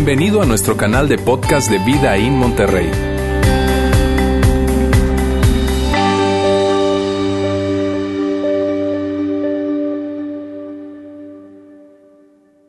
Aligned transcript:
Bienvenido 0.00 0.40
a 0.40 0.46
nuestro 0.46 0.76
canal 0.76 1.08
de 1.08 1.18
podcast 1.18 1.68
de 1.68 1.78
Vida 1.80 2.16
en 2.16 2.36
Monterrey. 2.36 2.88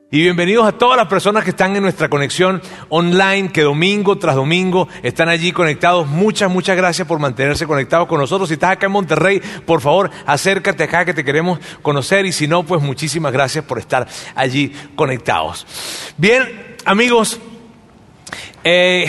Y 0.09 0.21
bienvenidos 0.21 0.67
a 0.67 0.71
todas 0.71 0.97
las 0.97 1.05
personas 1.05 1.43
que 1.43 1.51
están 1.51 1.75
en 1.75 1.83
nuestra 1.83 2.09
conexión 2.09 2.63
online, 2.89 3.51
que 3.51 3.61
domingo 3.61 4.17
tras 4.17 4.35
domingo 4.35 4.87
están 5.03 5.29
allí 5.29 5.51
conectados. 5.51 6.07
Muchas, 6.07 6.49
muchas 6.49 6.75
gracias 6.75 7.07
por 7.07 7.19
mantenerse 7.19 7.67
conectados 7.67 8.07
con 8.07 8.19
nosotros. 8.19 8.49
Si 8.49 8.53
estás 8.53 8.71
acá 8.71 8.87
en 8.87 8.93
Monterrey, 8.93 9.39
por 9.67 9.81
favor, 9.81 10.09
acércate 10.25 10.83
acá 10.83 11.05
que 11.05 11.13
te 11.13 11.23
queremos 11.23 11.59
conocer. 11.83 12.25
Y 12.25 12.31
si 12.31 12.47
no, 12.47 12.63
pues 12.63 12.81
muchísimas 12.81 13.31
gracias 13.31 13.63
por 13.65 13.77
estar 13.77 14.07
allí 14.33 14.73
conectados. 14.95 15.67
Bien, 16.17 16.68
amigos, 16.85 17.39
eh, 18.63 19.05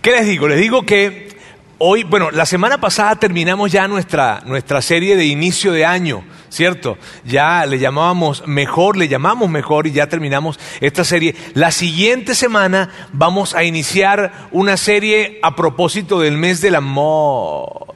¿qué 0.00 0.10
les 0.10 0.26
digo? 0.26 0.48
Les 0.48 0.60
digo 0.60 0.84
que 0.84 1.36
hoy, 1.78 2.04
bueno, 2.04 2.30
la 2.30 2.46
semana 2.46 2.80
pasada 2.80 3.16
terminamos 3.16 3.72
ya 3.72 3.88
nuestra, 3.88 4.42
nuestra 4.46 4.82
serie 4.82 5.16
de 5.16 5.26
inicio 5.26 5.72
de 5.72 5.84
año. 5.84 6.24
¿cierto? 6.52 6.98
Ya 7.24 7.64
le 7.64 7.78
llamábamos 7.78 8.46
mejor, 8.46 8.98
le 8.98 9.08
llamamos 9.08 9.48
mejor 9.48 9.86
y 9.86 9.92
ya 9.92 10.08
terminamos 10.08 10.60
esta 10.80 11.02
serie. 11.02 11.34
La 11.54 11.70
siguiente 11.70 12.34
semana 12.34 12.90
vamos 13.12 13.54
a 13.54 13.64
iniciar 13.64 14.48
una 14.52 14.76
serie 14.76 15.40
a 15.42 15.56
propósito 15.56 16.20
del 16.20 16.36
mes 16.36 16.60
del 16.60 16.74
amor. 16.74 17.91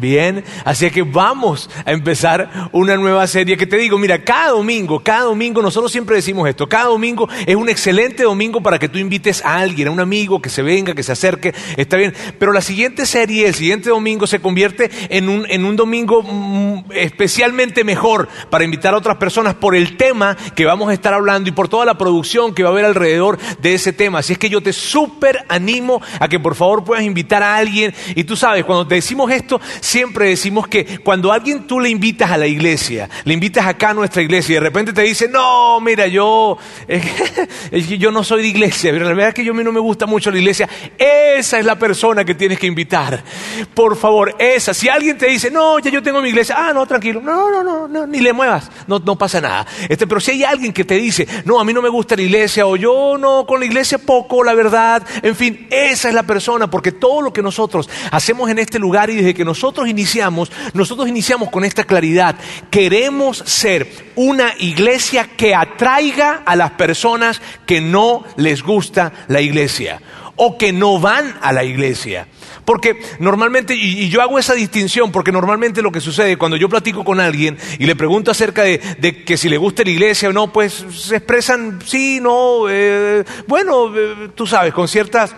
Bien, 0.00 0.44
así 0.64 0.90
que 0.90 1.02
vamos 1.02 1.68
a 1.84 1.90
empezar 1.90 2.70
una 2.72 2.96
nueva 2.96 3.26
serie 3.26 3.56
que 3.56 3.66
te 3.66 3.76
digo, 3.76 3.98
mira, 3.98 4.22
cada 4.22 4.50
domingo, 4.50 5.00
cada 5.00 5.22
domingo, 5.22 5.60
nosotros 5.60 5.90
siempre 5.90 6.14
decimos 6.14 6.48
esto, 6.48 6.68
cada 6.68 6.84
domingo 6.84 7.28
es 7.46 7.56
un 7.56 7.68
excelente 7.68 8.22
domingo 8.22 8.62
para 8.62 8.78
que 8.78 8.88
tú 8.88 8.98
invites 8.98 9.44
a 9.44 9.56
alguien, 9.56 9.88
a 9.88 9.90
un 9.90 9.98
amigo 9.98 10.40
que 10.40 10.50
se 10.50 10.62
venga, 10.62 10.94
que 10.94 11.02
se 11.02 11.12
acerque, 11.12 11.52
está 11.76 11.96
bien, 11.96 12.14
pero 12.38 12.52
la 12.52 12.60
siguiente 12.60 13.06
serie, 13.06 13.48
el 13.48 13.54
siguiente 13.54 13.90
domingo 13.90 14.26
se 14.28 14.40
convierte 14.40 14.88
en 15.08 15.28
un, 15.28 15.46
en 15.48 15.64
un 15.64 15.74
domingo 15.74 16.22
mm, 16.22 16.92
especialmente 16.92 17.82
mejor 17.82 18.28
para 18.50 18.64
invitar 18.64 18.94
a 18.94 18.98
otras 18.98 19.16
personas 19.16 19.54
por 19.54 19.74
el 19.74 19.96
tema 19.96 20.36
que 20.54 20.64
vamos 20.64 20.90
a 20.90 20.92
estar 20.92 21.12
hablando 21.12 21.48
y 21.48 21.52
por 21.52 21.68
toda 21.68 21.84
la 21.84 21.98
producción 21.98 22.54
que 22.54 22.62
va 22.62 22.68
a 22.68 22.72
haber 22.72 22.84
alrededor 22.84 23.38
de 23.60 23.74
ese 23.74 23.92
tema. 23.92 24.20
Así 24.20 24.34
es 24.34 24.38
que 24.38 24.48
yo 24.48 24.60
te 24.60 24.72
súper 24.72 25.44
animo 25.48 26.00
a 26.20 26.28
que 26.28 26.38
por 26.38 26.54
favor 26.54 26.84
puedas 26.84 27.04
invitar 27.04 27.42
a 27.42 27.56
alguien 27.56 27.92
y 28.14 28.24
tú 28.24 28.36
sabes, 28.36 28.64
cuando 28.64 28.86
te 28.86 28.94
decimos 28.94 29.30
esto, 29.30 29.60
siempre 29.88 30.28
decimos 30.28 30.68
que 30.68 31.00
cuando 31.00 31.32
alguien 31.32 31.66
tú 31.66 31.80
le 31.80 31.88
invitas 31.88 32.30
a 32.30 32.36
la 32.36 32.46
iglesia, 32.46 33.08
le 33.24 33.32
invitas 33.32 33.66
acá 33.66 33.90
a 33.90 33.94
nuestra 33.94 34.20
iglesia 34.20 34.52
y 34.52 34.54
de 34.56 34.60
repente 34.60 34.92
te 34.92 35.02
dice, 35.02 35.28
no, 35.28 35.80
mira, 35.80 36.06
yo, 36.06 36.58
yo 37.72 38.10
no 38.10 38.22
soy 38.22 38.42
de 38.42 38.48
iglesia, 38.48 38.92
pero 38.92 39.06
la 39.06 39.12
verdad 39.12 39.28
es 39.28 39.34
que 39.34 39.44
yo 39.44 39.52
a 39.52 39.56
mí 39.56 39.64
no 39.64 39.72
me 39.72 39.80
gusta 39.80 40.04
mucho 40.04 40.30
la 40.30 40.38
iglesia, 40.38 40.68
esa 40.98 41.58
es 41.58 41.64
la 41.64 41.78
persona 41.78 42.24
que 42.24 42.34
tienes 42.34 42.58
que 42.58 42.66
invitar. 42.66 43.24
Por 43.72 43.96
favor, 43.96 44.36
esa. 44.38 44.74
Si 44.74 44.88
alguien 44.88 45.16
te 45.16 45.26
dice, 45.26 45.50
no, 45.50 45.78
ya 45.78 45.90
yo 45.90 46.02
tengo 46.02 46.20
mi 46.20 46.28
iglesia, 46.28 46.56
ah, 46.58 46.72
no, 46.74 46.84
tranquilo, 46.86 47.22
no, 47.22 47.50
no, 47.50 47.64
no, 47.64 47.88
no 47.88 48.06
ni 48.06 48.20
le 48.20 48.32
muevas, 48.34 48.70
no, 48.86 48.98
no 48.98 49.16
pasa 49.16 49.40
nada. 49.40 49.66
Este, 49.88 50.06
pero 50.06 50.20
si 50.20 50.32
hay 50.32 50.44
alguien 50.44 50.72
que 50.72 50.84
te 50.84 50.96
dice, 50.96 51.26
no, 51.46 51.58
a 51.58 51.64
mí 51.64 51.72
no 51.72 51.80
me 51.80 51.88
gusta 51.88 52.14
la 52.14 52.22
iglesia, 52.22 52.66
o 52.66 52.76
yo 52.76 53.16
no, 53.18 53.46
con 53.46 53.60
la 53.60 53.66
iglesia 53.66 53.98
poco, 53.98 54.44
la 54.44 54.52
verdad, 54.52 55.02
en 55.22 55.34
fin, 55.34 55.66
esa 55.70 56.08
es 56.08 56.14
la 56.14 56.24
persona, 56.24 56.70
porque 56.70 56.92
todo 56.92 57.22
lo 57.22 57.32
que 57.32 57.42
nosotros 57.42 57.88
hacemos 58.10 58.50
en 58.50 58.58
este 58.58 58.78
lugar 58.78 59.08
y 59.08 59.16
desde 59.16 59.32
que 59.32 59.46
nosotros 59.46 59.77
nosotros 59.78 59.90
iniciamos, 59.90 60.50
nosotros 60.74 61.08
iniciamos 61.08 61.50
con 61.50 61.64
esta 61.64 61.84
claridad. 61.84 62.34
Queremos 62.68 63.38
ser 63.46 63.86
una 64.16 64.52
iglesia 64.58 65.28
que 65.36 65.54
atraiga 65.54 66.42
a 66.44 66.56
las 66.56 66.72
personas 66.72 67.40
que 67.64 67.80
no 67.80 68.24
les 68.36 68.62
gusta 68.62 69.12
la 69.28 69.40
iglesia 69.40 70.00
o 70.34 70.58
que 70.58 70.72
no 70.72 70.98
van 70.98 71.36
a 71.40 71.52
la 71.52 71.62
iglesia. 71.62 72.26
Porque 72.64 73.00
normalmente, 73.20 73.74
y, 73.74 74.08
yo 74.08 74.20
hago 74.20 74.38
esa 74.38 74.54
distinción, 74.54 75.12
porque 75.12 75.30
normalmente 75.30 75.80
lo 75.80 75.92
que 75.92 76.00
sucede 76.00 76.36
cuando 76.36 76.56
yo 76.56 76.68
platico 76.68 77.04
con 77.04 77.20
alguien 77.20 77.56
y 77.78 77.86
le 77.86 77.94
pregunto 77.94 78.32
acerca 78.32 78.62
de, 78.62 78.80
que 79.24 79.36
si 79.36 79.48
le 79.48 79.58
gusta 79.58 79.84
la 79.84 79.90
iglesia 79.90 80.28
o 80.28 80.32
no, 80.32 80.52
pues 80.52 80.84
se 80.92 81.16
expresan 81.16 81.78
sí, 81.84 82.18
no, 82.20 82.68
eh, 82.68 83.24
bueno, 83.46 83.96
eh, 83.96 84.30
tú 84.34 84.44
sabes, 84.44 84.74
con 84.74 84.88
ciertas 84.88 85.34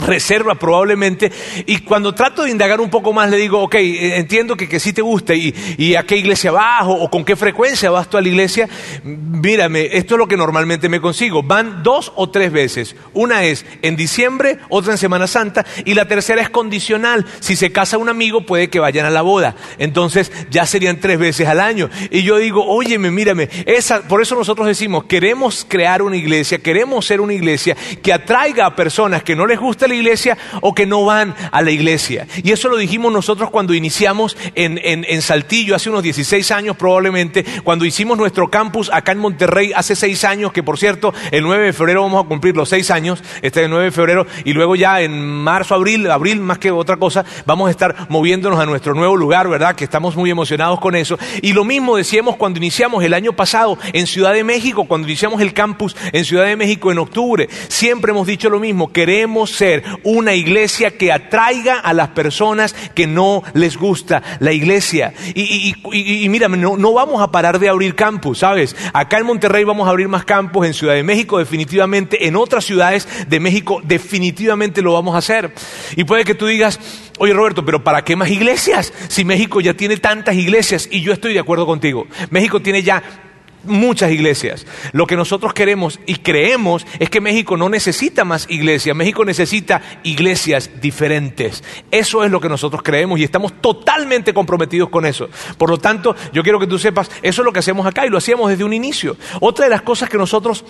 reserva 0.00 0.54
probablemente. 0.54 1.30
Y 1.66 1.78
cuando 1.78 2.14
trato 2.14 2.44
de 2.44 2.50
indagar 2.50 2.80
un 2.80 2.90
poco 2.90 3.12
más, 3.12 3.30
le 3.30 3.36
digo, 3.36 3.62
ok, 3.62 3.74
eh, 3.76 4.16
entiendo 4.18 4.56
que, 4.56 4.68
que 4.68 4.80
sí 4.80 4.92
te 4.92 5.02
gusta 5.02 5.34
y, 5.34 5.94
a 5.96 6.04
qué 6.04 6.16
iglesia 6.16 6.52
vas 6.52 6.84
o, 6.86 7.10
con 7.10 7.24
qué 7.24 7.36
frecuencia 7.36 7.90
vas 7.90 8.08
tú 8.08 8.16
a 8.16 8.20
la 8.20 8.28
iglesia. 8.28 8.68
Mírame, 9.04 9.88
esto 9.92 10.14
es 10.14 10.18
lo 10.18 10.28
que 10.28 10.36
normalmente 10.36 10.88
me 10.88 11.00
consigo. 11.00 11.42
Van 11.42 11.82
dos 11.82 12.12
o 12.16 12.30
tres 12.30 12.52
veces. 12.52 12.96
Una 13.12 13.44
es 13.44 13.66
en 13.82 13.96
diciembre, 13.96 14.58
otra 14.68 14.92
en 14.92 14.98
Semana 14.98 15.26
Santa 15.26 15.66
y 15.84 15.94
la 15.94 16.06
tercera 16.06 16.42
es 16.42 16.50
condicional. 16.50 17.26
Si 17.40 17.56
se 17.56 17.72
casa 17.72 17.98
un 17.98 18.08
amigo, 18.08 18.42
puede 18.42 18.70
que 18.70 18.78
vayan 18.78 19.06
a 19.06 19.10
la 19.10 19.22
boda. 19.22 19.56
Entonces 19.78 20.32
ya 20.50 20.66
serían 20.66 21.00
tres 21.00 21.18
veces 21.18 21.48
al 21.48 21.60
año. 21.60 21.90
Y 22.10 22.22
yo 22.22 22.38
digo, 22.38 22.64
óyeme, 22.66 23.10
mírame, 23.10 23.48
esa, 23.66 24.02
por 24.02 24.22
eso 24.22 24.34
nosotros 24.34 24.66
decimos, 24.66 25.04
queremos 25.04 25.66
crear 25.68 26.02
una 26.02 26.16
iglesia, 26.16 26.58
queremos 26.58 27.06
ser 27.06 27.20
una 27.20 27.34
iglesia 27.34 27.76
que 28.02 28.12
atraiga 28.12 28.66
a 28.66 28.76
personas 28.76 29.22
que 29.22 29.36
no 29.36 29.46
les 29.46 29.58
gusta 29.58 29.86
la 29.90 29.96
iglesia 29.96 30.38
o 30.60 30.74
que 30.74 30.86
no 30.86 31.04
van 31.04 31.34
a 31.52 31.62
la 31.62 31.70
iglesia. 31.70 32.26
Y 32.42 32.52
eso 32.52 32.68
lo 32.68 32.76
dijimos 32.76 33.12
nosotros 33.12 33.50
cuando 33.50 33.74
iniciamos 33.74 34.36
en, 34.54 34.80
en, 34.82 35.22
Saltillo 35.22 35.76
hace 35.76 35.90
unos 35.90 36.02
16 36.02 36.50
años 36.50 36.76
probablemente, 36.76 37.44
cuando 37.62 37.84
hicimos 37.84 38.16
nuestro 38.16 38.48
campus 38.48 38.90
acá 38.92 39.12
en 39.12 39.18
Monterrey 39.18 39.72
hace 39.74 39.94
seis 39.94 40.24
años, 40.24 40.52
que 40.52 40.62
por 40.62 40.78
cierto, 40.78 41.12
el 41.30 41.42
9 41.42 41.66
de 41.66 41.72
febrero 41.72 42.02
vamos 42.02 42.24
a 42.24 42.28
cumplir 42.28 42.56
los 42.56 42.68
seis 42.68 42.90
años, 42.90 43.22
este 43.42 43.64
el 43.64 43.70
9 43.70 43.86
de 43.86 43.90
febrero, 43.90 44.26
y 44.44 44.52
luego 44.52 44.76
ya 44.76 45.02
en 45.02 45.20
marzo, 45.20 45.74
abril, 45.74 46.10
abril 46.10 46.40
más 46.40 46.58
que 46.58 46.70
otra 46.70 46.96
cosa, 46.96 47.24
vamos 47.44 47.68
a 47.68 47.70
estar 47.70 48.06
moviéndonos 48.08 48.58
a 48.58 48.66
nuestro 48.66 48.94
nuevo 48.94 49.16
lugar, 49.16 49.48
¿verdad? 49.48 49.74
Que 49.74 49.84
estamos 49.84 50.16
muy 50.16 50.30
emocionados 50.30 50.80
con 50.80 50.96
eso. 50.96 51.18
Y 51.42 51.52
lo 51.52 51.64
mismo 51.64 51.96
decíamos 51.96 52.36
cuando 52.36 52.58
iniciamos 52.58 53.04
el 53.04 53.14
año 53.14 53.32
pasado 53.32 53.78
en 53.92 54.06
Ciudad 54.06 54.32
de 54.32 54.44
México, 54.44 54.84
cuando 54.84 55.08
iniciamos 55.08 55.40
el 55.40 55.52
campus 55.52 55.96
en 56.12 56.24
Ciudad 56.24 56.46
de 56.46 56.56
México 56.56 56.90
en 56.90 56.98
octubre. 56.98 57.48
Siempre 57.68 58.12
hemos 58.12 58.26
dicho 58.26 58.48
lo 58.50 58.60
mismo, 58.60 58.92
queremos 58.92 59.50
ser 59.50 59.79
una 60.04 60.34
iglesia 60.34 60.96
que 60.96 61.12
atraiga 61.12 61.78
a 61.78 61.92
las 61.92 62.08
personas 62.08 62.74
que 62.94 63.06
no 63.06 63.42
les 63.54 63.76
gusta 63.76 64.22
la 64.40 64.52
iglesia. 64.52 65.12
Y, 65.34 65.74
y, 65.92 66.28
no, 66.28 66.76
no, 66.76 66.92
vamos 66.92 67.22
a 67.22 67.30
parar 67.30 67.58
de 67.58 67.68
abrir 67.68 67.94
campus, 67.94 68.38
¿sabes? 68.38 68.76
Acá 68.92 69.18
en 69.18 69.26
Monterrey 69.26 69.64
vamos 69.64 69.86
a 69.86 69.90
abrir 69.90 70.08
más 70.08 70.24
campos, 70.24 70.66
en 70.66 70.74
Ciudad 70.74 70.94
de 70.94 71.02
México 71.02 71.38
definitivamente, 71.38 72.26
en 72.26 72.36
otras 72.36 72.64
ciudades 72.64 73.08
de 73.28 73.40
México 73.40 73.80
definitivamente 73.84 74.82
lo 74.82 74.92
vamos 74.92 75.14
a 75.14 75.18
hacer. 75.18 75.52
Y 75.96 76.04
puede 76.04 76.24
que 76.24 76.34
tú 76.34 76.46
digas, 76.46 76.78
oye 77.18 77.32
Roberto, 77.32 77.64
pero 77.64 77.84
¿para 77.84 78.04
qué 78.04 78.16
más 78.16 78.30
iglesias? 78.30 78.92
Si 79.08 79.24
México 79.24 79.60
ya 79.60 79.74
tiene 79.74 79.96
tantas 79.96 80.34
iglesias, 80.34 80.88
y 80.90 81.00
yo 81.00 81.12
estoy 81.12 81.34
de 81.34 81.40
acuerdo 81.40 81.66
contigo, 81.66 82.06
México 82.30 82.60
tiene 82.60 82.82
ya 82.82 83.29
muchas 83.64 84.10
iglesias. 84.10 84.66
Lo 84.92 85.06
que 85.06 85.16
nosotros 85.16 85.54
queremos 85.54 86.00
y 86.06 86.16
creemos 86.16 86.86
es 86.98 87.10
que 87.10 87.20
México 87.20 87.56
no 87.56 87.68
necesita 87.68 88.24
más 88.24 88.46
iglesias, 88.48 88.96
México 88.96 89.24
necesita 89.24 89.82
iglesias 90.02 90.70
diferentes. 90.80 91.62
Eso 91.90 92.24
es 92.24 92.30
lo 92.30 92.40
que 92.40 92.48
nosotros 92.48 92.82
creemos 92.82 93.18
y 93.18 93.24
estamos 93.24 93.60
totalmente 93.60 94.34
comprometidos 94.34 94.88
con 94.88 95.06
eso. 95.06 95.28
Por 95.58 95.70
lo 95.70 95.78
tanto, 95.78 96.14
yo 96.32 96.42
quiero 96.42 96.58
que 96.58 96.66
tú 96.66 96.78
sepas, 96.78 97.10
eso 97.22 97.42
es 97.42 97.44
lo 97.44 97.52
que 97.52 97.60
hacemos 97.60 97.86
acá 97.86 98.06
y 98.06 98.10
lo 98.10 98.18
hacíamos 98.18 98.50
desde 98.50 98.64
un 98.64 98.72
inicio. 98.72 99.16
Otra 99.40 99.64
de 99.66 99.70
las 99.70 99.82
cosas 99.82 100.08
que 100.08 100.18
nosotros 100.18 100.64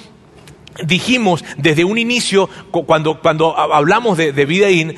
dijimos 0.84 1.44
desde 1.56 1.84
un 1.84 1.98
inicio, 1.98 2.48
cuando, 2.70 3.20
cuando 3.20 3.56
hablamos 3.58 4.16
de, 4.16 4.32
de 4.32 4.46
vida 4.46 4.70
in, 4.70 4.94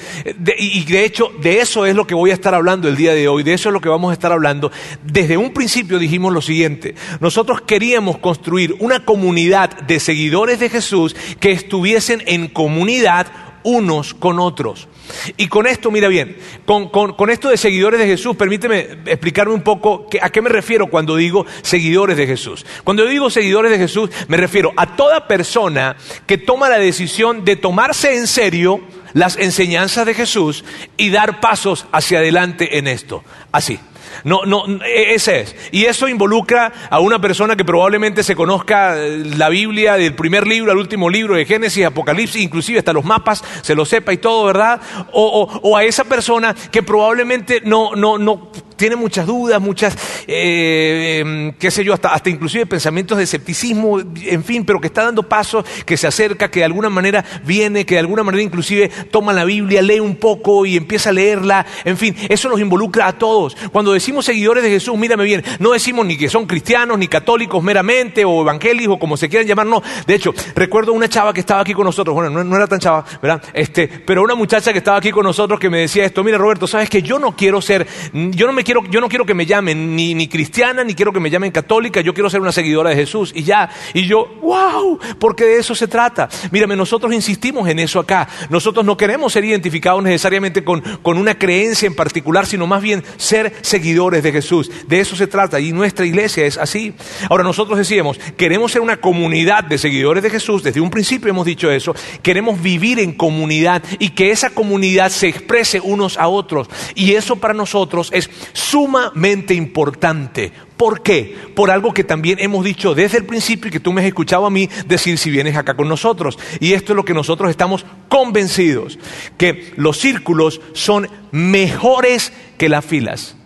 y 0.59 0.85
de 0.85 1.05
hecho 1.05 1.31
de 1.41 1.61
eso 1.61 1.87
es 1.87 1.95
lo 1.95 2.07
que 2.07 2.15
voy 2.15 2.31
a 2.31 2.35
estar 2.35 2.55
hablando 2.55 2.89
el 2.89 2.97
día 2.97 3.15
de 3.15 3.29
hoy, 3.29 3.43
de 3.43 3.55
eso 3.55 3.69
es 3.69 3.73
lo 3.73 3.81
que 3.81 3.89
vamos 3.89 4.11
a 4.11 4.15
estar 4.15 4.33
hablando, 4.33 4.71
desde 5.03 5.37
un 5.37 5.53
principio 5.53 5.99
dijimos 5.99 6.33
lo 6.33 6.43
siguiente, 6.43 6.95
nosotros 7.21 7.63
queríamos 7.63 8.19
construir 8.19 8.77
una 8.81 9.05
comunidad 9.05 9.71
de 9.83 10.01
seguidores 10.01 10.61
de 10.61 10.69
Jesús 10.69 11.17
que 11.41 11.53
estuviesen 11.53 12.23
en 12.27 12.49
comunidad 12.49 13.27
unos 13.65 14.15
con 14.15 14.41
otros. 14.41 14.89
Y 15.37 15.49
con 15.49 15.67
esto, 15.67 15.91
mira 15.91 16.09
bien, 16.09 16.37
con, 16.65 17.31
esto 17.31 17.49
de 17.49 17.57
seguidores 17.57 18.01
de 18.01 18.07
Jesús, 18.07 18.37
permíteme 18.37 18.99
explicarme 19.07 19.55
un 19.55 19.63
poco 19.63 20.07
a 20.21 20.31
qué 20.31 20.43
me 20.43 20.49
refiero 20.49 20.89
cuando 20.89 21.17
digo 21.17 21.47
seguidores 21.63 22.17
de 22.17 22.27
Jesús. 22.27 22.65
Cuando 22.85 23.07
digo 23.07 23.31
seguidores 23.31 23.71
de 23.71 23.79
Jesús, 23.79 24.11
me 24.29 24.37
refiero 24.37 24.73
a 24.77 24.97
toda 24.97 25.27
persona 25.27 25.97
que 26.27 26.39
toma 26.39 26.69
la 26.69 26.79
decisión 26.79 27.45
de 27.45 27.57
tomarse 27.57 28.17
en 28.17 28.27
serio 28.27 28.81
las 29.13 29.37
enseñanzas 29.37 30.07
de 30.07 30.15
Jesús 30.15 30.65
y 30.97 31.11
dar 31.11 31.41
pasos 31.41 31.87
hacia 31.93 32.19
adelante 32.19 32.79
en 32.79 32.87
esto. 32.87 33.23
Así. 33.53 33.79
No, 34.25 34.45
no, 34.45 34.65
e, 34.85 35.15
ese 35.15 35.41
es. 35.41 35.57
Y 35.71 35.85
eso 35.85 36.09
involucra 36.09 36.73
a 36.91 37.01
una 37.01 37.21
persona 37.21 37.57
que 37.57 37.65
probablemente 37.65 38.23
se 38.23 38.35
conozca 38.35 38.97
eh, 38.97 39.25
la 39.37 39.49
Biblia 39.49 39.95
del 39.95 40.15
primer 40.15 40.47
libro 40.47 40.73
al 40.73 40.79
último 40.79 41.09
libro 41.11 41.37
de 41.37 41.45
Génesis, 41.45 41.85
Apocalipsis, 41.85 42.43
inclusive 42.43 42.79
hasta 42.79 42.93
los 42.93 43.05
mapas, 43.05 43.43
se 43.63 43.75
lo 43.75 43.85
sepa 43.85 44.13
y 44.13 44.19
todo, 44.19 44.45
¿verdad? 44.45 44.81
O, 45.13 45.43
o, 45.43 45.61
o 45.71 45.77
a 45.77 45.85
esa 45.85 46.05
persona 46.05 46.55
que 46.71 46.83
probablemente 46.83 47.61
no, 47.65 47.95
no, 47.95 48.19
no 48.19 48.51
tiene 48.83 48.97
muchas 48.97 49.29
dudas, 49.29 49.61
muchas, 49.61 49.97
eh, 50.27 51.21
em, 51.21 51.53
qué 51.53 51.71
sé 51.71 51.85
yo, 51.85 51.95
hasta, 51.95 52.09
hasta 52.09 52.31
inclusive 52.31 52.67
pensamientos 52.67 53.17
de 53.17 53.23
escepticismo, 53.23 54.01
en 54.01 54.43
fin, 54.43 54.65
pero 54.65 54.81
que 54.81 54.89
está 54.89 55.05
dando 55.05 55.23
pasos, 55.23 55.65
que 55.87 55.97
se 55.97 56.09
acerca, 56.09 56.51
que 56.51 56.59
de 56.59 56.65
alguna 56.65 56.91
manera 56.91 57.25
viene, 57.45 57.87
que 57.87 57.95
de 57.95 58.01
alguna 58.01 58.25
manera 58.25 58.43
inclusive 58.43 58.91
toma 59.13 59.33
la 59.33 59.45
Biblia, 59.45 59.83
lee 59.83 60.01
un 60.01 60.17
poco 60.17 60.67
y 60.67 60.77
empieza 60.77 61.11
a 61.11 61.13
leerla, 61.13 61.65
en 61.85 61.97
fin, 61.97 62.17
eso 62.29 62.49
nos 62.49 62.59
involucra 62.59 63.07
a 63.07 63.13
todos. 63.13 63.57
Cuando 63.71 63.93
decimos 63.93 64.25
seguidores 64.25 64.65
de 64.65 64.71
Jesús, 64.71 64.99
mírame 64.99 65.23
bien, 65.23 65.45
no 65.61 65.71
decimos 65.71 66.05
ni 66.05 66.17
que 66.17 66.29
son 66.29 66.47
cristianos, 66.47 66.99
ni 66.99 67.07
católicos 67.07 67.63
meramente, 67.63 68.25
o 68.25 68.43
evangélicos, 68.43 68.99
como 68.99 69.17
se 69.17 69.29
quieran 69.29 69.47
llamar, 69.47 69.67
no. 69.67 69.81
De 70.09 70.15
hecho, 70.17 70.35
recuerdo 70.57 70.93
una 70.93 71.09
chava 71.09 71.33
que 71.33 71.39
estaba 71.39 71.61
aquí 71.61 71.73
con 71.73 71.85
nosotros, 71.85 72.15
bueno, 72.17 72.31
no, 72.31 72.43
no 72.43 72.57
era 72.57 72.67
tan 72.67 72.81
chava, 72.81 73.05
¿verdad? 73.23 73.45
Este, 73.55 73.87
pero 73.87 74.25
una 74.25 74.35
muchacha 74.35 74.73
que 74.73 74.79
estaba 74.79 74.97
aquí 74.97 75.13
con 75.13 75.23
nosotros 75.23 75.61
que 75.61 75.71
me 75.71 75.79
decía 75.79 76.05
esto, 76.05 76.25
mira 76.25 76.37
Roberto, 76.37 76.67
sabes 76.67 76.91
que 76.91 77.01
yo 77.01 77.21
no 77.21 77.37
quiero 77.37 77.63
ser, 77.63 77.87
yo 78.13 78.49
no 78.49 78.53
me 78.53 78.65
quiero, 78.65 78.72
yo 78.91 79.01
no 79.01 79.09
quiero 79.09 79.27
que 79.27 79.35
me 79.35 79.47
llamen 79.47 79.95
ni, 79.97 80.15
ni 80.15 80.29
cristiana, 80.29 80.85
ni 80.85 80.95
quiero 80.95 81.13
que 81.13 81.21
me 81.21 81.31
llamen 81.31 81.51
católica, 81.51 82.01
yo 82.01 82.15
quiero 82.15 82.31
ser 82.31 82.41
una 82.41 82.53
seguidora 82.53 82.91
de 82.91 82.97
Jesús. 82.97 83.33
Y 83.35 83.43
ya, 83.43 83.71
y 83.95 84.07
yo, 84.07 84.27
wow, 84.43 84.99
porque 85.19 85.45
de 85.45 85.59
eso 85.59 85.75
se 85.75 85.89
trata. 85.89 86.29
Mírame, 86.51 86.77
nosotros 86.77 87.13
insistimos 87.13 87.69
en 87.69 87.79
eso 87.79 88.01
acá. 88.01 88.29
Nosotros 88.51 88.85
no 88.85 88.97
queremos 88.97 89.33
ser 89.33 89.45
identificados 89.45 90.03
necesariamente 90.03 90.65
con, 90.65 90.81
con 90.81 91.19
una 91.19 91.39
creencia 91.39 91.87
en 91.87 91.95
particular, 91.95 92.47
sino 92.47 92.67
más 92.67 92.83
bien 92.83 93.03
ser 93.17 93.53
seguidores 93.63 94.23
de 94.23 94.33
Jesús. 94.33 94.71
De 94.87 95.01
eso 95.01 95.17
se 95.17 95.27
trata. 95.27 95.61
Y 95.61 95.73
nuestra 95.73 96.07
iglesia 96.07 96.45
es 96.45 96.59
así. 96.59 96.95
Ahora, 97.29 97.45
nosotros 97.45 97.79
decíamos, 97.79 98.19
queremos 98.37 98.73
ser 98.73 98.83
una 98.83 98.99
comunidad 98.99 99.65
de 99.65 99.79
seguidores 99.79 100.23
de 100.23 100.31
Jesús. 100.31 100.63
Desde 100.63 100.81
un 100.81 100.91
principio 100.91 101.31
hemos 101.31 101.47
dicho 101.47 101.71
eso. 101.71 101.95
Queremos 102.23 102.61
vivir 102.61 102.99
en 102.99 103.13
comunidad 103.13 103.83
y 103.99 104.11
que 104.11 104.31
esa 104.31 104.51
comunidad 104.51 105.11
se 105.11 105.29
exprese 105.29 105.81
unos 105.81 106.19
a 106.19 106.29
otros. 106.29 106.69
Y 106.95 107.13
eso 107.15 107.37
para 107.37 107.55
nosotros 107.55 108.11
es 108.13 108.31
sumamente 108.63 109.55
importante. 109.55 110.53
¿Por 110.77 111.03
qué? 111.03 111.37
Por 111.55 111.71
algo 111.71 111.93
que 111.93 112.05
también 112.05 112.39
hemos 112.41 112.65
dicho 112.65 112.95
desde 112.95 113.19
el 113.19 113.27
principio 113.27 113.69
y 113.69 113.71
que 113.71 113.81
tú 113.81 113.93
me 113.93 114.01
has 114.01 114.07
escuchado 114.07 114.47
a 114.47 114.51
mí 114.51 114.69
decir 114.87 115.19
si 115.19 115.31
vienes 115.31 115.57
acá 115.57 115.75
con 115.75 115.89
nosotros. 115.89 116.39
Y 116.61 116.73
esto 116.73 116.93
es 116.93 116.97
lo 116.97 117.05
que 117.05 117.15
nosotros 117.15 117.51
estamos 117.51 117.85
convencidos, 118.09 118.99
que 119.37 119.73
los 119.77 119.99
círculos 119.99 120.61
son 120.73 121.09
mejores 121.31 122.33
que 122.59 122.69
las 122.69 122.85
filas. 122.85 123.37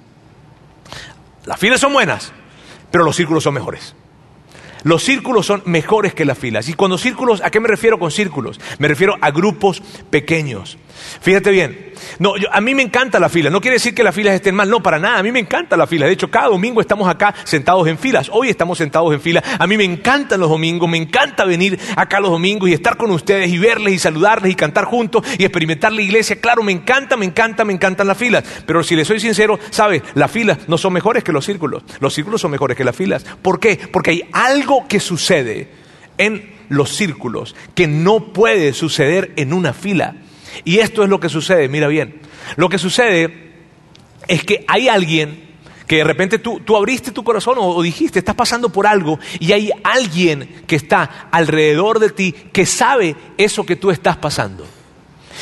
Las 1.45 1.59
filas 1.59 1.81
son 1.81 1.93
buenas, 1.93 2.33
pero 2.91 3.05
los 3.05 3.17
círculos 3.17 3.45
son 3.45 3.55
mejores. 3.55 3.95
Los 4.87 5.03
círculos 5.03 5.47
son 5.47 5.63
mejores 5.65 6.15
que 6.15 6.25
las 6.25 6.39
filas. 6.39 6.69
Y 6.69 6.75
cuando 6.75 6.97
círculos, 6.97 7.43
¿a 7.43 7.51
qué 7.51 7.59
me 7.59 7.67
refiero 7.67 7.99
con 7.99 8.13
círculos? 8.13 8.61
Me 8.79 8.87
refiero 8.87 9.17
a 9.21 9.33
grupos 9.33 9.83
pequeños. 10.11 10.79
Fíjate 11.21 11.51
bien, 11.51 11.93
no, 12.19 12.35
a 12.53 12.61
mí 12.61 12.75
me 12.75 12.83
encanta 12.83 13.19
la 13.19 13.29
fila, 13.29 13.51
no 13.51 13.61
quiere 13.61 13.77
decir 13.77 13.95
que 13.95 14.03
las 14.03 14.15
filas 14.15 14.35
estén 14.35 14.55
mal, 14.55 14.69
no, 14.71 14.83
para 14.83 14.99
nada, 14.99 15.19
a 15.19 15.23
mí 15.23 15.33
me 15.33 15.41
encanta 15.41 15.77
la 15.77 15.87
fila. 15.87 16.07
De 16.07 16.13
hecho, 16.13 16.31
cada 16.31 16.49
domingo 16.49 16.81
estamos 16.81 17.09
acá 17.09 17.35
sentados 17.45 17.87
en 17.89 17.99
filas, 17.99 18.31
hoy 18.33 18.49
estamos 18.49 18.79
sentados 18.79 19.13
en 19.13 19.21
fila. 19.21 19.43
A 19.59 19.67
mí 19.67 19.77
me 19.77 19.85
encantan 19.85 20.41
los 20.41 20.49
domingos, 20.49 20.89
me 20.89 20.97
encanta 20.99 21.45
venir 21.45 21.79
acá 21.97 22.21
los 22.21 22.31
domingos 22.31 22.69
y 22.69 22.73
estar 22.73 22.97
con 22.97 23.11
ustedes 23.11 23.51
y 23.51 23.59
verles 23.59 23.95
y 23.95 23.99
saludarles 23.99 24.53
y 24.53 24.55
cantar 24.55 24.85
juntos 24.85 25.25
y 25.39 25.45
experimentar 25.45 25.93
la 25.93 26.03
iglesia. 26.03 26.41
Claro, 26.41 26.63
me 26.63 26.73
encanta, 26.73 27.17
me 27.17 27.27
encanta, 27.27 27.65
me 27.65 27.73
encantan 27.73 28.07
las 28.07 28.17
filas. 28.17 28.45
Pero 28.67 28.83
si 28.83 28.97
les 28.97 29.07
soy 29.07 29.21
sincero, 29.21 29.59
sabes, 29.71 30.03
las 30.15 30.31
filas 30.31 30.69
no 30.69 30.79
son 30.79 30.93
mejores 30.93 31.25
que 31.25 31.33
los 31.33 31.45
círculos, 31.45 31.83
los 32.01 32.15
círculos 32.15 32.41
son 32.41 32.51
mejores 32.51 32.77
que 32.77 32.85
las 32.85 32.97
filas. 32.97 33.25
¿Por 33.43 33.61
qué? 33.61 33.79
Porque 33.93 34.11
hay 34.11 34.29
algo 34.33 34.76
que 34.89 35.01
sucede 35.01 35.69
en 36.19 36.55
los 36.69 36.91
círculos 36.91 37.55
que 37.75 37.87
no 37.87 38.33
puede 38.33 38.73
suceder 38.73 39.33
en 39.37 39.53
una 39.53 39.73
fila. 39.73 40.17
Y 40.65 40.79
esto 40.79 41.03
es 41.03 41.09
lo 41.09 41.21
que 41.21 41.29
sucede, 41.29 41.69
mira 41.69 41.89
bien. 41.89 42.21
Lo 42.57 42.69
que 42.69 42.79
sucede 42.79 43.53
es 44.29 44.45
que 44.45 44.65
hay 44.69 44.89
alguien 44.89 45.45
que 45.87 45.97
de 45.97 46.05
repente 46.05 46.39
tú, 46.39 46.61
tú 46.61 46.77
abriste 46.77 47.13
tu 47.13 47.23
corazón 47.23 47.59
o, 47.59 47.69
o, 47.69 47.83
dijiste, 47.83 48.19
estás 48.19 48.35
pasando 48.35 48.71
por 48.71 48.87
algo 48.87 49.21
y 49.39 49.53
hay 49.53 49.71
alguien 49.85 50.63
que 50.67 50.77
está 50.77 51.29
alrededor 51.31 52.01
de 52.01 52.11
ti 52.11 52.35
que 52.53 52.67
sabe 52.67 53.15
eso 53.39 53.65
que 53.65 53.77
tú 53.77 53.91
estás 53.91 54.17
pasando. 54.17 54.67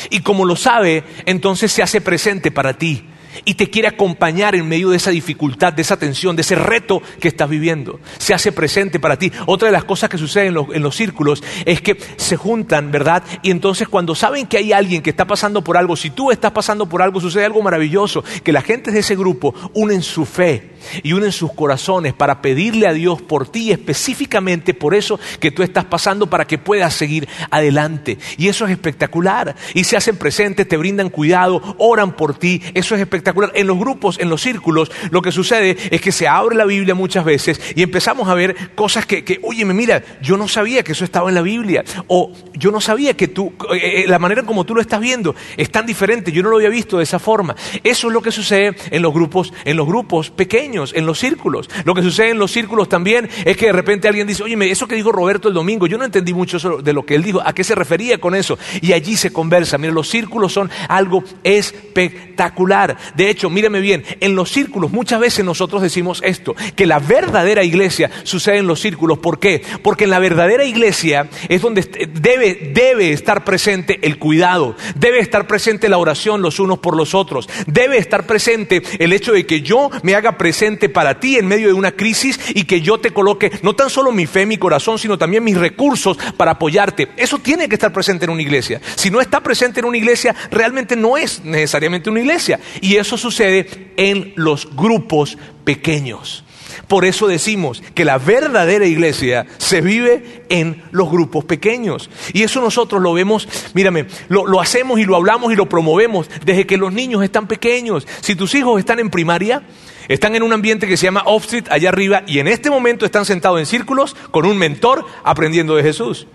Y 0.09 0.19
como 0.19 0.45
lo 0.45 0.55
sabe, 0.55 1.03
entonces 1.25 1.71
se 1.71 1.81
hace 1.81 2.01
presente 2.01 2.51
para 2.51 2.73
ti 2.73 3.05
y 3.43 3.55
te 3.55 3.69
quiere 3.69 3.87
acompañar 3.87 4.55
en 4.55 4.67
medio 4.67 4.89
de 4.89 4.97
esa 4.97 5.11
dificultad, 5.11 5.73
de 5.73 5.81
esa 5.81 5.97
tensión, 5.97 6.35
de 6.35 6.41
ese 6.41 6.55
reto 6.55 7.01
que 7.19 7.27
estás 7.27 7.49
viviendo. 7.49 7.99
Se 8.17 8.33
hace 8.33 8.51
presente 8.51 8.99
para 8.99 9.17
ti. 9.17 9.31
Otra 9.45 9.67
de 9.67 9.71
las 9.71 9.83
cosas 9.83 10.09
que 10.09 10.17
suceden 10.17 10.49
en 10.49 10.53
los, 10.53 10.67
en 10.73 10.83
los, 10.83 10.95
círculos 10.95 11.43
es 11.65 11.81
que 11.81 11.97
se 12.15 12.37
juntan, 12.37 12.91
¿verdad? 12.91 13.23
Y 13.41 13.51
entonces 13.51 13.87
cuando 13.87 14.15
saben 14.15 14.47
que 14.47 14.57
hay 14.57 14.71
alguien 14.71 15.01
que 15.01 15.09
está 15.09 15.25
pasando 15.25 15.63
por 15.63 15.77
algo, 15.77 15.95
si 15.95 16.09
tú 16.09 16.31
estás 16.31 16.51
pasando 16.51 16.87
por 16.87 17.01
algo, 17.01 17.19
sucede 17.19 17.45
algo 17.45 17.61
maravilloso, 17.61 18.23
que 18.43 18.53
la 18.53 18.61
gente 18.61 18.91
de 18.91 18.99
ese 18.99 19.15
grupo 19.15 19.53
unen 19.73 20.01
su 20.01 20.25
fe 20.25 20.75
y 21.03 21.13
unen 21.13 21.31
sus 21.31 21.51
corazones 21.53 22.13
para 22.13 22.41
pedirle 22.41 22.87
a 22.87 22.93
Dios 22.93 23.21
por 23.21 23.47
ti, 23.47 23.71
específicamente 23.71 24.73
por 24.73 24.93
eso 24.93 25.19
que 25.39 25.51
tú 25.51 25.63
estás 25.63 25.85
pasando, 25.85 26.27
para 26.27 26.45
que 26.45 26.57
puedas 26.57 26.93
seguir 26.93 27.27
adelante. 27.49 28.17
Y 28.37 28.47
eso 28.47 28.65
es 28.65 28.71
espectacular. 28.71 29.55
Y 29.73 29.83
se 29.83 29.97
hacen 29.97 30.17
presentes, 30.17 30.67
te 30.67 30.77
brindan 30.77 31.09
cuidado, 31.09 31.61
oran 31.77 32.15
por 32.15 32.37
ti. 32.37 32.61
Eso 32.73 32.95
es 32.95 33.01
espectacular. 33.01 33.24
En 33.53 33.67
los 33.67 33.77
grupos, 33.77 34.19
en 34.19 34.29
los 34.29 34.41
círculos, 34.41 34.91
lo 35.11 35.21
que 35.21 35.31
sucede 35.31 35.77
es 35.91 36.01
que 36.01 36.11
se 36.11 36.27
abre 36.27 36.55
la 36.55 36.65
Biblia 36.65 36.95
muchas 36.95 37.25
veces 37.25 37.59
y 37.75 37.83
empezamos 37.83 38.27
a 38.27 38.33
ver 38.33 38.55
cosas 38.75 39.05
que, 39.05 39.23
que 39.23 39.39
oye, 39.43 39.65
mira, 39.65 40.03
yo 40.21 40.37
no 40.37 40.47
sabía 40.47 40.83
que 40.83 40.91
eso 40.93 41.03
estaba 41.03 41.29
en 41.29 41.35
la 41.35 41.41
Biblia. 41.41 41.83
O 42.07 42.31
yo 42.53 42.71
no 42.71 42.81
sabía 42.81 43.15
que 43.15 43.27
tú, 43.27 43.53
eh, 43.73 44.05
la 44.07 44.19
manera 44.19 44.43
como 44.43 44.65
tú 44.65 44.75
lo 44.75 44.81
estás 44.81 44.99
viendo 44.99 45.35
es 45.57 45.71
tan 45.71 45.85
diferente. 45.85 46.31
Yo 46.31 46.43
no 46.43 46.49
lo 46.49 46.57
había 46.57 46.69
visto 46.69 46.97
de 46.97 47.03
esa 47.03 47.19
forma. 47.19 47.55
Eso 47.83 48.07
es 48.07 48.13
lo 48.13 48.21
que 48.21 48.31
sucede 48.31 48.75
en 48.91 49.01
los 49.01 49.13
grupos, 49.13 49.53
en 49.63 49.77
los 49.77 49.87
grupos 49.87 50.29
pequeños 50.29 50.65
en 50.93 51.05
los 51.05 51.19
círculos. 51.19 51.69
Lo 51.83 51.93
que 51.93 52.01
sucede 52.01 52.29
en 52.31 52.39
los 52.39 52.51
círculos 52.51 52.89
también 52.89 53.29
es 53.45 53.57
que 53.57 53.67
de 53.67 53.71
repente 53.71 54.07
alguien 54.07 54.27
dice, 54.27 54.43
oye, 54.43 54.55
eso 54.69 54.87
que 54.87 54.95
dijo 54.95 55.11
Roberto 55.11 55.47
el 55.47 55.53
domingo, 55.53 55.87
yo 55.87 55.97
no 55.97 56.05
entendí 56.05 56.33
mucho 56.33 56.59
de 56.81 56.93
lo 56.93 57.05
que 57.05 57.15
él 57.15 57.23
dijo, 57.23 57.41
a 57.43 57.53
qué 57.53 57.63
se 57.63 57.75
refería 57.75 58.19
con 58.19 58.35
eso. 58.35 58.57
Y 58.81 58.93
allí 58.93 59.15
se 59.17 59.31
conversa. 59.31 59.77
Mire, 59.77 59.93
los 59.93 60.09
círculos 60.09 60.53
son 60.53 60.69
algo 60.87 61.23
espectacular. 61.43 62.97
De 63.15 63.29
hecho, 63.29 63.49
míreme 63.49 63.79
bien, 63.79 64.03
en 64.19 64.35
los 64.35 64.51
círculos 64.51 64.91
muchas 64.91 65.19
veces 65.19 65.45
nosotros 65.45 65.81
decimos 65.81 66.21
esto, 66.23 66.55
que 66.75 66.85
la 66.85 66.99
verdadera 66.99 67.63
iglesia 67.63 68.11
sucede 68.23 68.57
en 68.57 68.67
los 68.67 68.79
círculos. 68.79 69.19
¿Por 69.19 69.39
qué? 69.39 69.61
Porque 69.81 70.05
en 70.05 70.09
la 70.09 70.19
verdadera 70.19 70.65
iglesia 70.65 71.29
es 71.49 71.61
donde 71.61 71.81
debe, 72.21 73.11
estar 73.11 73.43
presente 73.43 73.99
el 74.03 74.17
cuidado, 74.17 74.75
debe 74.95 75.19
estar 75.19 75.47
presente 75.47 75.89
la 75.89 75.97
oración 75.97 76.41
los 76.41 76.59
unos 76.59 76.79
por 76.79 76.95
los 76.95 77.13
otros, 77.13 77.47
debe 77.67 77.97
estar 77.97 78.25
presente 78.25 78.81
el 78.99 79.13
hecho 79.13 79.31
de 79.31 79.45
que 79.45 79.61
yo 79.61 79.89
me 80.03 80.15
haga 80.15 80.37
presente 80.37 80.89
para 80.89 81.19
ti 81.19 81.37
en 81.37 81.47
medio 81.47 81.67
de 81.67 81.73
una 81.73 81.91
crisis 81.91 82.39
y 82.53 82.63
que 82.63 82.81
yo 82.81 82.99
te 82.99 83.11
coloque 83.11 83.51
no 83.61 83.75
tan 83.75 83.89
solo 83.89 84.11
mi 84.11 84.25
fe, 84.25 84.45
mi 84.45 84.57
corazón, 84.57 84.99
sino 84.99 85.17
también 85.17 85.43
mis 85.43 85.57
recursos 85.57 86.17
para 86.37 86.51
apoyarte. 86.51 87.09
Eso 87.17 87.39
tiene 87.39 87.69
que 87.69 87.75
estar 87.75 87.93
presente 87.93 88.25
en 88.25 88.31
una 88.31 88.41
iglesia. 88.41 88.81
Si 88.95 89.09
no 89.09 89.21
está 89.21 89.41
presente 89.41 89.79
en 89.79 89.85
una 89.85 89.97
iglesia, 89.97 90.35
realmente 90.51 90.95
no 90.95 91.17
es 91.17 91.43
necesariamente 91.43 92.09
una 92.09 92.21
iglesia. 92.21 92.59
Y 92.81 92.95
sucede 93.05 93.93
en 93.97 94.33
los 94.35 94.75
grupos 94.75 95.37
pequeños. 95.63 96.45
Por 96.87 97.05
eso 97.05 97.27
decimos 97.27 97.81
que 97.93 98.05
la 98.05 98.17
verdadera 98.17 98.85
iglesia 98.85 99.45
se 99.57 99.81
vive 99.81 100.43
en 100.49 100.83
los 100.91 101.09
grupos 101.09 101.45
pequeños. 101.45 102.09
Y 102.33 102.43
eso 102.43 102.61
nosotros 102.61 103.01
lo 103.01 103.13
vemos, 103.13 103.47
mírame, 103.73 104.05
lo, 104.27 104.59
hacemos 104.59 104.99
y 104.99 105.05
lo 105.05 105.15
hablamos 105.15 105.51
y 105.51 105.55
lo 105.55 105.67
promovemos 105.67 106.29
desde 106.43 106.67
que 106.67 106.77
los 106.77 106.93
niños 106.93 107.23
están 107.23 107.47
pequeños. 107.47 108.07
Si 108.21 108.35
tus 108.35 108.53
hijos 108.55 108.79
están 108.79 108.99
en 108.99 109.09
primaria, 109.09 109.63
están 110.07 110.35
en 110.35 110.43
un 110.43 110.53
ambiente 110.53 110.87
que 110.87 110.97
se 110.97 111.05
llama 111.05 111.23
Off-Street, 111.25 111.65
allá 111.69 111.89
arriba, 111.89 112.23
y 112.27 112.39
en 112.39 112.47
este 112.47 112.69
momento 112.69 113.05
están 113.05 113.25
sentados 113.25 113.59
en 113.59 113.65
círculos 113.65 114.15
con 114.31 114.45
un 114.45 114.57
mentor 114.57 115.05
aprendiendo 115.23 115.75
de 115.75 115.83
Jesús. 115.83 116.27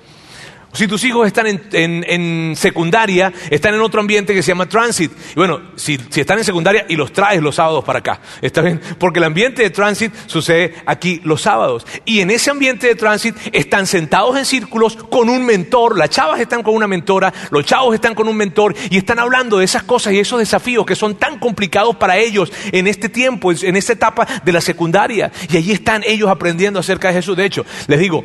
Si 0.73 0.87
tus 0.87 1.03
hijos 1.03 1.27
están 1.27 1.49
en, 1.49 1.61
en, 1.73 2.05
en, 2.07 2.57
secundaria, 2.57 3.33
están 3.51 3.75
en 3.75 3.81
otro 3.81 4.01
ambiente 4.01 4.33
que 4.33 4.43
se 4.43 4.53
llama 4.53 4.69
transit. 4.69 5.11
Y 5.33 5.35
bueno, 5.35 5.61
si, 5.75 5.99
si, 6.11 6.21
están 6.21 6.39
en 6.39 6.45
secundaria 6.45 6.87
y 6.89 6.95
los 6.95 7.13
traes 7.13 7.43
los 7.43 7.57
sábados 7.57 7.85
para 7.85 7.99
acá, 7.99 8.21
¿está 8.41 8.63
bien? 8.63 8.81
Porque 8.99 9.19
el 9.19 9.25
ambiente 9.25 9.63
de 9.63 9.71
transit 9.71 10.15
sucede 10.27 10.75
aquí 10.87 11.21
los 11.25 11.43
sábados. 11.43 11.87
Y 12.05 12.21
en 12.21 12.31
ese 12.31 12.51
ambiente 12.51 12.87
de 12.87 12.95
transit 12.95 13.37
están 13.53 13.87
sentados 13.87 14.39
en 14.39 14.45
círculos 14.45 14.97
con 14.97 15.29
un 15.29 15.45
mentor. 15.45 15.99
Las 15.99 16.11
chavas 16.11 16.39
están 16.41 16.63
con 16.63 16.75
una 16.75 16.87
mentora, 16.87 17.33
los 17.51 17.65
chavos 17.65 17.95
están 17.95 18.15
con 18.15 18.29
un 18.29 18.37
mentor 18.37 18.75
y 18.91 18.97
están 18.97 19.19
hablando 19.19 19.59
de 19.59 19.65
esas 19.65 19.83
cosas 19.83 20.13
y 20.13 20.21
esos 20.21 20.39
desafíos 20.39 20.87
que 20.87 20.95
son 20.95 21.17
tan 21.17 21.41
complicados 21.41 21.97
para 21.97 22.17
ellos 22.17 22.53
en 22.71 22.87
este 22.87 23.09
tiempo, 23.09 23.51
en 23.51 23.75
esta 23.75 23.95
etapa 23.95 24.27
de 24.45 24.53
la 24.53 24.61
secundaria. 24.61 25.33
Y 25.51 25.57
allí 25.57 25.73
están 25.73 26.05
ellos 26.07 26.31
aprendiendo 26.31 26.79
acerca 26.79 27.09
de 27.09 27.15
Jesús. 27.15 27.37
De 27.37 27.45
hecho, 27.45 27.67
les 27.89 27.99
digo, 27.99 28.25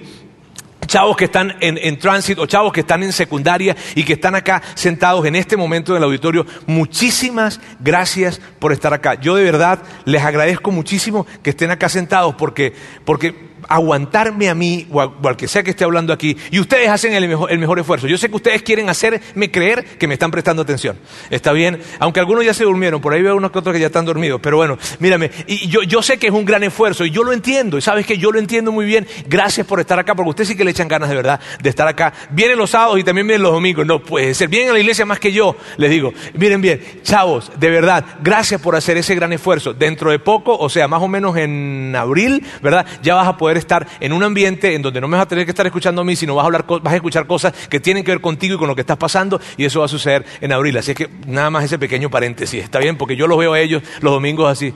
chavos 0.85 1.15
que 1.17 1.25
están 1.25 1.55
en, 1.59 1.77
en 1.77 1.97
tránsito 1.97 2.45
chavos 2.45 2.73
que 2.73 2.81
están 2.81 3.03
en 3.03 3.13
secundaria 3.13 3.75
y 3.95 4.03
que 4.03 4.13
están 4.13 4.35
acá 4.35 4.61
sentados 4.75 5.25
en 5.25 5.35
este 5.35 5.57
momento 5.57 5.91
en 5.93 5.97
el 5.97 6.03
auditorio, 6.03 6.45
muchísimas 6.65 7.59
gracias 7.79 8.41
por 8.59 8.71
estar 8.71 8.93
acá. 8.93 9.15
Yo 9.15 9.35
de 9.35 9.43
verdad 9.43 9.81
les 10.05 10.23
agradezco 10.23 10.71
muchísimo 10.71 11.25
que 11.43 11.51
estén 11.51 11.71
acá 11.71 11.89
sentados 11.89 12.35
porque, 12.35 12.73
porque 13.03 13.54
aguantarme 13.67 14.49
a 14.49 14.55
mí 14.55 14.87
o, 14.91 15.01
al 15.01 15.37
que 15.37 15.47
sea 15.47 15.63
que 15.63 15.71
esté 15.71 15.83
hablando 15.83 16.13
aquí 16.13 16.37
y 16.51 16.59
ustedes 16.59 16.89
hacen 16.89 17.13
el 17.13 17.27
mejor, 17.27 17.51
el 17.51 17.59
mejor, 17.59 17.79
esfuerzo. 17.79 18.07
Yo 18.07 18.17
sé 18.17 18.29
que 18.29 18.35
ustedes 18.35 18.63
quieren 18.63 18.89
hacerme 18.89 19.51
creer 19.51 19.85
que 19.97 20.07
me 20.07 20.13
están 20.13 20.31
prestando 20.31 20.61
atención. 20.61 20.97
¿Está 21.29 21.51
bien? 21.51 21.79
Aunque 21.99 22.19
algunos 22.19 22.45
ya 22.45 22.53
se 22.53 22.63
durmieron, 22.63 23.01
por 23.01 23.13
ahí 23.13 23.21
veo 23.21 23.35
unos 23.35 23.51
que 23.51 23.59
otros 23.59 23.73
que 23.73 23.79
ya 23.79 23.87
están 23.87 24.05
dormidos, 24.05 24.39
pero 24.41 24.57
bueno, 24.57 24.77
mírame, 24.99 25.31
y 25.47 25.67
yo, 25.67 25.83
yo 25.83 26.01
sé 26.01 26.17
que 26.17 26.27
es 26.27 26.33
un 26.33 26.45
gran 26.45 26.63
esfuerzo 26.63 27.05
y 27.05 27.11
yo 27.11 27.23
lo 27.23 27.33
entiendo 27.33 27.77
y 27.77 27.81
sabes 27.81 28.05
que 28.05 28.17
yo 28.17 28.31
lo 28.31 28.39
entiendo 28.39 28.71
muy 28.71 28.85
bien. 28.85 29.07
Gracias 29.27 29.65
por 29.67 29.79
estar 29.79 29.99
acá 29.99 30.15
porque 30.15 30.29
ustedes 30.29 30.49
sí 30.49 30.55
que 30.55 30.63
le 30.63 30.71
echan 30.71 30.87
ganas 30.87 31.09
de 31.09 31.15
verdad 31.15 31.39
de 31.61 31.69
estar 31.69 31.87
acá. 31.87 32.13
Vienen 32.29 32.57
los 32.57 32.71
sábados 32.71 32.99
y 32.99 33.03
también 33.03 33.27
vienen 33.27 33.43
los 33.43 33.51
domingos. 33.51 33.85
No 33.85 34.01
puede 34.01 34.33
ser. 34.33 34.47
Vienen 34.47 34.69
a 34.69 34.73
la 34.73 34.79
iglesia 34.79 35.05
más 35.05 35.19
que 35.19 35.31
yo, 35.31 35.55
les 35.77 35.89
digo. 35.89 36.13
Miren 36.33 36.61
bien, 36.61 36.81
chavos, 37.03 37.51
de 37.57 37.69
verdad, 37.69 38.05
gracias 38.21 38.61
por 38.61 38.75
hacer 38.75 38.97
ese 38.97 39.15
gran 39.15 39.33
esfuerzo. 39.33 39.73
Dentro 39.73 40.11
de 40.11 40.19
poco, 40.19 40.57
o 40.57 40.69
sea, 40.69 40.87
más 40.87 41.01
o 41.01 41.07
menos 41.07 41.37
en 41.37 41.93
abril, 41.97 42.43
¿verdad? 42.61 42.85
Ya 43.01 43.15
vas 43.15 43.27
a 43.27 43.37
poder 43.37 43.54
estar 43.57 43.87
en 43.99 44.13
un 44.13 44.23
ambiente 44.23 44.75
en 44.75 44.81
donde 44.81 45.01
no 45.01 45.07
me 45.07 45.17
vas 45.17 45.25
a 45.25 45.29
tener 45.29 45.45
que 45.45 45.51
estar 45.51 45.65
escuchando 45.65 46.01
a 46.01 46.05
mí, 46.05 46.15
sino 46.15 46.35
vas 46.35 46.43
a, 46.43 46.45
hablar, 46.45 46.65
vas 46.67 46.93
a 46.93 46.95
escuchar 46.95 47.27
cosas 47.27 47.53
que 47.69 47.79
tienen 47.79 48.03
que 48.03 48.11
ver 48.11 48.21
contigo 48.21 48.55
y 48.55 48.57
con 48.57 48.67
lo 48.67 48.75
que 48.75 48.81
estás 48.81 48.97
pasando, 48.97 49.39
y 49.57 49.65
eso 49.65 49.79
va 49.79 49.85
a 49.85 49.89
suceder 49.89 50.25
en 50.41 50.51
abril. 50.51 50.77
Así 50.77 50.91
es 50.91 50.97
que 50.97 51.09
nada 51.27 51.49
más 51.49 51.63
ese 51.63 51.79
pequeño 51.79 52.09
paréntesis, 52.09 52.63
¿está 52.63 52.79
bien? 52.79 52.97
Porque 52.97 53.15
yo 53.15 53.27
los 53.27 53.37
veo 53.37 53.53
a 53.53 53.59
ellos 53.59 53.83
los 54.01 54.13
domingos 54.13 54.51
así. 54.51 54.73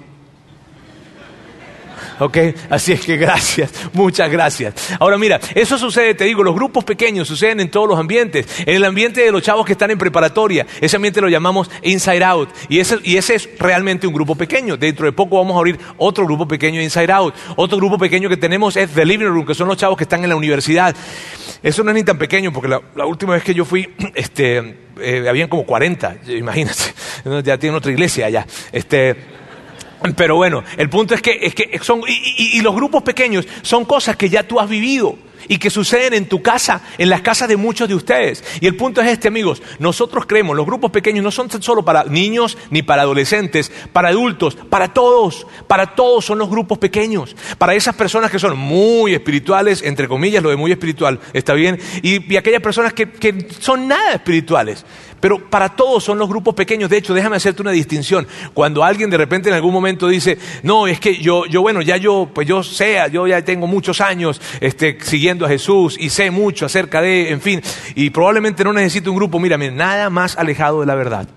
¿Ok? 2.20 2.38
Así 2.70 2.92
es 2.92 3.02
que 3.02 3.18
gracias, 3.18 3.72
muchas 3.94 4.30
gracias. 4.30 4.96
Ahora 5.00 5.18
mira, 5.18 5.40
eso 5.56 5.78
sucede, 5.78 6.14
te 6.16 6.26
digo, 6.26 6.44
los 6.44 6.56
grupos 6.56 6.84
pequeños 6.84 7.28
suceden 7.28 7.60
en 7.60 7.72
todos 7.72 7.88
los 7.88 8.00
ambientes. 8.00 8.46
En 8.60 8.76
el 8.76 8.86
ambiente 8.86 9.22
de 9.22 9.32
los 9.32 9.42
chavos 9.42 9.66
que 9.66 9.74
están 9.74 9.92
en 9.92 9.98
preparatoria, 9.98 10.66
ese 10.82 10.96
ambiente 10.96 11.22
lo 11.22 11.30
llamamos 11.30 11.70
Inside 11.82 12.24
Out. 12.24 12.50
Y 12.70 12.80
ese, 12.80 12.98
y 13.04 13.18
ese 13.18 13.36
es 13.36 13.50
realmente 13.60 14.08
un 14.08 14.14
grupo 14.14 14.36
pequeño. 14.36 14.78
Dentro 14.78 15.06
de 15.06 15.12
poco 15.12 15.38
vamos 15.38 15.56
a 15.56 15.60
abrir 15.60 15.80
otro 15.98 16.26
grupo 16.26 16.48
pequeño 16.48 16.82
Inside 16.82 17.12
Out. 17.12 17.36
Otro 17.56 17.78
grupo 17.78 17.98
pequeño 17.98 18.30
que 18.30 18.38
tenemos 18.38 18.76
es 18.78 18.90
The 18.92 19.06
Living 19.06 19.28
Room, 19.28 19.46
que 19.46 19.56
son 19.56 19.68
los 19.68 19.78
chavos 19.78 19.98
que 19.98 20.04
están 20.04 20.24
en 20.24 20.30
la 20.30 20.36
universidad. 20.36 20.96
Eso 21.62 21.84
no 21.84 21.92
es 21.92 21.96
ni 21.96 22.04
tan 22.04 22.18
pequeño, 22.18 22.54
porque 22.54 22.70
la, 22.70 23.06
última 23.06 23.34
vez 23.34 23.44
que 23.44 23.54
yo 23.54 23.66
fui, 23.66 23.90
este, 24.16 24.78
eh, 25.02 25.26
habían 25.28 25.50
como 25.50 25.66
40, 25.66 26.18
imagínate. 26.28 26.84
Ya 27.44 27.58
tienen 27.58 27.76
otra 27.76 27.92
iglesia 27.92 28.28
allá. 28.28 28.48
Este, 28.72 29.16
pero 30.16 30.36
bueno, 30.36 30.64
el 30.78 30.90
punto 30.90 31.14
es 31.14 31.22
que, 31.22 31.80
son, 31.82 32.02
y, 32.08 32.62
los 32.62 32.76
grupos 32.76 33.04
pequeños 33.04 33.48
son 33.62 33.86
cosas 33.86 34.16
que 34.16 34.30
ya 34.30 34.44
tú 34.44 34.60
has 34.60 34.70
vivido 34.70 35.18
y 35.48 35.58
que 35.58 35.70
suceden 35.70 36.14
en 36.14 36.28
tu 36.28 36.42
casa, 36.42 36.82
en 36.98 37.10
las 37.10 37.22
casas 37.22 37.48
de 37.50 37.58
muchos 37.58 37.88
de 37.88 37.96
ustedes. 37.96 38.44
Y 38.62 38.68
el 38.68 38.76
punto 38.76 39.02
es 39.02 39.08
este, 39.08 39.28
amigos, 39.28 39.62
nosotros 39.80 40.26
creemos, 40.26 40.56
los 40.56 40.66
grupos 40.66 40.92
pequeños 40.92 41.24
no 41.24 41.32
son 41.32 41.50
solo 41.62 41.84
para 41.84 42.04
niños 42.04 42.58
ni 42.70 42.82
para 42.82 43.02
adolescentes, 43.02 43.72
para 43.92 44.10
adultos, 44.10 44.56
para 44.70 44.94
todos, 44.94 45.48
para 45.68 45.96
todos 45.96 46.26
son 46.26 46.38
los 46.38 46.50
grupos 46.50 46.78
pequeños, 46.78 47.36
para 47.58 47.74
esas 47.74 47.96
personas 47.96 48.32
que 48.32 48.40
son 48.40 48.58
muy 48.58 49.14
espirituales, 49.14 49.82
entre 49.82 50.08
comillas, 50.08 50.44
lo 50.44 50.50
de 50.50 50.56
muy 50.56 50.72
espiritual, 50.72 51.20
¿está 51.34 51.54
bien? 51.54 51.80
Y, 52.04 52.38
aquellas 52.38 52.62
personas 52.62 52.94
que 52.94 53.48
son 53.60 53.88
nada 53.88 54.14
espirituales. 54.14 54.86
Pero 55.20 55.50
para 55.50 55.70
todos 55.70 56.04
son 56.04 56.18
los 56.18 56.30
grupos 56.30 56.56
pequeños. 56.56 56.90
De 56.90 56.98
hecho, 56.98 57.14
déjame 57.14 57.36
hacerte 57.36 57.62
una 57.62 57.72
distinción. 57.72 58.28
Cuando 58.54 58.84
alguien 58.84 59.10
de 59.10 59.18
repente 59.18 59.50
en 59.50 59.56
algún 59.56 59.74
momento 59.74 60.08
dice, 60.08 60.38
no, 60.64 60.88
es 60.88 61.00
que 61.00 61.18
yo, 61.18 61.46
yo 61.46 61.62
bueno, 61.62 61.82
ya 61.82 61.98
yo, 61.98 62.30
pues 62.34 62.48
yo 62.48 62.64
sé, 62.64 62.98
yo 63.12 63.28
ya 63.28 63.44
tengo 63.44 63.68
muchos 63.68 64.02
años 64.02 64.42
este, 64.62 64.98
siguiendo 65.02 65.46
a 65.46 65.50
Jesús 65.50 65.98
y 66.00 66.10
sé 66.10 66.32
mucho 66.32 66.66
acerca 66.66 67.02
de, 67.02 67.30
en 67.32 67.42
fin, 67.42 67.62
y 67.96 68.10
probablemente 68.10 68.64
no 68.64 68.74
necesito 68.74 69.12
un 69.12 69.18
grupo, 69.18 69.40
mírame, 69.40 69.72
nada 69.72 70.10
más 70.10 70.38
alejado 70.38 70.82
de 70.82 70.86
la 70.86 70.96
verdad. 70.96 71.28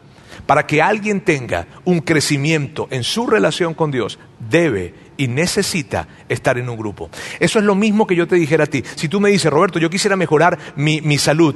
Para 0.47 0.67
que 0.67 0.83
alguien 0.83 1.21
tenga 1.21 1.67
un 1.85 2.01
crecimiento 2.01 2.89
en 2.91 3.05
su 3.05 3.27
relación 3.27 3.75
con 3.75 3.91
Dios, 3.91 4.19
debe 4.51 4.95
y 5.23 5.29
necesita 5.29 6.09
estar 6.29 6.59
en 6.59 6.69
un 6.69 6.77
grupo. 6.77 7.09
Eso 7.39 7.61
es 7.61 7.65
lo 7.65 7.77
mismo 7.77 8.09
que 8.09 8.17
yo 8.17 8.27
te 8.27 8.35
dijera 8.35 8.65
a 8.65 8.67
ti. 8.67 8.83
Si 8.97 9.09
tú 9.09 9.21
me 9.21 9.31
dices, 9.31 9.53
Roberto, 9.53 9.79
yo 9.79 9.89
quisiera 9.89 10.17
mejorar 10.17 10.59
mi, 10.75 11.01
mi 11.01 11.17
salud, 11.17 11.55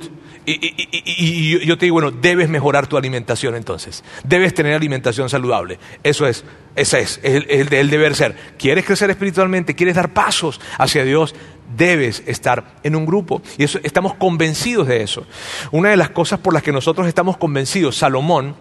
y, 0.49 1.67
yo 1.67 1.77
te 1.77 1.87
digo, 1.87 1.95
bueno, 1.95 2.13
debes 2.13 2.49
mejorar 2.49 2.87
tu 2.87 2.97
alimentación 2.97 3.57
entonces. 3.57 4.05
Debes 4.23 4.55
tener 4.55 4.75
alimentación 4.75 5.29
saludable. 5.29 5.81
Eso 6.05 6.29
es, 6.29 6.45
ese 6.77 7.01
es, 7.01 7.21
el, 7.25 7.47
el, 7.49 7.91
deber 7.91 8.15
ser. 8.15 8.37
¿Quieres 8.57 8.85
crecer 8.85 9.11
espiritualmente? 9.11 9.75
¿Quieres 9.75 9.97
dar 9.97 10.15
pasos 10.15 10.61
hacia 10.79 11.05
Dios? 11.05 11.35
Debes 11.77 12.23
estar 12.27 12.77
en 12.85 12.95
un 12.95 13.07
grupo. 13.07 13.43
Y 13.59 13.65
eso, 13.65 13.81
estamos 13.83 14.15
convencidos 14.15 14.87
de 14.87 15.03
eso. 15.03 15.27
Una 15.73 15.91
de 15.91 15.97
las 15.97 16.11
cosas 16.11 16.39
por 16.39 16.55
las 16.55 16.63
que 16.63 16.71
nosotros 16.71 17.09
estamos 17.09 17.37
convencidos, 17.37 17.97
Salomón, 17.97 18.55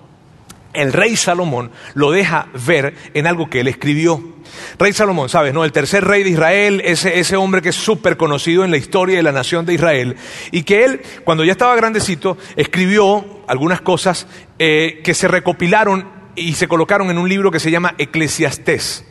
el 0.75 0.94
rey 0.94 1.15
Salomón 1.15 1.72
lo 1.94 2.12
deja 2.12 2.48
ver 2.65 2.94
en 3.13 3.27
algo 3.27 3.50
que 3.50 3.62
él 3.62 3.67
escribió. 3.67 4.24
Rey 4.77 4.94
Salomón, 4.94 5.29
¿sabes? 5.29 5.53
No? 5.53 5.65
El 5.65 5.72
tercer 5.72 6.05
rey 6.05 6.24
de 6.24 6.29
Israel, 6.32 6.82
ese, 6.84 7.20
ese 7.20 7.36
hombre 7.36 7.62
que 7.62 7.70
es 7.70 7.75
súper 7.75 8.17
conocido 8.17 8.63
en 8.63 8.72
la 8.72 8.77
historia 8.77 9.17
de 9.17 9.24
la 9.24 9.32
nación 9.32 9.65
de 9.65 9.74
Israel, 9.74 10.15
y 10.51 10.63
que 10.63 10.86
él, 10.86 11.01
cuando 11.24 11.44
ya 11.44 11.51
estaba 11.51 11.75
grandecito, 11.75 12.38
escribió 12.55 13.25
algunas 13.48 13.82
cosas 13.82 14.27
eh, 14.60 15.01
que 15.03 15.13
se 15.13 15.27
recopilaron 15.27 16.08
y 16.36 16.53
se 16.53 16.67
colocaron 16.67 17.10
en 17.10 17.17
un 17.17 17.29
libro 17.29 17.51
que 17.51 17.60
se 17.60 17.72
llama 17.72 17.96
Eclesiastés. 17.98 19.05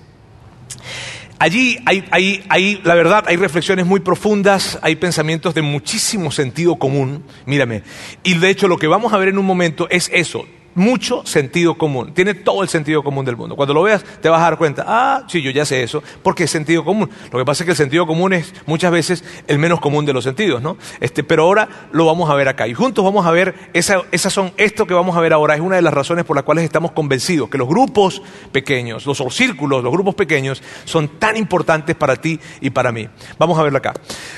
Allí 1.39 1.79
hay, 1.85 2.05
hay, 2.11 2.45
hay, 2.49 2.81
la 2.85 2.95
verdad, 2.95 3.25
hay 3.27 3.37
reflexiones 3.37 3.87
muy 3.87 4.01
profundas, 4.01 4.79
hay 4.83 4.97
pensamientos 4.97 5.55
de 5.55 5.63
muchísimo 5.63 6.31
sentido 6.31 6.77
común, 6.77 7.25
mírame. 7.45 7.83
Y 8.23 8.35
de 8.35 8.51
hecho 8.51 8.69
lo 8.69 8.79
que 8.79 8.87
vamos 8.87 9.13
a 9.13 9.19
ver 9.19 9.29
en 9.29 9.39
un 9.39 9.45
momento 9.45 9.89
es 9.91 10.11
eso, 10.13 10.47
mucho 10.75 11.25
sentido 11.25 11.75
común. 11.77 12.13
Tiene 12.15 12.35
todo 12.35 12.63
el 12.63 12.69
sentido 12.69 13.03
común 13.03 13.25
del 13.25 13.37
mundo. 13.37 13.57
Cuando 13.57 13.75
lo 13.75 13.83
veas, 13.83 14.05
te 14.21 14.29
vas 14.29 14.41
a 14.41 14.45
dar 14.45 14.59
cuenta, 14.59 14.85
ah, 14.87 15.25
sí, 15.29 15.43
yo 15.43 15.51
ya 15.51 15.65
sé 15.65 15.83
eso, 15.83 16.03
porque 16.23 16.45
es 16.45 16.51
sentido 16.51 16.85
común. 16.85 17.11
Lo 17.33 17.39
que 17.39 17.45
pasa 17.45 17.63
es 17.63 17.67
que 17.67 17.73
el 17.73 17.77
sentido 17.77 18.07
común 18.07 18.33
es 18.33 18.53
muchas 18.67 18.91
veces 18.93 19.25
el 19.47 19.59
menos 19.59 19.81
común 19.81 20.05
de 20.05 20.13
los 20.13 20.25
sentidos, 20.25 20.63
¿no? 20.63 20.77
Este, 21.01 21.25
pero 21.25 21.45
ahora 21.45 21.69
lo 21.93 22.07
vamos 22.07 22.31
a 22.31 22.35
ver 22.35 22.49
acá. 22.49 22.67
Y 22.69 22.75
juntos 22.75 23.05
vamos 23.05 23.27
a 23.27 23.31
ver, 23.31 23.55
esa, 23.73 24.03
esas 24.13 24.33
son, 24.33 24.53
esto 24.57 24.87
que 24.87 24.95
vamos 24.95 25.17
a 25.17 25.21
ver 25.21 25.33
ahora 25.33 25.55
es 25.55 25.61
una 25.61 25.77
de 25.77 25.83
las 25.83 25.95
razones 25.95 26.25
por 26.25 26.37
las 26.37 26.45
cuales 26.45 26.65
estamos 26.65 26.93
convencidos 26.93 27.49
que 27.49 27.59
los 27.59 27.69
grupos 27.69 28.23
pequeños, 28.53 29.07
los 29.07 29.23
círculos, 29.35 29.83
los 29.83 29.93
grupos 29.93 30.15
pequeños, 30.15 30.63
son 30.85 31.09
tan 31.19 31.37
importantes 31.37 31.97
para 31.97 32.17
ti 32.17 32.39
y 32.61 32.71
para 32.71 32.93
mí. 32.93 33.09
Vamos 33.39 33.59
a 33.59 33.63
verlo 33.63 33.79
acá. 33.79 33.95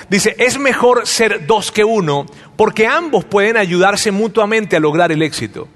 Dice, 0.09 0.35
es 0.39 0.59
mejor 0.59 1.07
ser 1.07 1.47
dos 1.47 1.73
que 1.73 1.85
uno, 1.85 2.27
porque 2.57 2.87
ambos 2.87 3.25
pueden 3.25 3.57
ayudarse 3.57 4.11
mutuamente 4.11 4.77
a 4.77 4.81
lograr 4.81 5.13
el 5.13 5.23
éxito. 5.23 5.69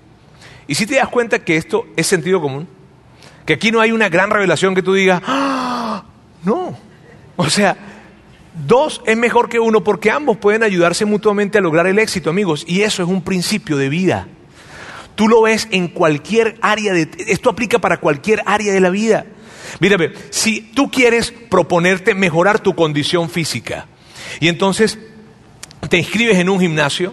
Y 0.70 0.76
si 0.76 0.86
te 0.86 0.94
das 0.94 1.08
cuenta 1.08 1.40
que 1.40 1.56
esto 1.56 1.88
es 1.96 2.06
sentido 2.06 2.40
común, 2.40 2.68
que 3.44 3.54
aquí 3.54 3.72
no 3.72 3.80
hay 3.80 3.90
una 3.90 4.08
gran 4.08 4.30
revelación 4.30 4.72
que 4.72 4.82
tú 4.82 4.94
digas, 4.94 5.20
¡Ah! 5.26 6.04
no, 6.44 6.78
o 7.34 7.50
sea, 7.50 7.76
dos 8.68 9.02
es 9.04 9.16
mejor 9.16 9.48
que 9.48 9.58
uno 9.58 9.82
porque 9.82 10.12
ambos 10.12 10.36
pueden 10.36 10.62
ayudarse 10.62 11.04
mutuamente 11.06 11.58
a 11.58 11.60
lograr 11.60 11.88
el 11.88 11.98
éxito, 11.98 12.30
amigos, 12.30 12.64
y 12.68 12.82
eso 12.82 13.02
es 13.02 13.08
un 13.08 13.22
principio 13.22 13.76
de 13.76 13.88
vida. 13.88 14.28
Tú 15.16 15.26
lo 15.26 15.42
ves 15.42 15.66
en 15.72 15.88
cualquier 15.88 16.56
área 16.62 16.92
de... 16.92 17.10
Esto 17.26 17.50
aplica 17.50 17.80
para 17.80 17.96
cualquier 17.96 18.40
área 18.46 18.72
de 18.72 18.78
la 18.78 18.90
vida. 18.90 19.26
Mírame, 19.80 20.12
si 20.30 20.60
tú 20.60 20.88
quieres 20.88 21.32
proponerte 21.32 22.14
mejorar 22.14 22.60
tu 22.60 22.76
condición 22.76 23.28
física 23.28 23.88
y 24.38 24.46
entonces 24.46 25.00
te 25.88 25.98
inscribes 25.98 26.38
en 26.38 26.48
un 26.48 26.60
gimnasio, 26.60 27.12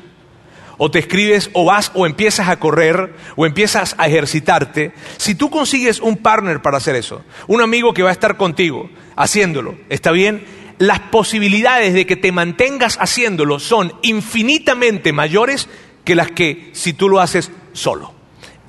o 0.78 0.92
te 0.92 1.00
escribes 1.00 1.50
o 1.54 1.66
vas 1.66 1.92
o 1.94 2.06
empiezas 2.06 2.50
a 2.50 2.60
correr 2.60 3.14
o 3.36 3.46
empiezas 3.46 3.96
a 3.98 4.08
ejercitarte, 4.08 4.92
si 5.18 5.36
tú 5.36 5.50
consigues 5.50 6.00
un 6.00 6.18
partner 6.18 6.62
para 6.62 6.78
hacer 6.78 6.96
eso, 6.96 7.24
un 7.48 7.62
amigo 7.62 7.94
que 7.94 8.04
va 8.04 8.10
a 8.10 8.14
estar 8.14 8.38
contigo 8.38 8.90
haciéndolo, 9.16 9.76
¿está 9.90 10.12
bien? 10.12 10.46
Las 10.80 11.00
posibilidades 11.00 11.94
de 11.94 12.06
que 12.06 12.16
te 12.16 12.32
mantengas 12.32 12.98
haciéndolo 13.02 13.60
son 13.60 13.94
infinitamente 14.04 15.12
mayores 15.12 15.68
que 16.04 16.16
las 16.16 16.32
que 16.32 16.70
si 16.74 16.94
tú 16.94 17.10
lo 17.10 17.20
haces 17.20 17.52
solo. 17.74 18.14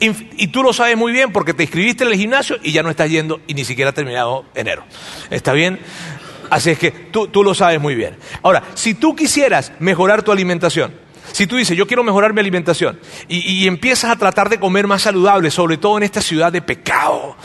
Y 0.00 0.46
tú 0.48 0.62
lo 0.62 0.72
sabes 0.72 0.96
muy 0.96 1.10
bien 1.10 1.32
porque 1.32 1.54
te 1.54 1.64
inscribiste 1.64 2.04
en 2.04 2.10
el 2.10 2.16
gimnasio 2.16 2.56
y 2.62 2.70
ya 2.70 2.84
no 2.84 2.90
estás 2.90 3.10
yendo 3.10 3.40
y 3.48 3.54
ni 3.54 3.64
siquiera 3.64 3.90
ha 3.90 3.94
terminado 3.94 4.44
enero. 4.54 4.84
¿Está 5.28 5.52
bien? 5.52 5.80
Así 6.50 6.70
es 6.70 6.78
que 6.78 6.90
tú, 6.90 7.26
tú 7.26 7.42
lo 7.42 7.52
sabes 7.52 7.80
muy 7.80 7.96
bien. 7.96 8.16
Ahora, 8.42 8.62
si 8.74 8.94
tú 8.94 9.16
quisieras 9.16 9.72
mejorar 9.80 10.22
tu 10.22 10.30
alimentación, 10.30 10.94
si 11.32 11.46
tú 11.46 11.56
dices, 11.56 11.76
yo 11.76 11.86
quiero 11.86 12.04
mejorar 12.04 12.32
mi 12.32 12.40
alimentación 12.40 12.98
y, 13.28 13.66
empiezas 13.66 14.10
a 14.10 14.16
tratar 14.16 14.48
de 14.48 14.58
comer 14.58 14.86
más 14.86 15.02
saludable, 15.02 15.50
sobre 15.50 15.76
todo 15.76 15.98
en 15.98 16.02
esta 16.02 16.20
ciudad 16.20 16.52
de 16.52 16.62
pecado, 16.62 17.36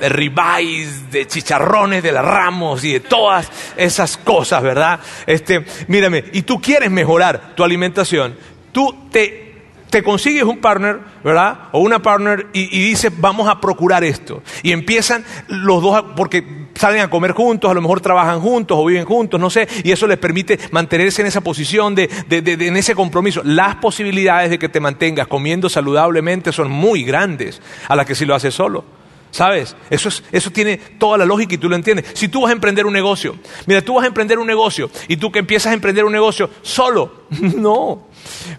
de 0.00 0.08
ribeyes, 0.08 1.10
de 1.10 1.26
chicharrones, 1.26 2.02
de 2.02 2.12
las 2.12 2.24
ramos 2.24 2.84
y 2.84 2.92
de 2.94 3.00
todas 3.00 3.48
esas 3.76 4.16
cosas, 4.16 4.62
¿verdad? 4.62 5.00
Este, 5.26 5.64
mírame, 5.88 6.24
y 6.32 6.42
tú 6.42 6.60
quieres 6.60 6.90
mejorar 6.90 7.54
tu 7.54 7.64
alimentación, 7.64 8.36
tú 8.72 9.08
te 9.10 9.49
te 9.90 10.02
consigues 10.02 10.44
un 10.44 10.58
partner, 10.58 11.00
¿verdad? 11.22 11.68
O 11.72 11.80
una 11.80 12.00
partner 12.00 12.46
y, 12.52 12.66
dices, 12.66 13.12
vamos 13.18 13.48
a 13.48 13.60
procurar 13.60 14.04
esto. 14.04 14.42
Y 14.62 14.72
empiezan 14.72 15.24
los 15.48 15.82
dos, 15.82 16.04
porque 16.16 16.68
salen 16.74 17.00
a 17.00 17.10
comer 17.10 17.32
juntos, 17.32 17.70
a 17.70 17.74
lo 17.74 17.82
mejor 17.82 18.00
trabajan 18.00 18.40
juntos 18.40 18.78
o 18.78 18.84
viven 18.84 19.04
juntos, 19.04 19.38
no 19.38 19.50
sé, 19.50 19.68
y 19.84 19.90
eso 19.90 20.06
les 20.06 20.18
permite 20.18 20.58
mantenerse 20.70 21.20
en 21.22 21.28
esa 21.28 21.40
posición, 21.40 21.94
de, 21.94 22.08
en 22.30 22.76
ese 22.76 22.94
compromiso. 22.94 23.42
Las 23.44 23.76
posibilidades 23.76 24.50
de 24.50 24.58
que 24.58 24.68
te 24.68 24.80
mantengas 24.80 25.26
comiendo 25.26 25.68
saludablemente 25.68 26.52
son 26.52 26.70
muy 26.70 27.02
grandes 27.02 27.60
a 27.88 27.96
las 27.96 28.06
que 28.06 28.14
si 28.14 28.24
lo 28.24 28.34
haces 28.34 28.54
solo. 28.54 28.84
¿Sabes? 29.32 29.76
Eso, 29.90 30.08
es, 30.08 30.24
eso 30.32 30.50
tiene 30.50 30.76
toda 30.76 31.16
la 31.16 31.24
lógica 31.24 31.54
y 31.54 31.58
tú 31.58 31.68
lo 31.68 31.76
entiendes. 31.76 32.06
Si 32.14 32.26
tú 32.26 32.40
vas 32.42 32.50
a 32.50 32.52
emprender 32.52 32.84
un 32.84 32.92
negocio, 32.92 33.36
mira, 33.66 33.80
tú 33.80 33.94
vas 33.94 34.02
a 34.02 34.08
emprender 34.08 34.40
un 34.40 34.46
negocio 34.46 34.90
y 35.06 35.16
tú 35.18 35.30
que 35.30 35.38
empiezas 35.38 35.70
a 35.70 35.74
emprender 35.74 36.04
un 36.04 36.10
negocio 36.12 36.50
solo, 36.62 37.26
no. 37.30 38.08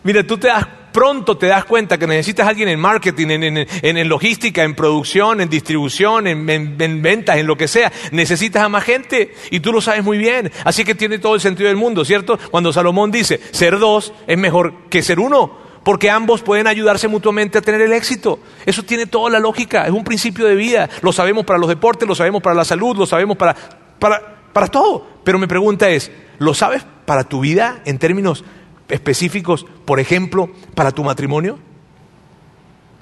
Mira, 0.04 0.26
tú 0.26 0.38
te 0.38 0.48
das, 0.48 0.66
pronto 0.92 1.38
te 1.38 1.48
das 1.48 1.66
cuenta 1.66 1.98
que 1.98 2.08
necesitas 2.08 2.46
a 2.46 2.50
alguien 2.50 2.70
en 2.70 2.80
marketing, 2.80 3.28
en, 3.30 4.10
logística, 4.10 4.64
en 4.64 4.76
producción, 4.76 5.42
en 5.42 5.50
distribución, 5.50 6.28
en, 6.28 6.50
en, 6.50 7.02
ventas, 7.02 7.38
en 7.38 7.48
lo 7.48 7.58
que 7.58 7.68
sea. 7.68 7.92
Necesitas 8.12 8.64
a 8.64 8.70
más 8.70 8.84
gente 8.84 9.34
y 9.50 9.60
tú 9.60 9.72
lo 9.72 9.82
sabes 9.82 10.04
muy 10.04 10.18
bien. 10.18 10.52
Así 10.64 10.84
que 10.84 10.96
tiene 10.96 11.20
todo 11.20 11.36
el 11.36 11.42
sentido 11.42 11.68
del 11.68 11.78
mundo, 11.78 12.06
¿cierto? 12.06 12.38
Cuando 12.50 12.74
Salomón 12.74 13.12
dice, 13.12 13.40
ser 13.52 13.80
dos 13.80 14.14
es 14.28 14.38
mejor 14.38 14.90
que 14.90 15.02
ser 15.02 15.20
uno 15.20 15.62
porque 15.84 16.10
ambos 16.10 16.42
pueden 16.42 16.68
ayudarse 16.68 17.08
mutuamente 17.08 17.58
a 17.58 17.62
tener 17.62 17.82
el 17.82 17.94
éxito. 17.94 18.40
Eso 18.66 18.84
tiene 18.84 19.08
toda 19.08 19.30
la 19.32 19.40
lógica, 19.40 19.86
es 19.86 19.92
un 19.92 20.04
principio 20.04 20.46
de 20.46 20.56
vida. 20.56 20.90
Lo 21.02 21.12
sabemos 21.12 21.46
para 21.46 21.60
los 21.60 21.70
deportes, 21.70 22.08
lo 22.08 22.16
sabemos 22.16 22.42
para 22.42 22.56
la 22.56 22.66
salud, 22.66 22.96
lo 22.96 23.06
sabemos 23.06 23.38
para, 23.38 23.56
para, 24.00 24.44
para 24.54 24.68
todo. 24.68 25.08
Pero 25.24 25.40
mi 25.40 25.48
pregunta 25.48 25.90
es, 25.90 26.12
¿lo 26.38 26.54
sabes 26.54 26.86
para 27.06 27.24
tu 27.24 27.42
vida 27.42 27.82
en 27.86 27.98
términos 27.98 28.44
específicos, 28.92 29.66
por 29.86 30.00
ejemplo, 30.00 30.50
para 30.76 30.92
tu 30.92 31.04
matrimonio? 31.04 31.58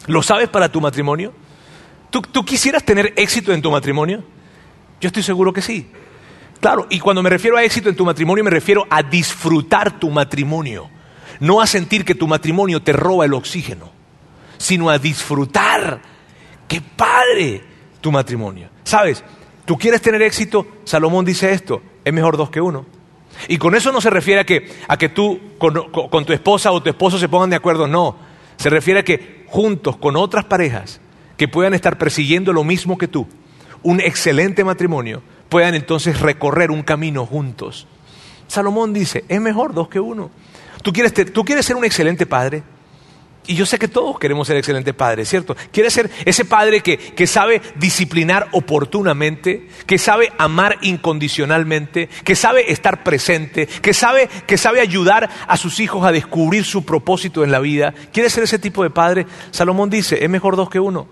¿Lo 0.08 0.24
sabes 0.24 0.48
para 0.50 0.72
tu 0.72 0.80
matrimonio? 0.80 1.34
¿Tú, 2.10 2.22
¿Tú, 2.22 2.46
quisieras 2.46 2.84
tener 2.84 3.14
éxito 3.18 3.52
en 3.54 3.62
tu 3.62 3.70
matrimonio? 3.70 4.24
Yo 5.02 5.08
estoy 5.08 5.24
seguro 5.24 5.54
que 5.54 5.62
sí. 5.62 5.92
Claro, 6.60 6.88
y 6.90 7.00
cuando 7.00 7.22
me 7.22 7.30
refiero 7.30 7.58
a 7.58 7.64
éxito 7.64 7.90
en 7.90 7.96
tu 7.96 8.06
matrimonio, 8.06 8.44
me 8.44 8.50
refiero 8.50 8.86
a 8.90 9.04
disfrutar 9.04 10.00
tu 10.00 10.10
matrimonio 10.10 10.90
no 11.40 11.62
a 11.62 11.68
sentir 11.68 12.06
que 12.06 12.16
tu 12.16 12.28
matrimonio 12.28 12.82
te 12.82 12.94
roba 12.94 13.26
el 13.26 13.34
oxígeno, 13.34 13.90
sino 14.58 14.90
a 14.90 15.00
disfrutar. 15.00 16.02
¡Qué 16.68 16.82
padre 16.82 17.64
tu 18.02 18.12
matrimonio! 18.12 18.70
¿Sabes? 18.84 19.24
Tú 19.66 19.78
quieres 19.78 20.02
tener 20.02 20.22
éxito, 20.22 20.68
Salomón 20.84 21.26
dice 21.26 21.52
esto, 21.52 21.82
es 22.04 22.14
mejor 22.14 22.38
dos 22.38 22.50
que 22.50 22.62
uno. 22.62 22.86
Y 23.48 23.58
con 23.58 23.76
eso 23.76 23.92
no 23.92 24.02
se 24.02 24.10
refiere 24.10 24.42
a 24.42 24.46
que, 24.46 24.70
a 24.88 24.98
que 24.98 25.10
tú 25.10 25.40
con, 25.58 26.26
tu 26.26 26.34
esposa 26.34 26.72
o 26.72 26.82
tu 26.82 26.90
esposo 26.90 27.18
se 27.18 27.30
pongan 27.30 27.50
de 27.50 27.56
acuerdo, 27.56 27.88
no. 27.88 28.18
Se 28.58 28.70
refiere 28.70 29.00
a 29.00 29.04
que 29.04 29.46
juntos 29.48 29.98
con 29.98 30.16
otras 30.16 30.46
parejas 30.46 31.00
que 31.38 31.48
puedan 31.48 31.74
estar 31.74 31.98
persiguiendo 31.98 32.52
lo 32.52 32.64
mismo 32.64 32.98
que 32.98 33.08
tú, 33.08 33.28
un 33.82 34.02
excelente 34.02 34.64
matrimonio, 34.64 35.22
puedan 35.48 35.74
entonces 35.74 36.20
recorrer 36.20 36.70
un 36.70 36.84
camino 36.84 37.26
juntos. 37.26 37.88
Salomón 38.48 38.94
dice, 38.94 39.24
es 39.30 39.40
mejor 39.40 39.74
dos 39.74 39.88
que 39.88 40.00
uno. 40.00 40.32
¿Tú 40.82 40.92
quieres, 40.92 41.14
¿Tú 41.32 41.46
quieres 41.46 41.66
ser 41.66 41.76
un 41.76 41.86
excelente 41.86 42.26
padre? 42.26 42.64
Y 43.50 43.56
yo 43.56 43.66
sé 43.66 43.80
que 43.80 43.88
todos 43.88 44.20
queremos 44.20 44.46
ser 44.46 44.58
excelentes 44.58 44.94
padres, 44.94 45.28
¿cierto? 45.28 45.58
Quieres 45.72 45.92
ser 45.92 46.08
ese 46.24 46.46
padre 46.46 46.82
que, 46.82 47.00
que, 47.00 47.26
sabe 47.26 47.64
disciplinar 47.78 48.48
oportunamente, 48.52 49.68
que 49.88 49.98
sabe 49.98 50.32
amar 50.38 50.78
incondicionalmente, 50.84 52.10
que 52.24 52.36
sabe 52.36 52.72
estar 52.72 53.04
presente, 53.04 53.66
que 53.66 53.96
sabe, 53.96 54.30
que 54.46 54.56
sabe 54.60 54.82
ayudar 54.82 55.28
a 55.48 55.58
sus 55.58 55.80
hijos 55.80 56.06
a 56.06 56.12
descubrir 56.12 56.64
su 56.64 56.86
propósito 56.86 57.44
en 57.44 57.52
la 57.52 57.58
vida. 57.58 57.96
¿Quieres 58.14 58.34
ser 58.34 58.44
ese 58.44 58.60
tipo 58.60 58.84
de 58.84 58.92
padre? 58.92 59.26
Salomón 59.50 59.90
dice, 59.90 60.24
es 60.24 60.30
mejor 60.30 60.56
dos 60.56 60.70
que 60.70 60.80
uno. 60.80 61.08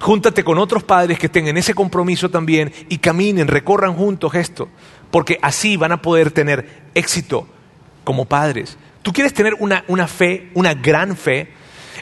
Júntate 0.00 0.42
con 0.42 0.56
otros 0.56 0.84
padres 0.84 1.18
que 1.18 1.28
tengan 1.28 1.58
ese 1.58 1.74
compromiso 1.74 2.30
también 2.30 2.72
y 2.88 2.96
caminen, 2.96 3.48
recorran 3.48 3.92
juntos 3.92 4.34
esto, 4.34 4.70
porque 5.10 5.38
así 5.42 5.76
van 5.76 5.92
a 5.92 6.00
poder 6.00 6.30
tener 6.30 6.84
éxito 6.94 7.46
como 8.04 8.24
padres. 8.24 8.78
Tú 9.08 9.14
quieres 9.14 9.32
tener 9.32 9.54
una, 9.58 9.84
una 9.88 10.06
fe, 10.06 10.50
una 10.52 10.74
gran 10.74 11.16
fe, 11.16 11.48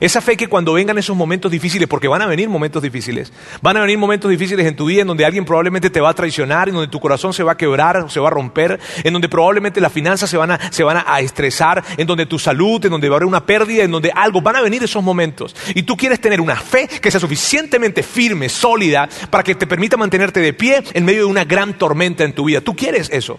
esa 0.01 0.21
fe 0.21 0.37
que 0.37 0.49
cuando 0.49 0.73
vengan 0.73 0.99
esos 0.99 1.17
momentos 1.17 1.53
difíciles, 1.53 1.87
porque 1.87 2.09
van 2.09 2.21
a 2.21 2.27
venir 2.27 2.49
momentos 2.49 2.83
difíciles, 2.83 3.33
van 3.63 3.77
a 3.77 3.83
venir 3.83 3.97
momentos 3.97 4.29
difíciles 4.29 4.67
en 4.67 4.75
tu 4.75 4.87
vida 4.87 5.03
en 5.03 5.07
donde 5.07 5.25
alguien 5.25 5.45
probablemente 5.45 5.89
te 5.89 6.01
va 6.01 6.11
a 6.11 6.15
traicionar, 6.15 6.69
en 6.69 6.75
donde 6.75 6.91
tu 6.91 6.99
corazón 6.99 7.33
se 7.33 7.45
va 7.45 7.53
a 7.53 7.57
quebrar, 7.57 8.11
se 8.11 8.19
va 8.19 8.27
a 8.27 8.33
romper, 8.33 8.81
en 9.05 9.13
donde 9.13 9.29
probablemente 9.29 9.81
las 9.81 9.93
finanzas 9.93 10.29
se 10.29 10.37
van 10.37 10.51
a, 10.51 10.73
se 10.73 10.83
van 10.83 10.97
a 11.07 11.21
estresar, 11.21 11.85
en 11.97 12.09
donde 12.09 12.27
tu 12.27 12.41
salud, 12.41 12.85
en 12.85 12.91
donde 12.91 13.09
va 13.09 13.15
a 13.15 13.19
haber 13.19 13.29
una 13.29 13.47
pérdida, 13.47 13.85
en 13.85 13.93
donde 13.93 14.11
algo, 14.11 14.41
van 14.41 14.57
a 14.57 14.61
venir 14.61 14.83
esos 14.83 15.05
momentos. 15.05 15.55
Y 15.77 15.85
tú 15.85 15.97
quieres 15.97 16.21
tener 16.21 16.41
una 16.41 16.57
fe 16.57 16.89
que 16.89 17.13
sea 17.13 17.21
suficientemente 17.21 18.03
firme, 18.03 18.49
sólida, 18.49 19.09
para 19.31 19.45
que 19.45 19.55
te 19.55 19.69
permita 19.69 19.97
mantenerte 19.97 20.41
de 20.41 20.53
pie 20.53 20.83
en 20.93 21.05
medio 21.05 21.21
de 21.21 21.27
una 21.27 21.45
gran 21.45 21.79
tormenta 21.79 22.25
en 22.25 22.35
tu 22.35 22.47
vida. 22.47 22.63
Tú 22.63 22.75
quieres 22.75 23.11
eso. 23.13 23.39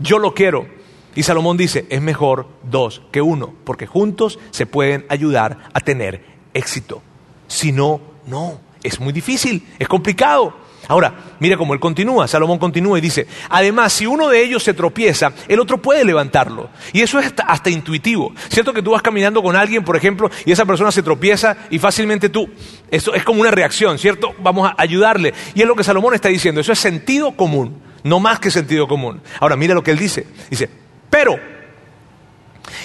Yo 0.00 0.18
lo 0.18 0.34
quiero. 0.34 0.79
Y 1.14 1.22
Salomón 1.22 1.56
dice, 1.56 1.86
es 1.90 2.00
mejor 2.00 2.46
dos 2.62 3.02
que 3.10 3.20
uno, 3.20 3.54
porque 3.64 3.86
juntos 3.86 4.38
se 4.50 4.66
pueden 4.66 5.06
ayudar 5.08 5.58
a 5.72 5.80
tener 5.80 6.24
éxito. 6.54 7.02
Si 7.48 7.72
no, 7.72 8.00
no, 8.26 8.60
es 8.82 9.00
muy 9.00 9.12
difícil, 9.12 9.66
es 9.78 9.88
complicado. 9.88 10.54
Ahora, 10.88 11.14
mira 11.38 11.56
cómo 11.56 11.72
él 11.72 11.78
continúa, 11.78 12.26
Salomón 12.26 12.58
continúa 12.58 12.98
y 12.98 13.00
dice, 13.00 13.26
además, 13.48 13.92
si 13.92 14.06
uno 14.06 14.28
de 14.28 14.42
ellos 14.42 14.64
se 14.64 14.74
tropieza, 14.74 15.32
el 15.46 15.60
otro 15.60 15.78
puede 15.78 16.04
levantarlo. 16.04 16.68
Y 16.92 17.02
eso 17.02 17.20
es 17.20 17.32
hasta, 17.46 17.70
intuitivo. 17.70 18.32
Cierto 18.48 18.72
que 18.72 18.82
tú 18.82 18.90
vas 18.90 19.02
caminando 19.02 19.40
con 19.40 19.54
alguien, 19.54 19.84
por 19.84 19.96
ejemplo, 19.96 20.28
y 20.44 20.50
esa 20.50 20.66
persona 20.66 20.90
se 20.90 21.04
tropieza 21.04 21.56
y 21.70 21.78
fácilmente 21.78 22.28
tú, 22.28 22.48
eso 22.90 23.14
es 23.14 23.22
como 23.22 23.40
una 23.40 23.52
reacción, 23.52 23.98
¿cierto? 23.98 24.34
Vamos 24.42 24.68
a 24.68 24.74
ayudarle. 24.78 25.32
Y 25.54 25.62
es 25.62 25.68
lo 25.68 25.76
que 25.76 25.84
Salomón 25.84 26.14
está 26.14 26.28
diciendo, 26.28 26.60
eso 26.60 26.72
es 26.72 26.80
sentido 26.80 27.36
común, 27.36 27.80
no 28.02 28.18
más 28.18 28.40
que 28.40 28.50
sentido 28.50 28.88
común. 28.88 29.20
Ahora, 29.38 29.54
mira 29.54 29.74
lo 29.74 29.84
que 29.84 29.92
él 29.92 29.98
dice. 29.98 30.26
Dice, 30.50 30.70
pero, 31.10 31.38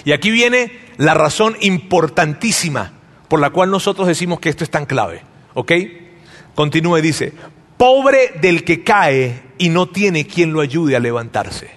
y 0.03 0.11
aquí 0.11 0.31
viene 0.31 0.71
la 0.97 1.13
razón 1.13 1.55
importantísima 1.61 2.93
por 3.27 3.39
la 3.39 3.51
cual 3.51 3.71
nosotros 3.71 4.07
decimos 4.07 4.39
que 4.39 4.49
esto 4.49 4.63
es 4.63 4.69
tan 4.69 4.85
clave. 4.85 5.21
¿Ok? 5.53 5.71
Continúa 6.53 6.99
y 6.99 7.01
dice, 7.01 7.33
pobre 7.77 8.33
del 8.41 8.63
que 8.63 8.83
cae 8.83 9.41
y 9.57 9.69
no 9.69 9.89
tiene 9.89 10.27
quien 10.27 10.53
lo 10.53 10.61
ayude 10.61 10.95
a 10.95 10.99
levantarse. 10.99 11.69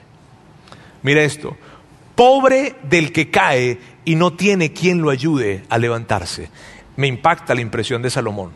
Mira 1.03 1.23
esto, 1.23 1.57
pobre 2.15 2.75
del 2.83 3.13
que 3.13 3.31
cae 3.31 3.79
y 4.05 4.15
no 4.15 4.33
tiene 4.33 4.73
quien 4.73 5.03
lo 5.03 5.11
ayude 5.11 5.65
a 5.69 5.79
levantarse. 5.79 6.51
Me 6.97 7.07
impacta 7.07 7.55
la 7.55 7.61
impresión 7.61 8.03
de 8.03 8.11
Salomón. 8.11 8.53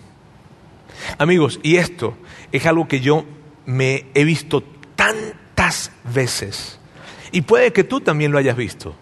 Amigos, 1.19 1.61
y 1.63 1.77
esto 1.77 2.17
es 2.51 2.67
algo 2.67 2.89
que 2.89 3.01
yo 3.01 3.25
me 3.67 4.07
he 4.15 4.25
visto 4.25 4.63
tantas 4.97 5.93
veces 6.13 6.79
y 7.33 7.43
puede 7.43 7.73
que 7.73 7.83
tú 7.83 8.01
también 8.01 8.31
lo 8.31 8.39
hayas 8.39 8.57
visto. 8.57 8.95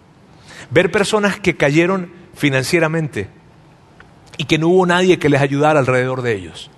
Ver 0.71 0.89
personas 0.89 1.39
que 1.39 1.57
cayeron 1.57 2.11
financieramente 2.33 3.29
y 4.37 4.45
que 4.45 4.57
no 4.57 4.69
hubo 4.69 4.85
nadie 4.85 5.19
que 5.19 5.29
les 5.29 5.41
ayudara 5.41 5.79
alrededor 5.79 6.21
de 6.21 6.33
ellos. 6.33 6.71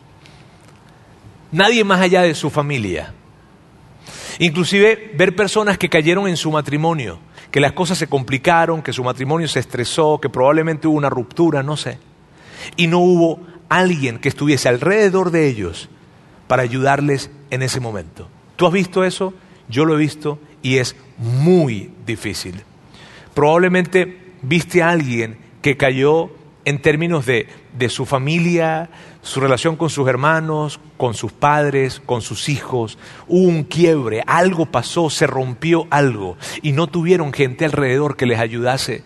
Nadie 1.52 1.84
más 1.84 2.02
allá 2.02 2.24
de 2.24 2.34
su 2.34 2.50
familia. 2.50 3.13
Inclusive 4.39 5.13
ver 5.16 5.36
personas 5.36 5.78
que 5.78 5.89
cayeron 5.89 6.28
en 6.28 6.38
su 6.38 6.52
matrimonio, 6.52 7.20
que 7.52 7.60
las 7.60 7.74
cosas 7.74 8.00
se 8.00 8.08
complicaron, 8.08 8.82
que 8.82 8.92
su 8.92 9.04
matrimonio 9.04 9.48
se 9.48 9.60
estresó, 9.60 10.20
que 10.20 10.30
probablemente 10.30 10.88
hubo 10.88 10.98
una 10.98 11.12
ruptura, 11.12 11.62
no 11.62 11.78
sé. 11.78 12.00
Y 12.76 12.88
no 12.88 12.98
hubo 13.00 13.42
alguien 13.70 14.18
que 14.18 14.30
estuviese 14.30 14.70
alrededor 14.70 15.30
de 15.30 15.48
ellos 15.48 15.89
para 16.48 16.63
ayudarles 16.63 17.30
en 17.52 17.62
ese 17.62 17.80
momento. 17.80 18.28
¿Tú 18.56 18.66
has 18.66 18.74
visto 18.74 19.04
eso? 19.04 19.36
Yo 19.70 19.86
lo 19.86 19.94
he 19.94 19.98
visto 19.98 20.39
y 20.63 20.78
es 20.78 20.95
muy 21.17 21.91
difícil. 22.08 22.63
Probablemente 23.36 24.17
viste 24.41 24.82
a 24.82 24.89
alguien 24.89 25.38
que 25.62 25.78
cayó 25.78 26.32
en 26.65 26.82
términos 26.82 27.26
de, 27.26 27.47
de, 27.78 27.89
su 27.89 28.06
familia, 28.06 28.89
su 29.21 29.39
relación 29.39 29.76
con 29.76 29.89
sus 29.89 30.08
hermanos, 30.08 30.80
con 30.97 31.13
sus 31.13 31.32
padres, 31.32 32.02
con 32.06 32.21
sus 32.21 32.49
hijos. 32.49 32.97
Hubo 33.28 33.47
un 33.47 33.63
quiebre, 33.63 34.23
algo 34.26 34.65
pasó, 34.65 35.10
se 35.10 35.28
rompió 35.28 35.88
algo 35.89 36.38
y 36.62 36.71
no 36.71 36.88
tuvieron 36.88 37.34
gente 37.34 37.65
alrededor 37.65 38.15
que 38.15 38.26
les 38.26 38.39
ayudase. 38.39 39.04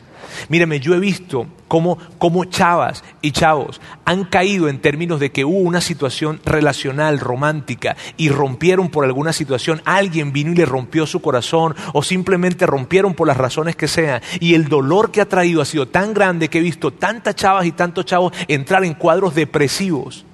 Míreme, 0.49 0.79
yo 0.79 0.93
he 0.93 0.99
visto 0.99 1.47
cómo, 1.67 1.97
cómo 2.17 2.45
chavas 2.45 3.03
y 3.21 3.31
chavos 3.31 3.81
han 4.05 4.25
caído 4.25 4.69
en 4.69 4.79
términos 4.79 5.19
de 5.19 5.31
que 5.31 5.45
hubo 5.45 5.59
una 5.59 5.81
situación 5.81 6.39
relacional, 6.45 7.19
romántica, 7.19 7.95
y 8.15 8.29
rompieron 8.29 8.89
por 8.89 9.05
alguna 9.05 9.33
situación, 9.33 9.81
alguien 9.85 10.31
vino 10.31 10.51
y 10.51 10.55
le 10.55 10.65
rompió 10.65 11.05
su 11.05 11.21
corazón, 11.21 11.75
o 11.93 12.03
simplemente 12.03 12.65
rompieron 12.65 13.13
por 13.13 13.27
las 13.27 13.37
razones 13.37 13.75
que 13.75 13.87
sean, 13.87 14.21
y 14.39 14.53
el 14.53 14.67
dolor 14.67 15.11
que 15.11 15.21
ha 15.21 15.29
traído 15.29 15.61
ha 15.61 15.65
sido 15.65 15.87
tan 15.87 16.13
grande 16.13 16.49
que 16.49 16.59
he 16.59 16.61
visto 16.61 16.91
tantas 16.91 17.35
chavas 17.35 17.65
y 17.65 17.71
tantos 17.71 18.05
chavos 18.05 18.33
entrar 18.47 18.83
en 18.83 18.93
cuadros 18.93 19.35
depresivos. 19.35 20.25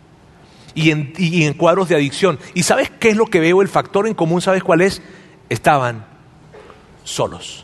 Y 0.76 0.90
en, 0.90 1.14
y 1.20 1.44
en 1.44 1.54
cuadros 1.54 1.88
de 1.90 1.96
adicción. 1.96 2.40
¿Y 2.56 2.64
sabes 2.64 2.90
qué 2.90 3.10
es 3.10 3.16
lo 3.16 3.28
que 3.28 3.40
veo? 3.40 3.62
El 3.62 3.68
factor 3.68 4.08
en 4.08 4.16
común, 4.16 4.42
¿sabes 4.42 4.64
cuál 4.64 4.82
es? 4.82 5.04
Estaban 5.48 6.04
solos. 7.04 7.63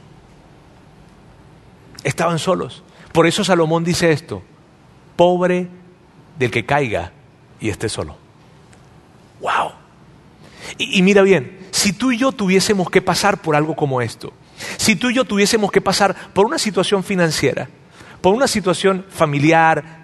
Estaban 2.04 2.40
solos. 2.40 2.84
Por 3.12 3.28
eso 3.28 3.44
Salomón 3.44 3.84
dice 3.84 4.12
esto, 4.12 4.44
pobre 5.16 5.68
del 6.38 6.52
que 6.52 6.66
caiga 6.66 7.12
y 7.60 7.70
esté 7.70 7.90
solo. 7.90 8.16
¡Wow! 9.42 9.72
Y, 10.78 11.02
mira 11.02 11.22
bien, 11.24 11.60
si 11.72 11.94
tú 11.94 12.12
y 12.12 12.18
yo 12.18 12.32
tuviésemos 12.32 12.90
que 12.90 13.02
pasar 13.02 13.42
por 13.42 13.56
algo 13.56 13.76
como 13.76 14.02
esto, 14.02 14.32
si 14.78 14.96
tú 14.96 15.10
y 15.10 15.16
yo 15.16 15.26
tuviésemos 15.26 15.72
que 15.72 15.82
pasar 15.82 16.16
por 16.34 16.46
una 16.46 16.58
situación 16.58 17.04
financiera, 17.04 17.70
por 18.22 18.36
una 18.36 18.48
situación 18.48 19.06
familiar 19.10 20.00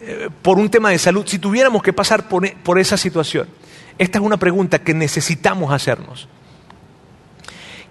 eh, 0.00 0.28
por 0.42 0.58
un 0.58 0.70
tema 0.70 0.90
de 0.90 0.98
salud, 0.98 1.26
si 1.26 1.38
tuviéramos 1.38 1.82
que 1.82 1.92
pasar 1.92 2.28
por, 2.28 2.50
por 2.62 2.78
esa 2.78 2.96
situación, 2.96 3.48
esta 3.98 4.18
es 4.18 4.24
una 4.24 4.38
pregunta 4.38 4.78
que 4.78 4.94
necesitamos 4.94 5.72
hacernos. 5.72 6.28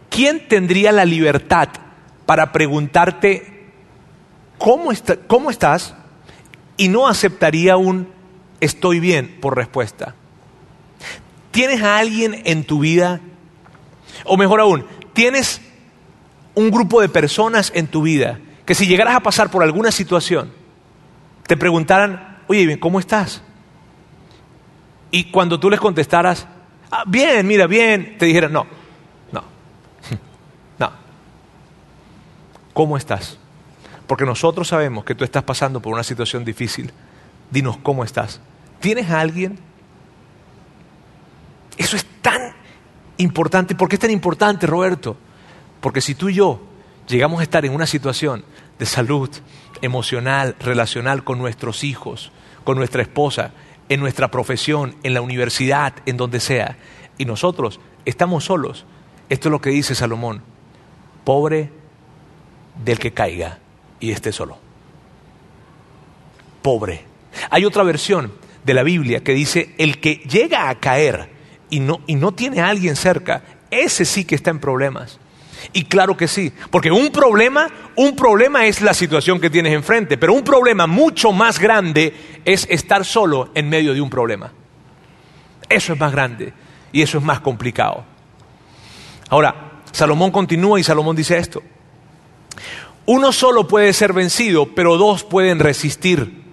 ¿Quién 0.09 0.47
tendría 0.47 0.91
la 0.91 1.05
libertad 1.05 1.69
para 2.29 2.51
preguntarte 2.51 3.71
cómo, 4.59 4.91
está- 4.91 5.15
cómo 5.15 5.49
estás 5.49 5.95
y 6.77 6.87
no 6.87 7.07
aceptaría 7.07 7.75
un 7.75 8.07
estoy 8.59 8.99
bien 8.99 9.39
por 9.41 9.55
respuesta? 9.57 10.13
¿Tienes 11.49 11.81
a 11.81 11.97
alguien 11.97 12.43
en 12.45 12.65
tu 12.65 12.81
vida? 12.81 13.19
O 14.25 14.37
mejor 14.37 14.59
aún, 14.59 14.85
¿tienes 15.13 15.59
un 16.53 16.69
grupo 16.69 17.01
de 17.01 17.09
personas 17.09 17.71
en 17.73 17.87
tu 17.87 18.03
vida 18.03 18.39
que 18.63 18.75
si 18.75 18.85
llegaras 18.85 19.15
a 19.15 19.21
pasar 19.21 19.49
por 19.49 19.63
alguna 19.63 19.89
situación, 19.91 20.51
te 21.47 21.57
preguntaran, 21.57 22.37
oye, 22.47 22.79
¿cómo 22.79 22.99
estás? 22.99 23.41
Y 25.09 25.31
cuando 25.31 25.59
tú 25.59 25.67
les 25.71 25.79
contestaras, 25.79 26.45
"Ah, 26.91 27.05
bien, 27.07 27.47
mira, 27.47 27.65
bien, 27.65 28.17
te 28.19 28.27
dijeran, 28.27 28.53
no, 28.53 28.67
no. 29.31 29.43
¿Cómo 32.73 32.97
estás? 32.97 33.37
Porque 34.07 34.25
nosotros 34.25 34.67
sabemos 34.67 35.05
que 35.05 35.15
tú 35.15 35.23
estás 35.23 35.43
pasando 35.43 35.81
por 35.81 35.93
una 35.93 36.03
situación 36.03 36.43
difícil. 36.43 36.91
Dinos 37.51 37.77
cómo 37.77 38.03
estás. 38.03 38.41
¿Tienes 38.79 39.09
a 39.09 39.19
alguien? 39.19 39.59
Eso 41.77 41.95
es 41.95 42.05
tan 42.21 42.53
importante. 43.17 43.75
¿Por 43.75 43.89
qué 43.89 43.95
es 43.95 43.99
tan 43.99 44.11
importante, 44.11 44.65
Roberto? 44.67 45.17
Porque 45.81 46.01
si 46.01 46.15
tú 46.15 46.29
y 46.29 46.35
yo 46.35 46.61
llegamos 47.07 47.39
a 47.39 47.43
estar 47.43 47.65
en 47.65 47.73
una 47.73 47.85
situación 47.85 48.43
de 48.77 48.85
salud 48.85 49.29
emocional, 49.81 50.55
relacional 50.59 51.23
con 51.23 51.37
nuestros 51.39 51.83
hijos, 51.83 52.31
con 52.63 52.77
nuestra 52.77 53.01
esposa, 53.01 53.51
en 53.89 53.99
nuestra 53.99 54.29
profesión, 54.29 54.95
en 55.03 55.13
la 55.13 55.21
universidad, 55.21 55.93
en 56.05 56.17
donde 56.17 56.39
sea, 56.39 56.77
y 57.17 57.25
nosotros 57.25 57.79
estamos 58.05 58.45
solos, 58.45 58.85
esto 59.29 59.49
es 59.49 59.51
lo 59.51 59.61
que 59.61 59.71
dice 59.71 59.95
Salomón, 59.95 60.41
pobre 61.23 61.71
del 62.83 62.99
que 62.99 63.11
caiga 63.11 63.59
y 63.99 64.11
esté 64.11 64.31
solo. 64.31 64.57
Pobre. 66.61 67.05
Hay 67.49 67.65
otra 67.65 67.83
versión 67.83 68.31
de 68.63 68.73
la 68.73 68.83
Biblia 68.83 69.23
que 69.23 69.33
dice, 69.33 69.73
el 69.77 69.99
que 69.99 70.15
llega 70.15 70.69
a 70.69 70.79
caer 70.79 71.29
y 71.69 71.79
no, 71.79 72.01
y 72.07 72.15
no 72.15 72.33
tiene 72.33 72.61
a 72.61 72.69
alguien 72.69 72.95
cerca, 72.95 73.43
ese 73.71 74.05
sí 74.05 74.25
que 74.25 74.35
está 74.35 74.49
en 74.49 74.59
problemas. 74.59 75.19
Y 75.73 75.85
claro 75.85 76.15
que 76.15 76.27
sí, 76.27 76.53
porque 76.71 76.91
un 76.91 77.09
problema, 77.09 77.67
un 77.95 78.15
problema 78.15 78.65
es 78.65 78.81
la 78.81 78.93
situación 78.93 79.39
que 79.39 79.49
tienes 79.49 79.73
enfrente, 79.73 80.17
pero 80.17 80.33
un 80.33 80.43
problema 80.43 80.87
mucho 80.87 81.31
más 81.31 81.59
grande 81.59 82.41
es 82.45 82.65
estar 82.69 83.03
solo 83.05 83.51
en 83.53 83.69
medio 83.69 83.93
de 83.93 84.01
un 84.01 84.09
problema. 84.09 84.51
Eso 85.67 85.93
es 85.93 85.99
más 85.99 86.11
grande 86.11 86.53
y 86.91 87.01
eso 87.01 87.17
es 87.17 87.23
más 87.23 87.41
complicado. 87.41 88.03
Ahora, 89.29 89.81
Salomón 89.91 90.31
continúa 90.31 90.79
y 90.79 90.83
Salomón 90.83 91.15
dice 91.15 91.37
esto. 91.37 91.61
Uno 93.11 93.31
solo 93.31 93.67
puede 93.67 93.91
ser 93.93 94.13
vencido, 94.13 94.67
pero 94.75 94.95
dos 94.97 95.23
pueden 95.23 95.57
resistir. 95.57 96.43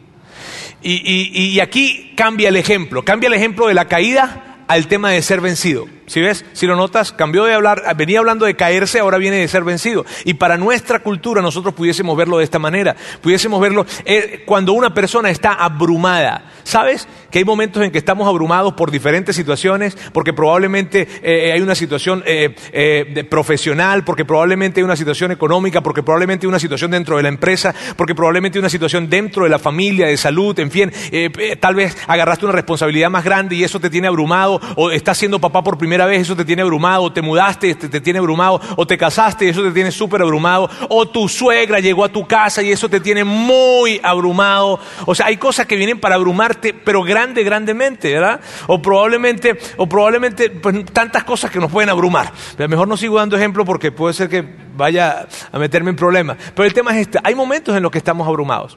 Y, 0.83 0.93
y- 0.95 1.49
y 1.51 1.61
aquí 1.61 2.15
cambia 2.17 2.49
el 2.49 2.57
ejemplo, 2.57 3.05
cambia 3.05 3.27
el 3.27 3.35
ejemplo 3.35 3.67
de 3.67 3.75
la 3.75 3.89
caída 3.89 4.57
al 4.67 4.87
tema 4.89 5.11
de 5.11 5.21
ser 5.21 5.43
vencido. 5.43 5.87
Si 6.07 6.21
ves, 6.21 6.45
si 6.53 6.67
lo 6.67 6.77
notas, 6.77 7.13
cambió 7.13 7.45
de 7.45 7.55
hablar, 7.55 7.83
venía 7.97 8.19
hablando 8.19 8.47
de 8.47 8.57
caerse, 8.57 9.01
ahora 9.01 9.19
viene 9.19 9.37
de 9.39 9.49
ser 9.49 9.65
vencido. 9.65 10.05
Y 10.25 10.35
para 10.35 10.57
nuestra 10.57 11.01
cultura 11.01 11.43
nosotros 11.43 11.75
pudiésemos 11.75 12.17
verlo 12.17 12.39
de 12.39 12.45
esta 12.45 12.59
manera, 12.59 12.97
pudiésemos 13.21 13.61
verlo 13.61 13.87
eh, 14.05 14.43
cuando 14.47 14.73
una 14.73 14.95
persona 14.95 15.31
está 15.31 15.53
abrumada. 15.53 16.53
¿Sabes? 16.65 17.07
Que 17.31 17.39
hay 17.39 17.45
momentos 17.45 17.81
en 17.85 17.93
que 17.93 17.99
estamos 17.99 18.27
abrumados 18.27 18.73
por 18.73 18.91
diferentes 18.91 19.37
situaciones, 19.37 19.97
porque 20.13 20.33
probablemente 20.33 21.07
eh, 21.23 21.53
hay 21.53 21.61
una 21.61 21.77
situación 21.77 22.25
eh, 22.27 22.57
eh, 22.73 23.25
profesional, 23.31 24.03
porque 24.05 24.25
probablemente 24.25 24.81
hay 24.81 24.85
una 24.85 24.97
situación 24.97 25.31
económica, 25.31 25.81
porque 25.81 26.03
probablemente 26.03 26.45
hay 26.45 26.49
una 26.49 26.59
situación 26.59 26.91
dentro 26.91 27.17
de 27.17 27.23
la 27.23 27.29
empresa, 27.29 27.73
porque 27.97 28.17
probablemente 28.17 28.59
hay 28.59 28.61
una 28.61 28.69
situación 28.69 29.09
dentro 29.09 29.45
de 29.45 29.51
la 29.51 29.61
familia, 29.61 30.07
de 30.09 30.17
salud, 30.17 30.59
en 30.59 30.71
fin, 30.71 30.93
eh, 31.13 31.31
eh, 31.39 31.57
tal 31.57 31.75
vez 31.75 31.97
agarraste 32.07 32.45
una 32.45 32.53
responsabilidad 32.53 33.11
más 33.11 33.25
grande 33.25 33.55
y 33.55 33.65
eso 33.65 33.79
te 33.81 33.91
tiene 33.91 34.09
abrumado, 34.09 34.61
o 34.75 34.91
estás 34.91 35.19
siendo 35.19 35.41
papá 35.41 35.63
por 35.63 35.79
primera 35.79 35.96
vez, 36.05 36.21
eso 36.21 36.37
te 36.37 36.45
tiene 36.45 36.61
abrumado, 36.61 37.05
o 37.05 37.13
te 37.13 37.23
mudaste, 37.23 37.75
te, 37.77 37.89
te 37.89 38.01
tiene 38.03 38.19
abrumado, 38.19 38.61
o 38.77 38.87
te 38.87 38.99
casaste 38.99 39.47
y 39.47 39.49
eso 39.49 39.63
te 39.63 39.71
tiene 39.71 39.91
súper 39.91 40.21
abrumado, 40.21 40.69
o 40.91 41.09
tu 41.09 41.29
suegra 41.29 41.81
llegó 41.81 42.05
a 42.05 42.11
tu 42.11 42.27
casa 42.27 42.63
y 42.63 42.71
eso 42.71 42.91
te 42.91 43.01
tiene 43.01 43.25
muy 43.25 43.99
abrumado. 44.03 44.79
O 45.07 45.15
sea, 45.15 45.27
hay 45.27 45.39
cosas 45.39 45.67
que 45.67 45.77
vienen 45.77 46.01
para 46.01 46.17
abrumarte, 46.17 46.75
pero 46.75 47.03
grande, 47.03 47.43
grandemente, 47.43 48.13
¿verdad? 48.13 48.41
O 48.67 48.83
probablemente, 48.83 49.59
o 49.79 49.89
probablemente 49.89 50.51
pues, 50.51 50.85
tantas 50.93 51.25
cosas 51.25 51.51
que 51.51 51.59
nos 51.59 51.71
pueden 51.71 51.89
abrumar. 51.89 52.33
Pero 52.57 52.69
mejor 52.69 52.89
no 52.89 52.97
sigo 52.97 53.17
dando 53.17 53.37
ejemplo 53.37 53.65
porque 53.65 53.93
puede 53.93 54.13
ser 54.13 54.29
que 54.29 54.45
vaya 54.77 55.27
a 55.53 55.59
meterme 55.59 55.91
en 55.91 55.97
problemas. 55.97 56.37
Pero 56.55 56.67
el 56.67 56.75
tema 56.75 56.93
es 56.93 57.07
este, 57.07 57.19
hay 57.23 57.35
momentos 57.35 57.77
en 57.77 57.83
los 57.83 57.91
que 57.91 57.99
estamos 57.99 58.27
abrumados. 58.27 58.77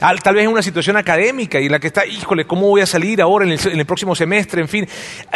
Al- 0.00 0.22
Tal 0.22 0.34
vez 0.34 0.44
en 0.44 0.50
una 0.50 0.62
situación 0.62 0.96
académica 0.96 1.60
y 1.60 1.68
la 1.68 1.78
que 1.78 1.86
está, 1.88 2.06
híjole, 2.06 2.46
¿cómo 2.46 2.68
voy 2.68 2.80
a 2.80 2.86
salir 2.86 3.20
ahora 3.22 3.44
en 3.44 3.52
el, 3.52 3.60
en 3.72 3.78
el 3.78 3.86
próximo 3.86 4.14
semestre? 4.14 4.60
En 4.60 4.68
fin, 4.68 4.86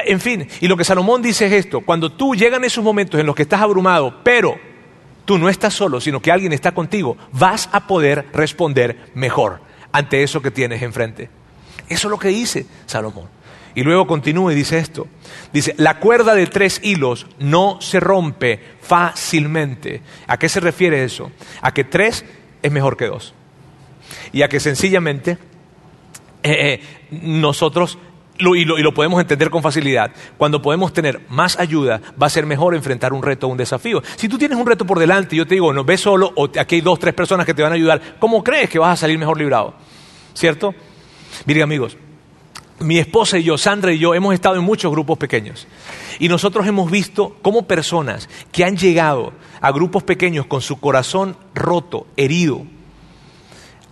en 0.05 0.21
fin. 0.21 0.49
Y 0.61 0.69
lo 0.69 0.77
que 0.77 0.85
Salomón 0.85 1.23
dice 1.23 1.47
es 1.47 1.53
esto, 1.53 1.81
cuando 1.83 2.11
tú 2.11 2.35
llegan 2.35 2.65
esos 2.65 2.83
momentos 2.85 3.21
en 3.21 3.27
los 3.27 3.35
que 3.35 3.43
estás 3.43 3.61
abrumado, 3.61 4.21
pero 4.25 4.57
tú 5.25 5.39
no 5.39 5.49
estás 5.49 5.75
solo, 5.75 6.01
sino 6.01 6.21
que 6.21 6.31
alguien 6.33 6.53
está 6.53 6.73
contigo, 6.73 7.17
vas 7.33 7.69
a 7.73 7.87
poder 7.87 8.27
responder 8.33 9.11
mejor 9.15 9.61
ante 9.93 10.23
eso 10.23 10.43
que 10.43 10.51
tienes 10.51 10.83
enfrente. 10.83 11.31
Eso 11.89 12.09
es 12.09 12.11
lo 12.11 12.19
que 12.19 12.29
dice 12.29 12.67
Salomón. 12.87 13.29
Y 13.77 13.83
luego 13.83 14.07
continúa 14.07 14.53
y 14.53 14.57
dice 14.57 14.79
esto. 14.79 15.09
Dice, 15.53 15.75
la 15.79 15.99
cuerda 15.99 16.35
de 16.35 16.47
tres 16.47 16.81
hilos 16.85 17.27
no 17.41 17.81
se 17.81 17.99
rompe 17.99 18.61
fácilmente. 18.81 20.01
¿A 20.27 20.39
qué 20.39 20.49
se 20.49 20.61
refiere 20.61 21.03
eso? 21.05 21.31
A 21.61 21.73
que 21.75 21.85
tres 21.85 22.25
es 22.63 22.73
mejor 22.73 22.97
que 22.97 23.07
dos. 23.07 23.35
Y 24.33 24.43
a 24.43 24.49
que 24.49 24.61
sencillamente 24.61 25.39
eh, 26.43 26.81
eh, 26.81 26.81
nosotros, 27.11 27.99
lo- 28.39 28.55
y, 28.55 28.65
lo, 28.65 28.93
podemos 28.95 29.21
entender 29.21 29.49
con 29.51 29.63
facilidad, 29.63 30.11
cuando 30.37 30.61
podemos 30.61 30.93
tener 30.93 31.23
más 31.29 31.59
ayuda, 31.59 32.01
va 32.21 32.27
a 32.27 32.31
ser 32.31 32.47
mejor 32.47 32.75
enfrentar 32.75 33.13
un 33.13 33.23
reto 33.23 33.47
o 33.47 33.51
un 33.51 33.57
desafío. 33.57 34.03
Si 34.17 34.29
tú 34.29 34.37
tienes 34.39 34.59
un 34.59 34.67
reto 34.67 34.85
por 34.85 34.99
delante 34.99 35.35
y 35.35 35.39
yo 35.39 35.47
te 35.47 35.55
digo, 35.55 35.73
no, 35.73 35.85
ves 35.85 36.01
solo, 36.01 36.33
o 36.37 36.51
aquí 36.59 36.77
hay 36.77 36.81
dos, 36.81 36.99
tres 36.99 37.15
personas 37.15 37.47
que 37.47 37.55
te 37.55 37.63
van 37.63 37.73
a 37.73 37.77
ayudar, 37.77 38.01
¿cómo 38.19 38.45
crees 38.45 38.69
que 38.69 38.79
vas 38.79 38.93
a 38.93 38.97
salir 39.03 39.19
mejor 39.19 39.39
librado? 39.39 39.75
¿Cierto? 40.35 40.75
Miren 41.47 41.63
amigos, 41.63 41.97
mi 42.81 42.99
esposa 42.99 43.39
y 43.39 43.45
yo, 43.45 43.57
Sandra 43.57 43.93
y 43.93 43.99
yo, 43.99 44.15
hemos 44.15 44.35
estado 44.35 44.57
en 44.57 44.63
muchos 44.65 44.91
grupos 44.93 45.17
pequeños. 45.17 45.67
Y 46.19 46.29
nosotros 46.29 46.67
hemos 46.67 46.91
visto 46.91 47.37
cómo 47.41 47.67
personas 47.67 48.29
que 48.53 48.65
han 48.65 48.77
llegado 48.77 49.33
a 49.61 49.73
grupos 49.73 50.03
pequeños 50.03 50.47
con 50.47 50.61
su 50.61 50.79
corazón 50.79 51.37
roto, 51.55 52.07
herido, 52.17 52.67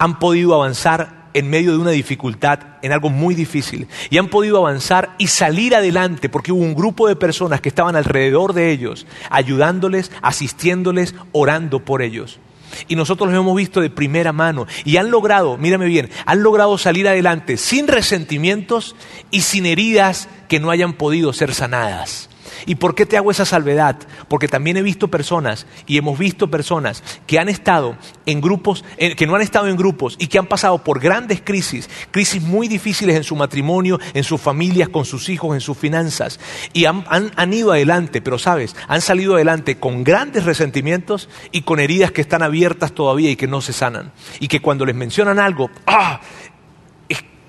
han 0.03 0.19
podido 0.19 0.53
avanzar 0.57 1.29
en 1.33 1.49
medio 1.49 1.71
de 1.71 1.79
una 1.79 1.93
dificultad, 1.93 2.59
en 2.83 2.91
algo 2.91 3.09
muy 3.09 3.37
difícil, 3.37 3.87
y 4.11 4.19
han 4.19 4.27
podido 4.27 4.59
avanzar 4.59 5.15
y 5.17 5.29
salir 5.29 5.77
adelante 5.77 6.29
porque 6.29 6.51
hubo 6.51 6.61
un 6.61 6.75
grupo 6.75 7.07
de 7.07 7.15
personas 7.15 7.61
que 7.61 7.69
estaban 7.69 7.95
alrededor 7.95 8.53
de 8.53 8.73
ellos, 8.73 9.07
ayudándoles, 9.31 10.11
asistiéndoles, 10.21 11.15
orando 11.31 11.85
por 11.85 12.03
ellos. 12.03 12.41
Y 12.89 12.97
nosotros 12.97 13.31
los 13.31 13.39
hemos 13.39 13.55
visto 13.55 13.81
de 13.81 13.91
primera 13.91 14.33
mano 14.33 14.67
y 14.85 14.97
han 14.97 15.13
logrado, 15.13 15.57
mírame 15.57 15.87
bien, 15.87 16.11
han 16.27 16.43
logrado 16.43 16.79
salir 16.79 17.07
adelante 17.07 17.57
sin 17.57 17.87
resentimientos 17.87 18.97
y 19.31 19.43
sin 19.43 19.67
heridas 19.67 20.29
que 20.49 20.59
no 20.59 20.73
hayan 20.73 20.95
podido 20.95 21.33
ser 21.33 21.55
sanadas. 21.55 22.29
¿Y 22.67 22.77
por 22.77 22.95
qué 22.95 23.07
te 23.07 23.17
hago 23.17 23.31
esa 23.31 23.45
salvedad? 23.45 23.97
Porque 24.29 24.49
también 24.49 24.77
he 24.77 24.83
visto 24.83 25.09
personas 25.09 25.67
y 25.87 25.99
hemos 25.99 26.19
visto 26.19 26.51
personas 26.51 27.03
que 27.27 27.39
han 27.39 27.49
estado 27.49 27.97
en 28.27 28.41
grupos, 28.41 28.85
eh, 28.99 29.15
que 29.17 29.27
no 29.27 29.35
han 29.35 29.43
estado 29.43 29.69
en 29.69 29.77
grupos 29.77 30.17
y 30.19 30.27
que 30.29 30.39
han 30.39 30.47
pasado 30.47 30.79
por 30.85 31.01
grandes 31.01 31.41
crisis, 31.43 31.89
crisis 32.11 32.43
muy 32.43 32.69
difíciles 32.69 33.17
en 33.17 33.25
su 33.25 33.37
matrimonio, 33.37 33.99
en 34.15 34.25
sus 34.25 34.41
familias, 34.41 34.89
con 34.89 35.05
sus 35.05 35.29
hijos, 35.29 35.55
en 35.55 35.61
sus 35.61 35.77
finanzas. 35.77 36.39
Y 36.73 36.85
han, 36.85 37.05
han- 37.09 37.33
han 37.37 37.53
ido 37.53 37.73
adelante, 37.73 38.21
pero 38.23 38.39
sabes, 38.39 38.77
han 38.89 39.01
salido 39.01 39.35
adelante 39.35 39.79
con 39.79 40.05
grandes 40.05 40.45
resentimientos 40.45 41.29
y 41.51 41.63
con 41.63 41.81
heridas 41.81 42.13
que 42.13 42.21
están 42.21 42.43
abiertas 42.43 42.93
todavía 42.93 43.31
y 43.31 43.37
que 43.37 43.47
no 43.49 43.61
se 43.61 43.73
sanan. 43.73 44.13
Y 44.41 44.49
que 44.49 44.61
cuando 44.61 44.85
les 44.87 44.95
mencionan 44.95 45.39
algo, 45.39 45.71
¡ah! 45.87 46.21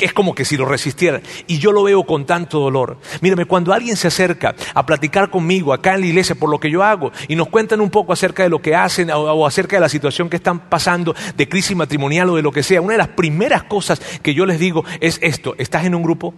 Es, 0.03 0.13
como 0.13 0.35
que 0.35 0.45
si 0.45 0.57
lo 0.57 0.65
resistieran. 0.65 1.21
Y 1.47 1.59
yo 1.59 1.71
lo 1.71 1.83
veo 1.83 2.03
con 2.03 2.25
tanto 2.25 2.59
dolor. 2.59 2.97
Mírame, 3.21 3.45
cuando 3.45 3.73
alguien 3.73 3.95
se 3.95 4.07
acerca 4.07 4.55
a 4.73 4.85
platicar 4.85 5.29
conmigo 5.29 5.73
acá 5.73 5.95
en 5.95 6.01
la 6.01 6.07
iglesia 6.07 6.35
por 6.35 6.49
lo 6.49 6.59
que 6.59 6.69
yo 6.69 6.83
hago 6.83 7.11
y 7.27 7.35
nos 7.35 7.49
cuentan 7.49 7.81
un 7.81 7.89
poco 7.89 8.13
acerca 8.13 8.43
de 8.43 8.49
lo 8.49 8.61
que 8.61 8.75
hacen 8.75 9.09
o, 9.11 9.45
acerca 9.45 9.75
de 9.75 9.81
la 9.81 9.89
situación 9.89 10.29
que 10.29 10.37
están 10.37 10.69
pasando 10.69 11.15
de 11.35 11.49
crisis 11.49 11.75
matrimonial 11.75 12.29
o 12.29 12.35
de 12.35 12.41
lo 12.41 12.51
que 12.51 12.63
sea, 12.63 12.81
una 12.81 12.93
de 12.93 12.99
las 12.99 13.09
primeras 13.09 13.63
cosas 13.63 13.99
que 14.21 14.33
yo 14.33 14.45
les 14.45 14.59
digo 14.59 14.83
es 14.99 15.19
esto, 15.21 15.55
¿estás 15.57 15.85
en 15.85 15.95
un 15.95 16.03
grupo? 16.03 16.33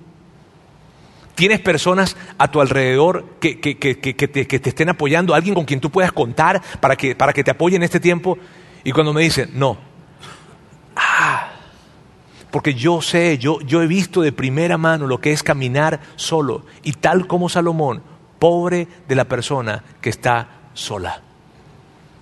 ¿Tienes 1.36 1.60
personas 1.60 2.16
a 2.38 2.50
tu 2.50 2.62
alrededor 2.62 3.26
que, 3.42 3.56
te, 3.56 3.76
te 4.46 4.70
estén 4.70 4.90
apoyando? 4.90 5.36
¿Alguien 5.36 5.54
con 5.54 5.66
quien 5.66 5.82
tú 5.82 5.90
puedas 5.90 6.14
contar 6.14 6.62
para 6.80 6.96
que, 6.96 7.14
para 7.14 7.34
que 7.34 7.44
te 7.44 7.52
apoye 7.52 7.76
en 7.76 7.84
este 7.84 8.00
tiempo? 8.00 8.38
Y 8.86 8.94
cuando 8.94 9.12
me 9.12 9.22
dicen, 9.22 9.50
no, 9.54 9.78
Porque 12.56 12.74
yo 12.74 13.02
sé, 13.02 13.38
yo, 13.38 13.60
yo 13.60 13.82
he 13.82 13.86
visto 13.86 14.22
de 14.22 14.32
primera 14.32 14.78
mano 14.78 15.08
lo 15.08 15.20
que 15.20 15.34
es 15.34 15.44
caminar 15.44 16.00
solo. 16.16 16.64
Y 16.84 16.94
tal 16.94 17.28
como 17.28 17.50
Salomón, 17.50 18.02
pobre 18.40 18.88
de 19.10 19.16
la 19.16 19.26
persona 19.26 19.84
que 20.00 20.10
está 20.10 20.48
sola. 20.74 21.22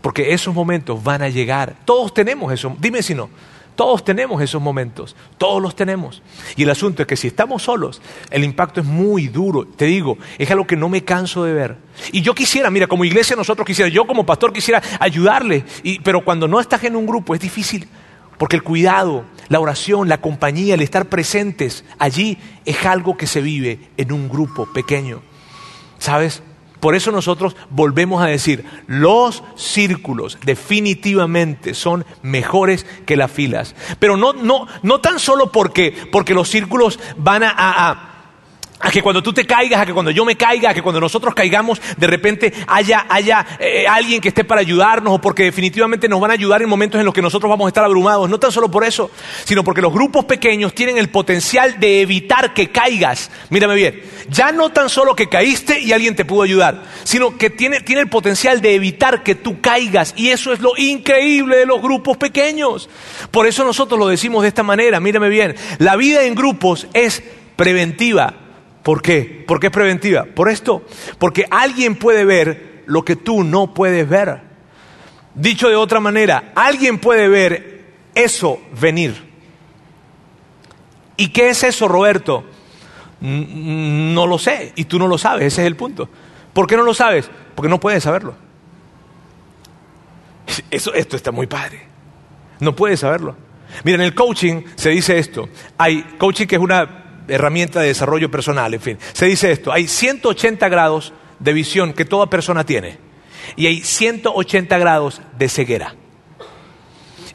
Porque 0.01 0.33
esos 0.33 0.55
momentos 0.55 1.03
van 1.03 1.21
a 1.21 1.29
llegar. 1.29 1.75
Todos 1.85 2.15
tenemos 2.15 2.51
eso. 2.51 2.75
Dime 2.79 3.03
si 3.03 3.13
no. 3.13 3.29
Todos 3.75 4.03
tenemos 4.03 4.41
esos 4.41 4.59
momentos, 4.59 5.15
todos 5.37 5.61
los 5.61 5.75
tenemos. 5.75 6.23
Y 6.55 6.63
el 6.63 6.71
asunto 6.71 7.03
es 7.03 7.07
que 7.07 7.15
si 7.15 7.27
estamos 7.27 7.61
solos, 7.61 8.01
el 8.31 8.43
impacto 8.43 8.81
es 8.81 8.87
muy 8.87 9.27
duro. 9.27 9.67
Te 9.67 9.85
digo, 9.85 10.17
es 10.39 10.49
algo 10.49 10.65
que 10.65 10.75
no 10.75 10.89
me 10.89 11.03
canso 11.03 11.43
de 11.43 11.53
ver. 11.53 11.77
Y 12.11 12.23
yo 12.23 12.33
quisiera, 12.33 12.71
mira, 12.71 12.87
como 12.87 13.05
iglesia 13.05 13.35
nosotros 13.35 13.67
quisiera, 13.67 13.87
yo 13.89 14.07
como 14.07 14.25
pastor 14.25 14.51
quisiera 14.51 14.81
ayudarle, 14.99 15.63
pero 16.03 16.25
cuando 16.25 16.47
no 16.47 16.59
estás 16.59 16.83
en 16.85 16.95
un 16.95 17.05
grupo 17.05 17.35
es 17.35 17.41
difícil, 17.41 17.87
porque 18.43 18.57
el 18.57 18.63
cuidado, 18.63 19.23
la 19.47 19.61
oración, 19.61 20.09
la 20.09 20.19
compañía, 20.19 20.73
el 20.73 20.81
estar 20.81 21.05
presentes 21.05 21.85
allí 21.97 22.37
es 22.65 22.85
algo 22.85 23.15
que 23.15 23.25
se 23.25 23.39
vive 23.39 23.79
en 23.95 24.11
un 24.11 24.27
grupo 24.27 24.65
pequeño. 24.65 25.21
¿Sabes? 25.97 26.43
Por 26.81 26.93
eso 26.93 27.13
nosotros 27.13 27.55
volvemos 27.69 28.21
a 28.21 28.25
decir, 28.25 28.65
los 28.85 29.45
círculos 29.55 30.37
definitivamente 30.43 31.73
son 31.73 32.03
mejores 32.21 32.85
que 33.05 33.15
las 33.15 33.31
filas. 33.31 33.75
Pero 33.97 34.17
no, 34.17 34.33
no, 34.33 34.67
no 34.81 34.99
tan 34.99 35.19
solo 35.19 35.49
porque, 35.49 35.95
porque 36.11 36.33
los 36.33 36.49
círculos 36.49 36.99
van 37.15 37.43
a 37.43 37.53
a 37.55 38.12
que 38.91 39.01
cuando 39.01 39.23
tú 39.23 39.33
te 39.33 39.45
caigas, 39.45 39.81
a 39.81 39.85
que 39.85 39.93
cuando 39.93 40.11
yo 40.11 40.25
me 40.25 40.35
caiga, 40.35 40.71
a 40.71 40.73
que 40.73 40.81
cuando 40.81 40.99
nosotros 40.99 41.33
caigamos, 41.33 41.81
de 41.97 42.07
repente 42.07 42.53
haya, 42.67 43.05
haya 43.09 43.45
eh, 43.59 43.85
alguien 43.87 44.19
que 44.19 44.27
esté 44.27 44.43
para 44.43 44.61
ayudarnos 44.61 45.13
o 45.13 45.21
porque 45.21 45.43
definitivamente 45.43 46.09
nos 46.09 46.19
van 46.19 46.31
a 46.31 46.33
ayudar 46.33 46.61
en 46.61 46.69
momentos 46.69 46.99
en 46.99 47.05
los 47.05 47.13
que 47.13 47.21
nosotros 47.21 47.49
vamos 47.49 47.65
a 47.65 47.69
estar 47.69 47.83
abrumados. 47.83 48.29
No 48.29 48.39
tan 48.39 48.51
solo 48.51 48.69
por 48.69 48.83
eso, 48.83 49.09
sino 49.45 49.63
porque 49.63 49.81
los 49.81 49.93
grupos 49.93 50.25
pequeños 50.25 50.73
tienen 50.73 50.97
el 50.97 51.09
potencial 51.09 51.79
de 51.79 52.01
evitar 52.01 52.53
que 52.53 52.71
caigas. 52.71 53.31
Mírame 53.49 53.75
bien, 53.75 54.01
ya 54.29 54.51
no 54.51 54.71
tan 54.71 54.89
solo 54.89 55.15
que 55.15 55.29
caíste 55.29 55.79
y 55.79 55.93
alguien 55.93 56.15
te 56.15 56.25
pudo 56.25 56.43
ayudar, 56.43 56.83
sino 57.03 57.37
que 57.37 57.49
tiene, 57.49 57.81
tiene 57.81 58.01
el 58.01 58.09
potencial 58.09 58.61
de 58.61 58.75
evitar 58.75 59.23
que 59.23 59.35
tú 59.35 59.61
caigas. 59.61 60.13
Y 60.17 60.29
eso 60.29 60.51
es 60.51 60.59
lo 60.59 60.71
increíble 60.77 61.57
de 61.57 61.65
los 61.65 61.81
grupos 61.81 62.17
pequeños. 62.17 62.89
Por 63.31 63.47
eso 63.47 63.63
nosotros 63.63 63.99
lo 63.99 64.07
decimos 64.07 64.41
de 64.41 64.49
esta 64.49 64.63
manera, 64.63 64.99
mírame 64.99 65.29
bien, 65.29 65.55
la 65.79 65.95
vida 65.95 66.23
en 66.23 66.35
grupos 66.35 66.87
es 66.93 67.23
preventiva 67.55 68.42
¿Por 68.83 69.01
qué? 69.01 69.43
¿Por 69.47 69.59
qué 69.59 69.67
es 69.67 69.73
preventiva? 69.73 70.25
Por 70.25 70.49
esto, 70.49 70.83
porque 71.17 71.45
alguien 71.49 71.95
puede 71.95 72.25
ver 72.25 72.83
lo 72.85 73.03
que 73.03 73.15
tú 73.15 73.43
no 73.43 73.73
puedes 73.73 74.07
ver. 74.07 74.41
Dicho 75.35 75.69
de 75.69 75.75
otra 75.75 75.99
manera, 75.99 76.51
alguien 76.53 76.99
puede 76.99 77.27
ver 77.27 77.85
eso 78.13 78.61
venir. 78.79 79.31
¿Y 81.15 81.29
qué 81.29 81.49
es 81.49 81.63
eso, 81.63 81.87
Roberto? 81.87 82.43
No 83.21 84.27
lo 84.27 84.37
sé, 84.37 84.73
y 84.75 84.83
tú 84.85 84.99
no 84.99 85.07
lo 85.07 85.17
sabes, 85.17 85.45
ese 85.45 85.61
es 85.61 85.67
el 85.67 85.77
punto. 85.77 86.09
¿Por 86.51 86.67
qué 86.67 86.75
no 86.75 86.83
lo 86.83 86.93
sabes? 86.93 87.31
Porque 87.55 87.69
no 87.69 87.79
puedes 87.79 88.03
saberlo. 88.03 88.35
Eso, 90.69 90.93
esto 90.93 91.15
está 91.15 91.31
muy 91.31 91.47
padre. 91.47 91.87
No 92.59 92.75
puedes 92.75 92.99
saberlo. 92.99 93.35
Mira, 93.83 93.95
en 93.95 94.01
el 94.01 94.13
coaching 94.13 94.63
se 94.75 94.89
dice 94.89 95.17
esto. 95.17 95.49
Hay 95.77 96.03
coaching 96.19 96.45
que 96.45 96.55
es 96.57 96.61
una 96.61 97.02
herramienta 97.27 97.79
de 97.81 97.87
desarrollo 97.87 98.29
personal, 98.29 98.73
en 98.73 98.81
fin. 98.81 98.97
Se 99.13 99.25
dice 99.25 99.51
esto, 99.51 99.71
hay 99.71 99.87
180 99.87 100.67
grados 100.69 101.13
de 101.39 101.53
visión 101.53 101.93
que 101.93 102.05
toda 102.05 102.29
persona 102.29 102.65
tiene 102.65 102.97
y 103.55 103.67
hay 103.67 103.81
180 103.81 104.77
grados 104.77 105.21
de 105.37 105.49
ceguera. 105.49 105.95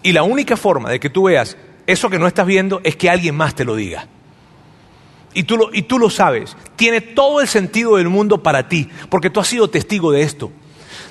Y 0.02 0.12
la 0.12 0.22
única 0.22 0.56
forma 0.56 0.90
de 0.90 1.00
que 1.00 1.10
tú 1.10 1.24
veas 1.24 1.56
eso 1.86 2.10
que 2.10 2.18
no 2.18 2.26
estás 2.26 2.46
viendo 2.46 2.80
es 2.84 2.96
que 2.96 3.10
alguien 3.10 3.34
más 3.34 3.54
te 3.54 3.64
lo 3.64 3.74
diga. 3.74 4.06
Y 5.34 5.42
tú 5.42 5.56
lo, 5.56 5.74
y 5.74 5.82
tú 5.82 5.98
lo 5.98 6.10
sabes. 6.10 6.56
Tiene 6.76 7.00
todo 7.00 7.40
el 7.40 7.48
sentido 7.48 7.96
del 7.96 8.08
mundo 8.08 8.42
para 8.42 8.68
ti, 8.68 8.88
porque 9.10 9.30
tú 9.30 9.40
has 9.40 9.48
sido 9.48 9.68
testigo 9.68 10.10
de 10.12 10.22
esto. 10.22 10.50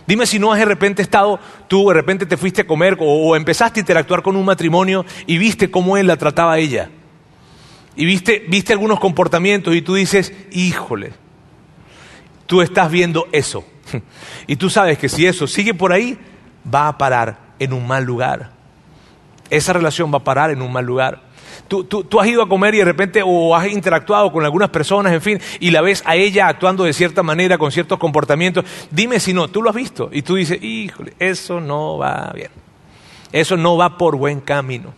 Dime 0.06 0.26
si 0.26 0.40
no 0.40 0.54
has 0.54 0.60
de 0.60 0.66
repente 0.66 1.02
estado, 1.02 1.40
tú 1.68 1.90
de 1.90 1.94
repente 1.94 2.26
te 2.26 2.38
fuiste 2.38 2.62
a 2.62 2.68
comer 2.68 2.98
o, 3.00 3.06
o 3.06 3.36
empezaste 3.36 3.80
a 3.80 3.82
interactuar 3.82 4.22
con 4.24 4.36
un 4.36 4.46
matrimonio 4.46 5.06
y 5.26 5.38
viste 5.38 5.70
cómo 5.70 5.98
él 5.98 6.08
la 6.08 6.16
trataba 6.16 6.54
a 6.54 6.60
ella 6.60 6.90
y 7.98 8.06
viste, 8.06 8.46
viste 8.48 8.74
algunos 8.74 9.00
comportamientos 9.00 9.76
y 9.76 9.82
tú 9.82 9.96
dices, 9.96 10.32
híjole, 10.52 11.14
tú 12.46 12.62
estás 12.62 12.92
viendo 12.92 13.28
eso. 13.32 13.66
Y 14.48 14.56
tú 14.56 14.70
sabes 14.70 14.98
que 14.98 15.10
si 15.10 15.26
eso 15.26 15.46
sigue 15.46 15.74
por 15.74 15.92
ahí, 15.92 16.18
va 16.74 16.88
a 16.88 16.98
parar 16.98 17.38
en 17.60 17.74
un 17.74 17.86
mal 17.86 18.06
lugar. 18.06 18.52
Esa 19.50 19.74
relación 19.74 20.14
va 20.14 20.20
a 20.20 20.24
parar 20.24 20.52
en 20.52 20.62
un 20.62 20.72
mal 20.72 20.86
lugar. 20.86 21.22
Tú, 21.68 21.84
tú, 21.84 22.22
has 22.22 22.28
ido 22.28 22.42
a 22.42 22.48
comer 22.48 22.76
y 22.76 22.78
de 22.78 22.86
repente 22.86 23.22
o 23.26 23.56
has 23.56 23.68
interactuado 23.68 24.32
con 24.32 24.46
algunas 24.46 24.70
personas, 24.70 25.12
en 25.12 25.22
fin, 25.22 25.40
y 25.60 25.72
la 25.72 25.82
ves 25.82 26.02
a 26.06 26.16
ella 26.16 26.48
actuando 26.48 26.86
de 26.86 26.94
cierta 26.94 27.24
manera, 27.24 27.58
con 27.58 27.72
ciertos 27.72 28.00
comportamientos. 28.00 28.64
Dime 28.90 29.20
si 29.20 29.34
no, 29.34 29.50
tú 29.50 29.62
lo 29.62 29.70
has 29.70 29.76
visto. 29.76 30.10
Y 30.14 30.22
tú 30.22 30.36
dices, 30.36 30.62
híjole, 30.62 31.14
eso 31.20 31.60
no 31.60 31.98
va 31.98 32.32
bien. 32.34 32.52
Eso 33.34 33.58
no 33.58 33.76
va 33.76 33.98
por 33.98 34.16
buen 34.16 34.40
camino. 34.40 34.94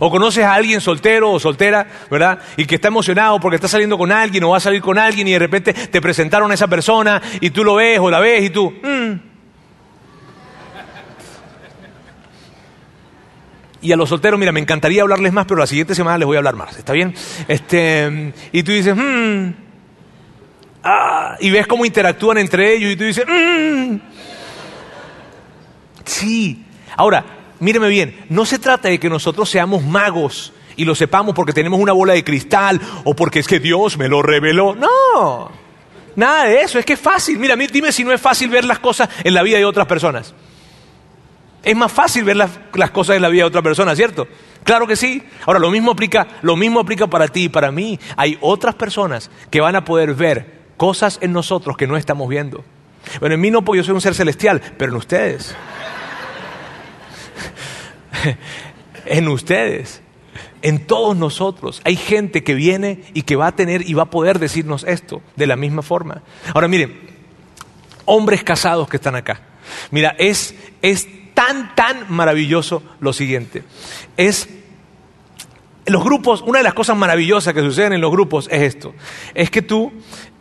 O 0.00 0.10
conoces 0.10 0.44
a 0.44 0.54
alguien 0.54 0.80
soltero 0.80 1.32
o 1.32 1.40
soltera, 1.40 1.86
¿verdad? 2.10 2.38
Y 2.56 2.66
que 2.66 2.76
está 2.76 2.88
emocionado 2.88 3.40
porque 3.40 3.56
está 3.56 3.68
saliendo 3.68 3.98
con 3.98 4.12
alguien 4.12 4.44
o 4.44 4.50
va 4.50 4.58
a 4.58 4.60
salir 4.60 4.80
con 4.80 4.98
alguien 4.98 5.28
y 5.28 5.32
de 5.32 5.38
repente 5.38 5.72
te 5.72 6.00
presentaron 6.00 6.50
a 6.50 6.54
esa 6.54 6.68
persona 6.68 7.20
y 7.40 7.50
tú 7.50 7.64
lo 7.64 7.76
ves 7.76 7.98
o 7.98 8.10
la 8.10 8.20
ves 8.20 8.44
y 8.44 8.50
tú... 8.50 8.70
Mm". 8.70 9.28
Y 13.80 13.92
a 13.92 13.96
los 13.96 14.08
solteros, 14.08 14.40
mira, 14.40 14.50
me 14.50 14.58
encantaría 14.58 15.02
hablarles 15.02 15.32
más, 15.32 15.46
pero 15.46 15.60
la 15.60 15.66
siguiente 15.66 15.94
semana 15.94 16.18
les 16.18 16.26
voy 16.26 16.36
a 16.36 16.38
hablar 16.38 16.56
más, 16.56 16.76
¿está 16.76 16.92
bien? 16.92 17.14
Este, 17.46 18.32
y 18.50 18.62
tú 18.64 18.72
dices, 18.72 18.96
mm". 18.96 19.52
ah", 20.82 21.36
y 21.38 21.50
ves 21.50 21.66
cómo 21.68 21.84
interactúan 21.84 22.38
entre 22.38 22.74
ellos 22.74 22.92
y 22.92 22.96
tú 22.96 23.04
dices, 23.04 23.24
mm". 23.26 23.96
sí. 26.04 26.64
Ahora, 26.96 27.24
míreme 27.60 27.88
bien, 27.88 28.26
no 28.28 28.44
se 28.44 28.58
trata 28.58 28.88
de 28.88 28.98
que 28.98 29.08
nosotros 29.08 29.48
seamos 29.48 29.82
magos 29.82 30.52
y 30.76 30.84
lo 30.84 30.94
sepamos 30.94 31.34
porque 31.34 31.52
tenemos 31.52 31.80
una 31.80 31.92
bola 31.92 32.14
de 32.14 32.24
cristal 32.24 32.80
o 33.04 33.14
porque 33.14 33.40
es 33.40 33.48
que 33.48 33.58
Dios 33.58 33.98
me 33.98 34.08
lo 34.08 34.22
reveló. 34.22 34.76
No, 34.76 35.50
nada 36.14 36.44
de 36.44 36.62
eso, 36.62 36.78
es 36.78 36.84
que 36.84 36.92
es 36.94 37.00
fácil. 37.00 37.38
Mira, 37.38 37.56
dime 37.56 37.92
si 37.92 38.04
no 38.04 38.12
es 38.12 38.20
fácil 38.20 38.48
ver 38.48 38.64
las 38.64 38.78
cosas 38.78 39.08
en 39.24 39.34
la 39.34 39.42
vida 39.42 39.58
de 39.58 39.64
otras 39.64 39.86
personas. 39.86 40.34
Es 41.62 41.76
más 41.76 41.92
fácil 41.92 42.24
ver 42.24 42.36
las, 42.36 42.50
cosas 42.92 43.16
en 43.16 43.22
la 43.22 43.28
vida 43.28 43.42
de 43.42 43.48
otra 43.48 43.62
persona, 43.62 43.94
¿cierto? 43.96 44.28
Claro 44.62 44.86
que 44.86 44.96
sí. 44.96 45.22
Ahora, 45.44 45.58
lo 45.58 45.70
mismo 45.70 45.90
aplica, 45.90 46.26
lo 46.42 46.56
mismo 46.56 46.80
aplica 46.80 47.08
para 47.08 47.28
ti 47.28 47.44
y 47.44 47.48
para 47.48 47.72
mí. 47.72 47.98
Hay 48.16 48.38
otras 48.40 48.74
personas 48.74 49.30
que 49.50 49.60
van 49.60 49.74
a 49.74 49.84
poder 49.84 50.14
ver 50.14 50.58
cosas 50.76 51.18
en 51.20 51.32
nosotros 51.32 51.76
que 51.76 51.86
no 51.86 51.96
estamos 51.96 52.28
viendo. 52.28 52.64
Bueno, 53.20 53.34
en 53.34 53.40
mí 53.40 53.50
no, 53.50 53.62
porque 53.62 53.78
yo 53.78 53.84
soy 53.84 53.94
un 53.94 54.00
ser 54.00 54.14
celestial, 54.14 54.62
pero 54.78 54.92
en 54.92 54.98
ustedes. 54.98 55.56
en 59.06 59.28
ustedes, 59.28 60.02
en 60.62 60.86
todos 60.86 61.16
nosotros. 61.16 61.80
Hay 61.84 61.96
gente 61.96 62.44
que 62.44 62.54
viene 62.54 63.02
y 63.14 63.22
que 63.22 63.36
va 63.36 63.48
a 63.48 63.56
tener 63.56 63.88
y 63.88 63.94
va 63.94 64.04
a 64.04 64.10
poder 64.10 64.38
decirnos 64.38 64.84
esto 64.84 65.22
de 65.36 65.46
la 65.46 65.56
misma 65.56 65.82
forma. 65.82 66.22
Ahora 66.54 66.68
miren, 66.68 66.98
hombres 68.04 68.42
casados 68.44 68.88
que 68.88 68.96
están 68.96 69.14
acá. 69.14 69.40
Mira, 69.90 70.14
es, 70.18 70.54
es 70.82 71.06
tan, 71.34 71.74
tan 71.74 72.06
maravilloso 72.08 72.82
lo 73.00 73.12
siguiente. 73.12 73.62
Es 74.16 74.48
los 75.86 76.04
grupos, 76.04 76.42
una 76.42 76.58
de 76.58 76.64
las 76.64 76.74
cosas 76.74 76.96
maravillosas 76.96 77.54
que 77.54 77.60
suceden 77.60 77.94
en 77.94 78.00
los 78.00 78.10
grupos 78.10 78.48
es 78.50 78.62
esto. 78.62 78.94
Es 79.34 79.50
que 79.50 79.62
tú 79.62 79.92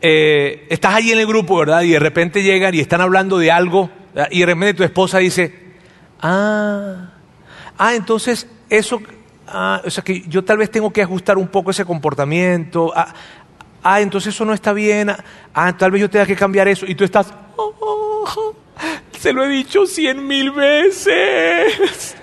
eh, 0.02 0.68
estás 0.70 0.94
allí 0.94 1.12
en 1.12 1.20
el 1.20 1.28
grupo, 1.28 1.58
¿verdad? 1.58 1.84
Y 1.84 1.92
de 1.92 2.00
repente 2.00 2.44
llegan 2.44 2.76
y 2.76 2.80
están 2.80 3.02
hablando 3.02 3.38
de 3.38 3.52
algo 3.52 3.90
y 4.32 4.40
de 4.40 4.46
repente 4.46 4.74
tu 4.74 4.84
esposa 4.84 5.20
dice, 5.20 5.67
ah, 6.22 7.10
ah, 7.78 7.96
entonces 7.96 8.48
eso, 8.70 9.02
ah, 9.48 9.82
o 9.86 9.90
sea 9.90 10.04
que 10.04 10.22
yo 10.28 10.44
tal 10.44 10.58
vez 10.58 10.72
tengo 10.72 10.92
que 10.92 11.02
ajustar 11.02 11.38
un 11.38 11.48
poco 11.48 11.72
ese 11.72 11.86
comportamiento, 11.86 12.92
ah, 12.96 13.14
ah 13.84 14.02
entonces 14.02 14.34
eso 14.34 14.46
no 14.46 14.54
está 14.54 14.74
bien, 14.74 15.12
ah, 15.54 15.78
tal 15.78 15.92
vez 15.92 16.02
yo 16.02 16.10
tenga 16.10 16.26
que 16.26 16.36
cambiar 16.36 16.68
eso, 16.68 16.86
y 16.86 16.96
tú 16.96 17.04
estás, 17.04 17.34
oh, 17.56 18.54
se 19.20 19.34
lo 19.34 19.44
he 19.44 19.50
dicho 19.50 19.86
cien 19.86 20.26
mil 20.26 20.52
veces. 20.52 22.16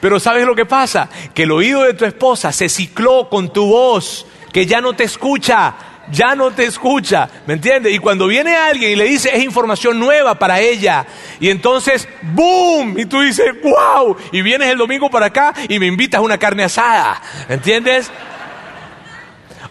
Pero 0.00 0.18
¿sabes 0.18 0.46
lo 0.46 0.54
que 0.54 0.64
pasa? 0.64 1.08
Que 1.34 1.42
el 1.42 1.50
oído 1.50 1.82
de 1.82 1.94
tu 1.94 2.04
esposa 2.04 2.52
se 2.52 2.68
cicló 2.68 3.28
con 3.28 3.52
tu 3.52 3.66
voz, 3.66 4.26
que 4.52 4.64
ya 4.64 4.80
no 4.80 4.94
te 4.94 5.04
escucha, 5.04 5.74
ya 6.10 6.34
no 6.34 6.50
te 6.50 6.64
escucha, 6.64 7.28
¿me 7.46 7.54
entiendes? 7.54 7.94
Y 7.94 7.98
cuando 7.98 8.26
viene 8.26 8.56
alguien 8.56 8.92
y 8.92 8.96
le 8.96 9.04
dice, 9.04 9.30
es 9.34 9.42
información 9.42 9.98
nueva 9.98 10.38
para 10.38 10.60
ella, 10.60 11.06
y 11.38 11.48
entonces, 11.48 12.08
¡boom! 12.22 12.98
Y 12.98 13.06
tú 13.06 13.20
dices, 13.20 13.46
¡wow! 13.62 14.16
Y 14.32 14.42
vienes 14.42 14.68
el 14.68 14.78
domingo 14.78 15.10
para 15.10 15.26
acá 15.26 15.54
y 15.68 15.78
me 15.78 15.86
invitas 15.86 16.18
a 16.18 16.22
una 16.22 16.38
carne 16.38 16.64
asada, 16.64 17.20
¿entiendes? 17.48 18.10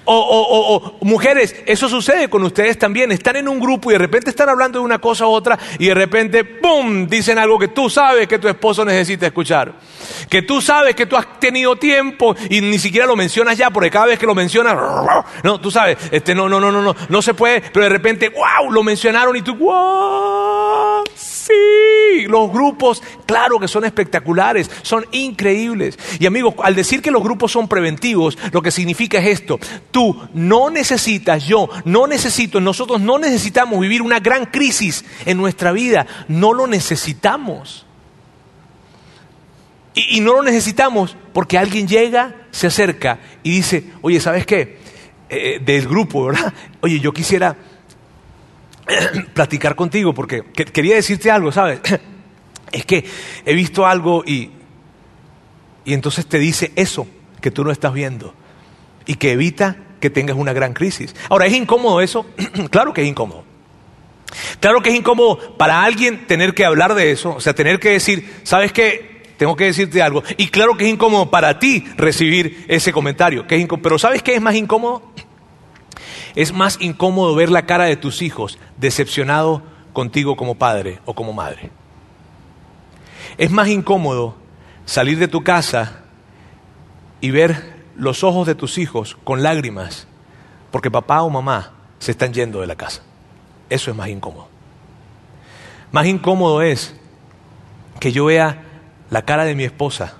O, 0.05 0.97
mujeres, 1.01 1.55
eso 1.65 1.87
sucede 1.87 2.29
con 2.29 2.43
ustedes 2.43 2.77
también. 2.79 3.11
Están 3.11 3.35
en 3.35 3.47
un 3.47 3.59
grupo 3.59 3.91
y 3.91 3.93
de 3.93 3.99
repente 3.99 4.29
están 4.29 4.49
hablando 4.49 4.79
de 4.79 4.85
una 4.85 4.99
cosa 4.99 5.27
u 5.27 5.29
otra 5.29 5.57
y 5.77 5.87
de 5.87 5.93
repente, 5.93 6.43
¡pum!, 6.43 7.07
dicen 7.07 7.37
algo 7.37 7.59
que 7.59 7.67
tú 7.67 7.89
sabes 7.89 8.27
que 8.27 8.39
tu 8.39 8.47
esposo 8.47 8.83
necesita 8.83 9.27
escuchar. 9.27 9.73
Que 10.29 10.41
tú 10.41 10.61
sabes 10.61 10.95
que 10.95 11.05
tú 11.05 11.15
has 11.15 11.39
tenido 11.39 11.75
tiempo 11.75 12.35
y 12.49 12.61
ni 12.61 12.79
siquiera 12.79 13.05
lo 13.05 13.15
mencionas 13.15 13.57
ya, 13.57 13.69
porque 13.69 13.91
cada 13.91 14.07
vez 14.07 14.19
que 14.19 14.25
lo 14.25 14.35
mencionas, 14.35 14.75
no, 15.43 15.61
tú 15.61 15.69
sabes, 15.71 15.97
este, 16.11 16.33
no, 16.33 16.49
no, 16.49 16.59
no, 16.59 16.71
no, 16.71 16.81
no, 16.81 16.95
no 17.07 17.21
se 17.21 17.33
puede, 17.33 17.61
pero 17.61 17.83
de 17.83 17.89
repente, 17.89 18.29
¡wow!, 18.29 18.71
lo 18.71 18.83
mencionaron 18.83 19.35
y 19.35 19.41
tú, 19.41 19.55
¡wow! 19.55 21.03
Sí, 21.15 22.27
los 22.27 22.51
grupos, 22.51 23.01
claro 23.25 23.59
que 23.59 23.67
son 23.67 23.85
espectaculares, 23.85 24.69
son 24.83 25.05
increíbles. 25.11 25.97
Y 26.19 26.25
amigos, 26.25 26.53
al 26.61 26.75
decir 26.75 27.01
que 27.01 27.11
los 27.11 27.23
grupos 27.23 27.51
son 27.51 27.67
preventivos, 27.67 28.37
lo 28.51 28.61
que 28.61 28.71
significa 28.71 29.17
es 29.19 29.41
esto. 29.41 29.59
Tú 29.91 30.15
no 30.33 30.69
necesitas, 30.69 31.45
yo 31.45 31.67
no 31.85 32.05
necesito, 32.05 32.61
nosotros 32.61 33.01
no 33.01 33.17
necesitamos 33.17 33.79
vivir 33.79 34.01
una 34.01 34.19
gran 34.19 34.45
crisis 34.45 35.03
en 35.25 35.37
nuestra 35.37 35.71
vida. 35.71 36.05
No 36.27 36.53
lo 36.53 36.67
necesitamos. 36.67 37.87
Y, 39.95 40.21
no 40.21 40.33
lo 40.33 40.43
necesitamos 40.43 41.17
porque 41.33 41.57
alguien 41.57 41.87
llega, 41.87 42.35
se 42.51 42.67
acerca 42.67 43.19
y 43.41 43.51
dice, 43.51 43.85
oye, 44.01 44.19
¿sabes 44.19 44.45
qué? 44.45 44.77
Eh, 45.29 45.59
del 45.63 45.87
grupo, 45.87 46.25
¿verdad? 46.25 46.53
Oye, 46.81 46.99
yo 46.99 47.11
quisiera 47.11 47.55
platicar 49.33 49.75
contigo 49.75 50.13
porque 50.13 50.43
quería 50.53 50.95
decirte 50.95 51.29
algo, 51.29 51.51
¿sabes? 51.51 51.81
es 52.71 52.85
que 52.85 53.05
he 53.45 53.53
visto 53.53 53.85
algo 53.85 54.23
y, 54.25 54.51
y 55.85 55.93
entonces 55.93 56.25
te 56.27 56.39
dice 56.39 56.71
eso 56.75 57.07
que 57.41 57.51
tú 57.51 57.63
no 57.63 57.71
estás 57.71 57.93
viendo 57.93 58.33
y 59.09 59.15
que 59.15 59.31
evita 59.31 59.75
que 59.99 60.11
tengas 60.11 60.37
una 60.37 60.53
gran 60.53 60.73
crisis. 60.73 61.15
Ahora, 61.29 61.47
¿es 61.47 61.53
incómodo 61.53 61.99
eso? 61.99 62.27
claro 62.69 62.93
que 62.93 63.01
es 63.01 63.07
incómodo. 63.07 63.43
Claro 64.59 64.83
que 64.83 64.91
es 64.91 64.95
incómodo 64.95 65.57
para 65.57 65.83
alguien 65.83 66.27
tener 66.27 66.53
que 66.53 66.63
hablar 66.63 66.93
de 66.93 67.09
eso, 67.09 67.31
o 67.31 67.41
sea, 67.41 67.55
tener 67.55 67.79
que 67.79 67.89
decir, 67.89 68.41
¿sabes 68.43 68.71
qué? 68.71 69.33
Tengo 69.37 69.55
que 69.55 69.63
decirte 69.63 70.03
algo. 70.03 70.21
Y 70.37 70.49
claro 70.49 70.77
que 70.77 70.85
es 70.85 70.91
incómodo 70.91 71.31
para 71.31 71.57
ti 71.57 71.87
recibir 71.97 72.65
ese 72.67 72.93
comentario. 72.93 73.47
Que 73.47 73.55
es 73.55 73.67
Pero 73.81 73.97
¿sabes 73.97 74.21
qué 74.21 74.35
es 74.35 74.41
más 74.41 74.53
incómodo? 74.53 75.01
Es 76.35 76.53
más 76.53 76.77
incómodo 76.79 77.33
ver 77.33 77.49
la 77.49 77.65
cara 77.65 77.85
de 77.85 77.97
tus 77.97 78.21
hijos 78.21 78.59
decepcionado 78.77 79.63
contigo 79.91 80.37
como 80.37 80.53
padre 80.53 80.99
o 81.05 81.15
como 81.15 81.33
madre. 81.33 81.71
Es 83.39 83.49
más 83.49 83.67
incómodo 83.69 84.35
salir 84.85 85.17
de 85.17 85.27
tu 85.27 85.43
casa 85.43 86.03
y 87.19 87.31
ver 87.31 87.78
los 87.99 88.23
ojos 88.23 88.47
de 88.47 88.55
tus 88.55 88.77
hijos 88.77 89.17
con 89.23 89.43
lágrimas 89.43 90.07
porque 90.71 90.89
papá 90.89 91.21
o 91.21 91.29
mamá 91.29 91.71
se 91.99 92.11
están 92.11 92.33
yendo 92.33 92.61
de 92.61 92.67
la 92.67 92.75
casa. 92.75 93.01
Eso 93.69 93.91
es 93.91 93.97
más 93.97 94.07
incómodo. 94.07 94.47
Más 95.91 96.05
incómodo 96.05 96.61
es 96.61 96.95
que 97.99 98.11
yo 98.11 98.25
vea 98.25 98.63
la 99.09 99.23
cara 99.23 99.43
de 99.43 99.55
mi 99.55 99.63
esposa, 99.63 100.13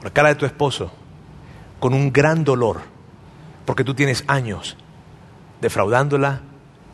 o 0.00 0.04
la 0.04 0.10
cara 0.10 0.30
de 0.30 0.36
tu 0.36 0.46
esposo, 0.46 0.90
con 1.80 1.92
un 1.92 2.12
gran 2.12 2.44
dolor, 2.44 2.80
porque 3.66 3.84
tú 3.84 3.94
tienes 3.94 4.24
años 4.28 4.76
defraudándola 5.60 6.40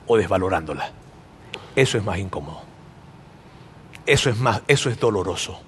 o 0.06 0.16
desvalorándola. 0.16 0.90
Eso 1.76 1.98
es 1.98 2.04
más 2.04 2.18
incómodo. 2.18 2.62
Eso 4.06 4.28
es 4.30 4.38
más, 4.38 4.62
eso 4.66 4.90
es 4.90 4.98
doloroso. 4.98 5.60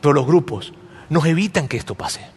Pero 0.00 0.12
los 0.12 0.26
grupos 0.26 0.72
nos 1.08 1.24
evitan 1.26 1.68
que 1.68 1.76
esto 1.76 1.94
pase. 1.94 2.35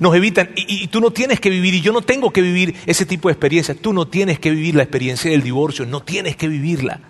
Nos 0.00 0.14
evitan, 0.14 0.50
y, 0.56 0.84
y, 0.84 0.86
tú 0.88 1.00
no 1.00 1.10
tienes 1.10 1.40
que 1.40 1.50
vivir, 1.50 1.74
y 1.74 1.80
yo 1.80 1.92
no 1.92 2.02
tengo 2.02 2.32
que 2.32 2.42
vivir 2.42 2.74
ese 2.86 3.06
tipo 3.06 3.28
de 3.28 3.32
experiencias. 3.32 3.76
Tú 3.76 3.92
no 3.92 4.08
tienes 4.08 4.38
que 4.38 4.50
vivir 4.50 4.74
la 4.74 4.82
experiencia 4.82 5.30
del 5.30 5.42
divorcio, 5.42 5.86
no 5.86 6.02
tienes 6.02 6.36
que 6.36 6.48
vivirla. 6.48 7.00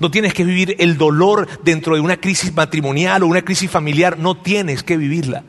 No 0.00 0.10
tienes 0.10 0.34
que 0.34 0.44
vivir 0.44 0.74
el 0.78 0.96
dolor 0.96 1.46
dentro 1.62 1.94
de 1.94 2.00
una 2.00 2.16
crisis 2.16 2.54
matrimonial 2.54 3.22
o 3.22 3.26
una 3.26 3.42
crisis 3.42 3.70
familiar, 3.70 4.18
no 4.18 4.36
tienes 4.36 4.82
que 4.82 4.96
vivirla. 4.96 5.44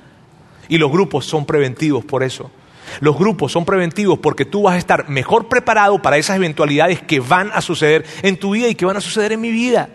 Y 0.70 0.78
los 0.78 0.92
grupos 0.92 1.26
son 1.26 1.46
preventivos 1.46 2.06
por 2.06 2.24
eso. 2.24 2.52
Los 3.00 3.18
grupos 3.18 3.52
son 3.52 3.66
preventivos 3.66 4.20
porque 4.20 4.46
tú 4.46 4.64
vas 4.64 4.76
a 4.76 4.78
estar 4.78 5.10
mejor 5.10 5.48
preparado 5.48 6.02
para 6.02 6.18
esas 6.18 6.36
eventualidades 6.36 7.02
que 7.02 7.20
van 7.20 7.52
a 7.54 7.62
suceder 7.62 8.06
en 8.22 8.38
tu 8.38 8.52
vida 8.52 8.68
y 8.68 8.76
que 8.76 8.86
van 8.86 8.98
a 8.98 9.02
suceder 9.02 9.32
en 9.32 9.42
mi 9.42 9.52
vida. 9.52 9.90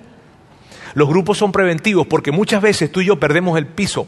Los 0.94 1.08
grupos 1.08 1.38
son 1.38 1.52
preventivos 1.52 2.06
porque 2.06 2.32
muchas 2.32 2.62
veces 2.62 2.90
tú 2.90 3.00
y 3.00 3.06
yo 3.06 3.20
perdemos 3.20 3.58
el 3.58 3.66
piso, 3.66 4.06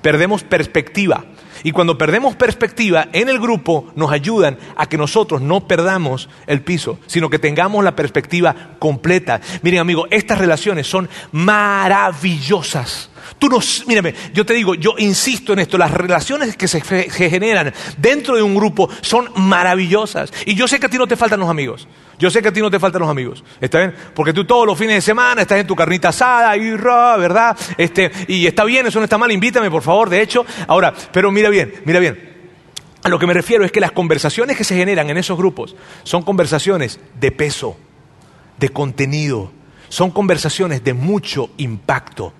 perdemos 0.00 0.42
perspectiva. 0.42 1.24
Y 1.62 1.72
cuando 1.72 1.96
perdemos 1.98 2.36
perspectiva 2.36 3.08
en 3.12 3.28
el 3.28 3.38
grupo 3.38 3.92
nos 3.94 4.10
ayudan 4.10 4.58
a 4.76 4.86
que 4.86 4.98
nosotros 4.98 5.40
no 5.40 5.66
perdamos 5.66 6.28
el 6.46 6.62
piso, 6.62 6.98
sino 7.06 7.30
que 7.30 7.38
tengamos 7.38 7.84
la 7.84 7.96
perspectiva 7.96 8.54
completa. 8.78 9.40
Miren 9.62 9.80
amigos, 9.80 10.08
estas 10.10 10.38
relaciones 10.38 10.86
son 10.86 11.08
maravillosas. 11.30 13.11
Tú 13.38 13.48
no, 13.48 13.58
mírame, 13.86 14.14
yo 14.32 14.46
te 14.46 14.54
digo, 14.54 14.74
yo 14.74 14.94
insisto 14.98 15.52
en 15.52 15.60
esto, 15.60 15.78
las 15.78 15.90
relaciones 15.90 16.56
que 16.56 16.68
se, 16.68 16.80
generan 16.80 17.72
dentro 17.96 18.36
de 18.36 18.42
un 18.42 18.54
grupo 18.54 18.88
son 19.00 19.30
maravillosas. 19.36 20.32
Y 20.46 20.54
yo 20.54 20.68
sé 20.68 20.78
que 20.78 20.86
a 20.86 20.88
ti 20.88 20.98
no 20.98 21.06
te 21.06 21.16
faltan 21.16 21.40
los 21.40 21.48
amigos. 21.48 21.88
Yo 22.18 22.30
sé 22.30 22.40
que 22.40 22.48
a 22.48 22.52
ti 22.52 22.60
no 22.60 22.70
te 22.70 22.78
faltan 22.78 23.00
los 23.00 23.10
amigos, 23.10 23.42
¿está 23.60 23.78
bien? 23.78 23.94
Porque 24.14 24.32
tú 24.32 24.44
todos 24.44 24.64
los 24.64 24.78
fines 24.78 24.94
de 24.96 25.00
semana 25.00 25.42
estás 25.42 25.58
en 25.58 25.66
tu 25.66 25.74
carnita 25.74 26.10
asada 26.10 26.56
y 26.56 26.70
¿verdad? 26.70 27.56
Este, 27.76 28.12
y 28.28 28.46
está 28.46 28.64
bien, 28.64 28.86
eso 28.86 29.00
no 29.00 29.04
está 29.04 29.18
mal, 29.18 29.32
invítame 29.32 29.70
por 29.70 29.82
favor, 29.82 30.08
de 30.08 30.20
hecho. 30.20 30.46
Ahora, 30.68 30.94
pero 31.12 31.32
mira 31.32 31.48
bien, 31.48 31.74
mira 31.84 31.98
bien. 31.98 32.32
A 33.02 33.08
lo 33.08 33.18
que 33.18 33.26
me 33.26 33.34
refiero 33.34 33.64
es 33.64 33.72
que 33.72 33.80
las 33.80 33.90
conversaciones 33.90 34.56
que 34.56 34.62
se 34.62 34.76
generan 34.76 35.10
en 35.10 35.16
esos 35.16 35.36
grupos 35.36 35.74
son 36.04 36.22
conversaciones 36.22 37.00
de 37.18 37.32
peso, 37.32 37.76
de 38.58 38.68
contenido, 38.68 39.50
son 39.88 40.10
conversaciones 40.10 40.84
de 40.84 40.94
mucho 40.94 41.50
impacto. 41.56 42.32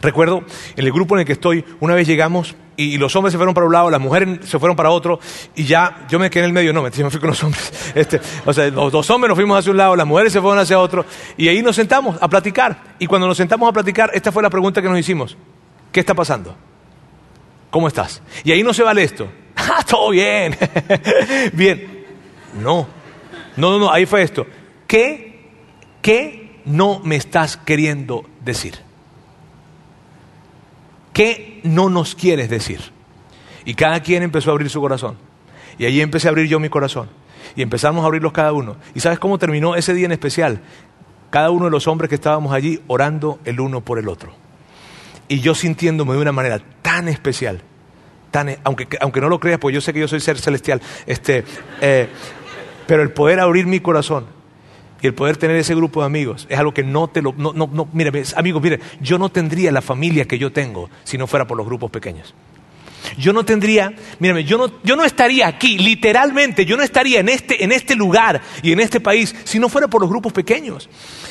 Recuerdo 0.00 0.44
en 0.76 0.84
el 0.84 0.92
grupo 0.92 1.14
en 1.14 1.20
el 1.20 1.26
que 1.26 1.32
estoy, 1.32 1.64
una 1.80 1.94
vez 1.94 2.06
llegamos 2.06 2.54
y, 2.76 2.96
los 2.96 3.14
hombres 3.14 3.32
se 3.32 3.38
fueron 3.38 3.54
para 3.54 3.66
un 3.66 3.72
lado, 3.72 3.90
las 3.90 4.00
mujeres 4.00 4.48
se 4.48 4.58
fueron 4.58 4.76
para 4.76 4.90
otro 4.90 5.20
y 5.54 5.64
ya 5.64 6.06
yo 6.08 6.18
me 6.18 6.30
quedé 6.30 6.44
en 6.44 6.48
el 6.48 6.52
medio, 6.52 6.72
no, 6.72 6.82
me, 6.82 6.90
fui 6.90 7.20
con 7.20 7.28
los 7.28 7.42
hombres. 7.44 7.92
Este, 7.94 8.20
o 8.46 8.52
sea, 8.52 8.68
los 8.68 8.92
dos 8.92 9.10
hombres 9.10 9.28
nos 9.28 9.36
fuimos 9.36 9.58
hacia 9.58 9.72
un 9.72 9.76
lado, 9.76 9.96
las 9.96 10.06
mujeres 10.06 10.32
se 10.32 10.40
fueron 10.40 10.58
hacia 10.58 10.78
otro 10.78 11.04
y 11.36 11.48
ahí 11.48 11.60
nos 11.62 11.76
sentamos 11.76 12.16
a 12.20 12.28
platicar. 12.28 12.94
Y 12.98 13.06
cuando 13.06 13.26
nos 13.26 13.36
sentamos 13.36 13.68
a 13.68 13.72
platicar, 13.72 14.10
esta 14.14 14.32
fue 14.32 14.42
la 14.42 14.50
pregunta 14.50 14.80
que 14.80 14.88
nos 14.88 14.98
hicimos. 14.98 15.36
¿Qué 15.92 16.00
está 16.00 16.14
pasando? 16.14 16.56
¿Cómo 17.70 17.88
estás? 17.88 18.22
Y 18.44 18.52
ahí 18.52 18.62
no 18.62 18.72
se 18.72 18.82
vale 18.82 19.02
esto. 19.02 19.28
Ah, 19.72 19.84
todo 19.88 20.10
bien. 20.10 20.56
bien. 21.52 22.06
No. 22.60 22.88
No, 23.56 23.70
no, 23.72 23.78
no, 23.78 23.92
ahí 23.92 24.06
fue 24.06 24.22
esto. 24.22 24.46
¿Qué, 24.86 25.50
qué 26.02 26.60
no 26.64 27.00
me 27.04 27.14
estás 27.16 27.56
queriendo 27.56 28.24
decir? 28.40 28.89
¿Qué 31.20 31.60
no 31.64 31.90
nos 31.90 32.14
quieres 32.14 32.48
decir? 32.48 32.80
Y 33.66 33.74
cada 33.74 34.00
quien 34.00 34.22
empezó 34.22 34.48
a 34.48 34.52
abrir 34.52 34.70
su 34.70 34.80
corazón. 34.80 35.18
Y 35.76 35.84
allí 35.84 36.00
empecé 36.00 36.28
a 36.28 36.30
abrir 36.30 36.48
yo 36.48 36.58
mi 36.58 36.70
corazón. 36.70 37.10
Y 37.54 37.60
empezamos 37.60 38.02
a 38.02 38.06
abrirlos 38.06 38.32
cada 38.32 38.54
uno. 38.54 38.76
¿Y 38.94 39.00
sabes 39.00 39.18
cómo 39.18 39.36
terminó 39.36 39.76
ese 39.76 39.92
día 39.92 40.06
en 40.06 40.12
especial? 40.12 40.62
Cada 41.28 41.50
uno 41.50 41.66
de 41.66 41.72
los 41.72 41.86
hombres 41.88 42.08
que 42.08 42.14
estábamos 42.14 42.54
allí 42.54 42.80
orando 42.86 43.38
el 43.44 43.60
uno 43.60 43.82
por 43.82 43.98
el 43.98 44.08
otro. 44.08 44.32
Y 45.28 45.40
yo 45.40 45.54
sintiéndome 45.54 46.14
de 46.14 46.20
una 46.20 46.32
manera 46.32 46.58
tan 46.80 47.06
especial, 47.06 47.60
tan, 48.30 48.56
aunque, 48.64 48.88
aunque 49.02 49.20
no 49.20 49.28
lo 49.28 49.40
creas, 49.40 49.58
porque 49.58 49.74
yo 49.74 49.82
sé 49.82 49.92
que 49.92 50.00
yo 50.00 50.08
soy 50.08 50.20
ser 50.20 50.38
celestial, 50.38 50.80
este, 51.04 51.44
eh, 51.82 52.08
pero 52.86 53.02
el 53.02 53.10
poder 53.10 53.40
abrir 53.40 53.66
mi 53.66 53.80
corazón 53.80 54.24
y 55.02 55.06
el 55.06 55.14
poder 55.14 55.36
tener 55.36 55.56
ese 55.56 55.74
grupo 55.74 56.00
de 56.00 56.06
amigos 56.06 56.46
es 56.50 56.58
algo 56.58 56.72
que 56.72 56.82
no 56.82 57.08
te 57.08 57.22
lo... 57.22 57.34
No, 57.36 57.52
no, 57.52 57.68
no, 57.72 57.88
mire, 57.92 58.10
amigos, 58.36 58.62
mire, 58.62 58.80
yo 59.00 59.18
no 59.18 59.28
tendría 59.28 59.72
la 59.72 59.82
familia 59.82 60.26
que 60.26 60.38
yo 60.38 60.52
tengo 60.52 60.90
si 61.04 61.18
no 61.18 61.26
fuera 61.26 61.46
por 61.46 61.56
los 61.56 61.66
grupos 61.66 61.90
pequeños. 61.90 62.34
Yo 63.20 63.34
no 63.34 63.44
tendría, 63.44 63.92
mírame, 64.18 64.44
yo 64.44 64.56
no, 64.56 64.72
yo 64.82 64.96
no 64.96 65.04
estaría 65.04 65.46
aquí, 65.46 65.76
literalmente, 65.76 66.64
yo 66.64 66.76
no 66.76 66.82
estaría 66.82 67.20
en 67.20 67.28
este, 67.28 67.62
en 67.62 67.70
este 67.70 67.94
lugar 67.94 68.40
y 68.62 68.72
en 68.72 68.80
este 68.80 68.98
país 68.98 69.36
si 69.44 69.58
no 69.58 69.68
fuera 69.68 69.88
por 69.88 70.00
los 70.00 70.08
grupos 70.08 70.32
pequeños. 70.32 70.88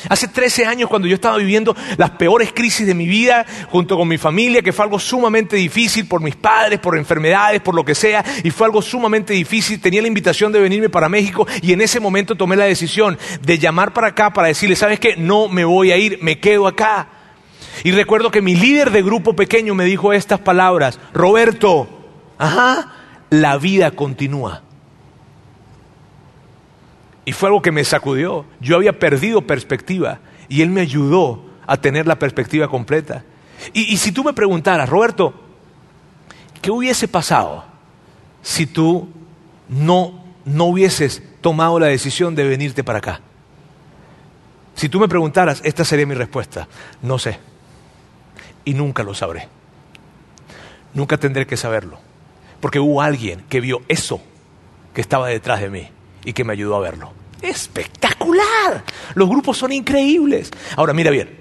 Hace 0.08 0.28
13 0.28 0.66
años 0.66 0.88
cuando 0.88 1.08
yo 1.08 1.16
estaba 1.16 1.36
viviendo 1.36 1.76
las 1.96 2.10
peores 2.10 2.52
crisis 2.52 2.86
de 2.86 2.94
mi 2.94 3.06
vida 3.06 3.44
junto 3.70 3.96
con 3.96 4.06
mi 4.06 4.18
familia, 4.18 4.62
que 4.62 4.72
fue 4.72 4.84
algo 4.84 5.00
sumamente 5.00 5.56
difícil 5.56 6.06
por 6.06 6.22
mis 6.22 6.36
padres, 6.36 6.78
por 6.78 6.96
enfermedades, 6.96 7.60
por 7.60 7.74
lo 7.74 7.84
que 7.84 7.96
sea, 7.96 8.24
y 8.44 8.50
fue 8.50 8.66
algo 8.66 8.80
sumamente 8.82 9.32
difícil, 9.32 9.80
tenía 9.80 10.00
la 10.00 10.08
invitación 10.08 10.52
de 10.52 10.60
venirme 10.60 10.90
para 10.90 11.08
México 11.08 11.46
y 11.60 11.72
en 11.72 11.80
ese 11.80 11.98
momento 11.98 12.36
tomé 12.36 12.54
la 12.54 12.66
decisión 12.66 13.18
de 13.42 13.58
llamar 13.58 13.92
para 13.92 14.08
acá 14.08 14.32
para 14.32 14.48
decirle, 14.48 14.76
¿sabes 14.76 15.00
qué? 15.00 15.16
No 15.16 15.48
me 15.48 15.64
voy 15.64 15.90
a 15.90 15.96
ir, 15.96 16.18
me 16.22 16.38
quedo 16.38 16.68
acá. 16.68 17.19
Y 17.82 17.92
recuerdo 17.92 18.30
que 18.30 18.42
mi 18.42 18.54
líder 18.54 18.90
de 18.90 19.02
grupo 19.02 19.34
pequeño 19.34 19.74
me 19.74 19.84
dijo 19.84 20.12
estas 20.12 20.40
palabras, 20.40 20.98
Roberto, 21.12 21.88
ajá, 22.38 22.92
la 23.30 23.56
vida 23.58 23.92
continúa. 23.92 24.62
Y 27.24 27.32
fue 27.32 27.48
algo 27.48 27.62
que 27.62 27.72
me 27.72 27.84
sacudió. 27.84 28.44
Yo 28.60 28.76
había 28.76 28.98
perdido 28.98 29.42
perspectiva 29.42 30.20
y 30.48 30.62
él 30.62 30.70
me 30.70 30.80
ayudó 30.80 31.44
a 31.66 31.76
tener 31.76 32.06
la 32.06 32.18
perspectiva 32.18 32.68
completa. 32.68 33.24
Y, 33.72 33.96
si 33.98 34.10
tú 34.10 34.24
me 34.24 34.32
preguntaras, 34.32 34.88
Roberto, 34.88 35.34
¿qué 36.60 36.70
hubiese 36.70 37.08
pasado 37.08 37.64
si 38.42 38.66
tú 38.66 39.08
no, 39.68 40.24
no 40.44 40.64
hubieses 40.64 41.22
tomado 41.40 41.78
la 41.78 41.86
decisión 41.86 42.34
de 42.34 42.48
venirte 42.48 42.82
para 42.82 42.98
acá? 42.98 43.20
Si 44.74 44.88
tú 44.88 44.98
me 44.98 45.08
preguntaras, 45.08 45.60
esta 45.62 45.84
sería 45.84 46.06
mi 46.06 46.14
respuesta. 46.14 46.66
No 47.02 47.18
sé. 47.18 47.38
Y 48.70 48.74
nunca 48.74 49.02
lo 49.02 49.14
sabré. 49.14 49.48
Nunca 50.94 51.16
tendré 51.16 51.44
que 51.44 51.56
saberlo. 51.56 51.98
Porque 52.60 52.78
hubo 52.78 53.02
alguien 53.02 53.42
que 53.48 53.60
vio 53.60 53.82
eso 53.88 54.22
que 54.94 55.00
estaba 55.00 55.26
detrás 55.26 55.60
de 55.60 55.70
mí 55.70 55.88
y 56.24 56.32
que 56.32 56.44
me 56.44 56.52
ayudó 56.52 56.76
a 56.76 56.80
verlo. 56.80 57.12
Espectacular. 57.42 58.84
Los 59.16 59.28
grupos 59.28 59.58
son 59.58 59.72
increíbles. 59.72 60.52
Ahora, 60.76 60.92
mira 60.92 61.10
bien. 61.10 61.36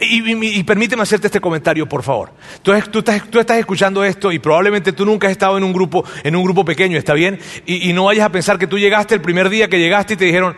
y, 0.00 0.62
permíteme 0.64 1.02
hacerte 1.02 1.26
este 1.26 1.38
comentario, 1.38 1.86
por 1.86 2.02
favor. 2.02 2.30
Tú, 2.62 2.72
estás, 2.72 3.58
escuchando 3.58 4.02
esto 4.02 4.32
y 4.32 4.38
probablemente 4.38 4.94
tú 4.94 5.04
nunca 5.04 5.26
has 5.26 5.32
estado 5.32 5.58
en 5.58 5.64
un 5.64 5.74
grupo, 5.74 6.02
en 6.24 6.34
un 6.34 6.44
grupo 6.44 6.64
pequeño, 6.64 6.96
¿está 6.96 7.12
bien? 7.12 7.38
Y, 7.66 7.90
y 7.90 7.92
no 7.92 8.04
vayas 8.04 8.24
a 8.24 8.32
pensar 8.32 8.58
que 8.58 8.66
tú 8.66 8.78
llegaste 8.78 9.14
el 9.14 9.20
primer 9.20 9.50
día 9.50 9.68
que 9.68 9.78
llegaste 9.78 10.14
y 10.14 10.16
te 10.16 10.24
dijeron, 10.24 10.56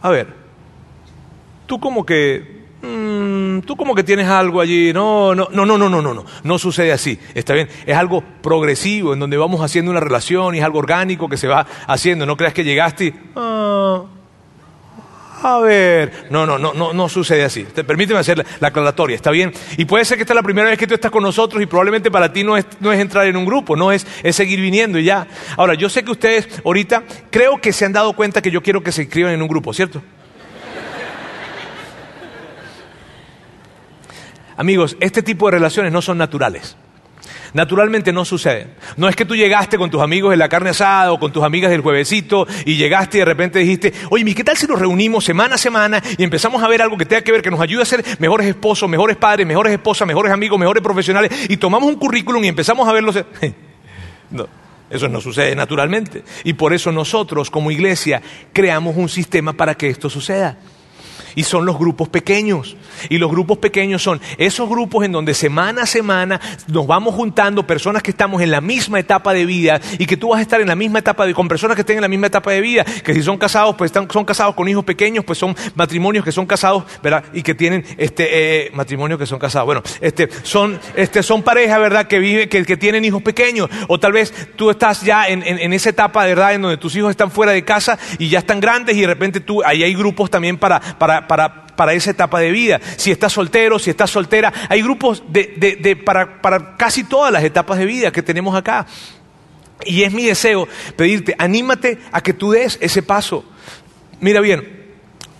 a 0.00 0.10
ver, 0.10 0.32
tú 1.66 1.80
como 1.80 2.06
que 2.06 2.53
Mm, 2.84 3.60
tú 3.60 3.76
como 3.76 3.94
que 3.94 4.04
tienes 4.04 4.28
algo 4.28 4.60
allí. 4.60 4.92
No, 4.92 5.34
no, 5.34 5.48
no, 5.50 5.64
no, 5.64 5.78
no, 5.78 5.88
no, 5.88 6.02
no, 6.02 6.24
no. 6.42 6.58
Sucede 6.58 6.92
así. 6.92 7.18
Está 7.34 7.54
bien. 7.54 7.68
Es 7.86 7.96
algo 7.96 8.22
progresivo 8.42 9.14
en 9.14 9.20
donde 9.20 9.36
vamos 9.36 9.62
haciendo 9.62 9.90
una 9.90 10.00
relación 10.00 10.54
y 10.54 10.58
es 10.58 10.64
algo 10.64 10.78
orgánico 10.78 11.28
que 11.28 11.36
se 11.36 11.48
va 11.48 11.66
haciendo. 11.86 12.26
No 12.26 12.36
creas 12.36 12.52
que 12.52 12.64
llegaste 12.64 13.06
y. 13.06 13.14
Ah, 13.36 14.02
a 15.42 15.58
ver, 15.60 16.26
no, 16.30 16.46
no, 16.46 16.58
no, 16.58 16.72
no, 16.72 16.94
no 16.94 17.08
sucede 17.10 17.44
así. 17.44 17.64
permíteme 17.86 18.18
hacer 18.18 18.46
la, 18.60 18.68
aclaratoria, 18.68 19.14
¿está 19.14 19.30
bien? 19.30 19.52
Y 19.76 19.84
puede 19.84 20.06
ser 20.06 20.16
que 20.16 20.22
esta 20.22 20.32
es 20.32 20.36
la 20.36 20.42
primera 20.42 20.70
vez 20.70 20.78
que 20.78 20.86
tú 20.86 20.94
estás 20.94 21.10
con 21.10 21.22
nosotros 21.22 21.62
y 21.62 21.66
probablemente 21.66 22.10
para 22.10 22.32
ti 22.32 22.42
no 22.42 22.56
es, 22.56 22.64
no 22.80 22.90
es 22.90 22.98
entrar 22.98 23.26
en 23.26 23.36
un 23.36 23.44
grupo, 23.44 23.76
no 23.76 23.92
es, 23.92 24.06
es 24.22 24.34
seguir 24.36 24.58
viniendo 24.58 24.98
y 24.98 25.04
ya. 25.04 25.26
Ahora, 25.58 25.74
yo 25.74 25.90
sé 25.90 26.02
que 26.02 26.12
ustedes 26.12 26.48
ahorita 26.64 27.02
creo 27.28 27.60
que 27.60 27.74
se 27.74 27.84
han 27.84 27.92
dado 27.92 28.14
cuenta 28.14 28.40
que 28.40 28.50
yo 28.50 28.62
quiero 28.62 28.82
que 28.82 28.90
se 28.90 29.02
inscriban 29.02 29.34
en 29.34 29.42
un 29.42 29.48
grupo, 29.48 29.74
¿cierto? 29.74 30.00
Amigos, 34.56 34.96
este 35.00 35.22
tipo 35.22 35.46
de 35.46 35.52
relaciones 35.52 35.92
no 35.92 36.02
son 36.02 36.18
naturales. 36.18 36.76
Naturalmente 37.54 38.12
no 38.12 38.24
suceden. 38.24 38.74
No 38.96 39.08
es 39.08 39.14
que 39.14 39.24
tú 39.24 39.36
llegaste 39.36 39.78
con 39.78 39.88
tus 39.88 40.02
amigos 40.02 40.32
en 40.32 40.40
la 40.40 40.48
carne 40.48 40.70
asada 40.70 41.12
o 41.12 41.20
con 41.20 41.32
tus 41.32 41.44
amigas 41.44 41.70
del 41.70 41.82
juevesito 41.82 42.48
y 42.66 42.74
llegaste 42.74 43.18
y 43.18 43.20
de 43.20 43.24
repente 43.24 43.60
dijiste, 43.60 43.92
oye, 44.10 44.34
¿qué 44.34 44.42
tal 44.42 44.56
si 44.56 44.66
nos 44.66 44.80
reunimos 44.80 45.24
semana 45.24 45.54
a 45.54 45.58
semana 45.58 46.02
y 46.18 46.24
empezamos 46.24 46.62
a 46.64 46.68
ver 46.68 46.82
algo 46.82 46.98
que 46.98 47.06
tenga 47.06 47.22
que 47.22 47.30
ver, 47.30 47.42
que 47.42 47.52
nos 47.52 47.60
ayude 47.60 47.82
a 47.82 47.86
ser 47.86 48.04
mejores 48.18 48.48
esposos, 48.48 48.88
mejores 48.88 49.16
padres, 49.16 49.46
mejores 49.46 49.72
esposas, 49.72 50.06
mejores 50.08 50.32
amigos, 50.32 50.58
mejores 50.58 50.82
profesionales 50.82 51.30
y 51.48 51.56
tomamos 51.56 51.88
un 51.88 51.94
currículum 51.94 52.42
y 52.42 52.48
empezamos 52.48 52.88
a 52.88 52.92
verlos? 52.92 53.14
no, 54.30 54.48
eso 54.90 55.08
no 55.08 55.20
sucede 55.20 55.54
naturalmente. 55.54 56.24
Y 56.42 56.54
por 56.54 56.72
eso 56.72 56.90
nosotros 56.90 57.50
como 57.50 57.70
iglesia 57.70 58.20
creamos 58.52 58.96
un 58.96 59.08
sistema 59.08 59.52
para 59.52 59.76
que 59.76 59.88
esto 59.88 60.10
suceda. 60.10 60.58
Y 61.34 61.44
son 61.44 61.66
los 61.66 61.78
grupos 61.78 62.08
pequeños. 62.08 62.76
Y 63.08 63.18
los 63.18 63.30
grupos 63.30 63.58
pequeños 63.58 64.02
son 64.02 64.20
esos 64.38 64.68
grupos 64.68 65.04
en 65.04 65.12
donde 65.12 65.34
semana 65.34 65.82
a 65.82 65.86
semana 65.86 66.40
nos 66.68 66.86
vamos 66.86 67.14
juntando 67.14 67.66
personas 67.66 68.02
que 68.02 68.10
estamos 68.10 68.42
en 68.42 68.50
la 68.50 68.60
misma 68.60 69.00
etapa 69.00 69.32
de 69.32 69.44
vida 69.46 69.80
y 69.98 70.06
que 70.06 70.16
tú 70.16 70.30
vas 70.30 70.38
a 70.38 70.42
estar 70.42 70.60
en 70.60 70.68
la 70.68 70.74
misma 70.74 71.00
etapa 71.00 71.26
de 71.26 71.34
con 71.34 71.48
personas 71.48 71.74
que 71.74 71.82
estén 71.82 71.96
en 71.96 72.02
la 72.02 72.08
misma 72.08 72.28
etapa 72.28 72.52
de 72.52 72.60
vida, 72.60 72.84
que 72.84 73.12
si 73.14 73.22
son 73.22 73.36
casados, 73.36 73.74
pues 73.76 73.90
están, 73.90 74.08
son 74.10 74.24
casados 74.24 74.54
con 74.54 74.68
hijos 74.68 74.84
pequeños, 74.84 75.24
pues 75.24 75.38
son 75.38 75.54
matrimonios 75.74 76.24
que 76.24 76.32
son 76.32 76.46
casados, 76.46 76.84
¿verdad? 77.02 77.24
Y 77.32 77.42
que 77.42 77.54
tienen 77.54 77.84
este 77.98 78.66
eh, 78.66 78.70
matrimonios 78.72 79.18
que 79.18 79.26
son 79.26 79.38
casados. 79.38 79.66
Bueno, 79.66 79.82
este 80.00 80.28
son 80.42 80.78
este 80.94 81.22
son 81.22 81.42
parejas, 81.42 81.78
¿verdad? 81.78 82.06
Que 82.06 82.18
viven 82.18 82.48
que, 82.48 82.64
que 82.64 82.76
tienen 82.76 83.04
hijos 83.04 83.22
pequeños 83.22 83.68
o 83.88 83.98
tal 83.98 84.12
vez 84.12 84.32
tú 84.56 84.70
estás 84.70 85.02
ya 85.02 85.28
en, 85.28 85.42
en, 85.42 85.58
en 85.58 85.72
esa 85.72 85.90
etapa, 85.90 86.24
¿verdad? 86.24 86.54
En 86.54 86.62
donde 86.62 86.76
tus 86.76 86.94
hijos 86.96 87.10
están 87.10 87.30
fuera 87.30 87.52
de 87.52 87.64
casa 87.64 87.98
y 88.18 88.28
ya 88.28 88.38
están 88.38 88.60
grandes 88.60 88.96
y 88.96 89.00
de 89.00 89.06
repente 89.06 89.40
tú 89.40 89.62
ahí 89.64 89.82
hay 89.82 89.94
grupos 89.94 90.30
también 90.30 90.56
para 90.56 90.80
para 90.80 91.23
para, 91.26 91.92
esa 91.92 92.10
etapa 92.10 92.40
de 92.40 92.50
vida. 92.50 92.80
Si 92.96 93.10
estás 93.10 93.32
soltero, 93.32 93.78
si 93.78 93.90
estás 93.90 94.10
soltera, 94.10 94.52
hay 94.68 94.82
grupos 94.82 95.22
de, 95.28 96.02
para, 96.04 96.40
para 96.40 96.76
casi 96.76 97.04
todas 97.04 97.32
las 97.32 97.44
etapas 97.44 97.78
de 97.78 97.86
vida 97.86 98.12
que 98.12 98.22
tenemos 98.22 98.54
acá. 98.54 98.86
Y 99.84 100.02
es 100.02 100.12
mi 100.12 100.26
deseo 100.26 100.68
pedirte, 100.96 101.34
anímate 101.38 101.98
a 102.12 102.20
que 102.20 102.32
tú 102.32 102.52
des 102.52 102.78
ese 102.80 103.02
paso. 103.02 103.44
Mira 104.20 104.40
bien, 104.40 104.84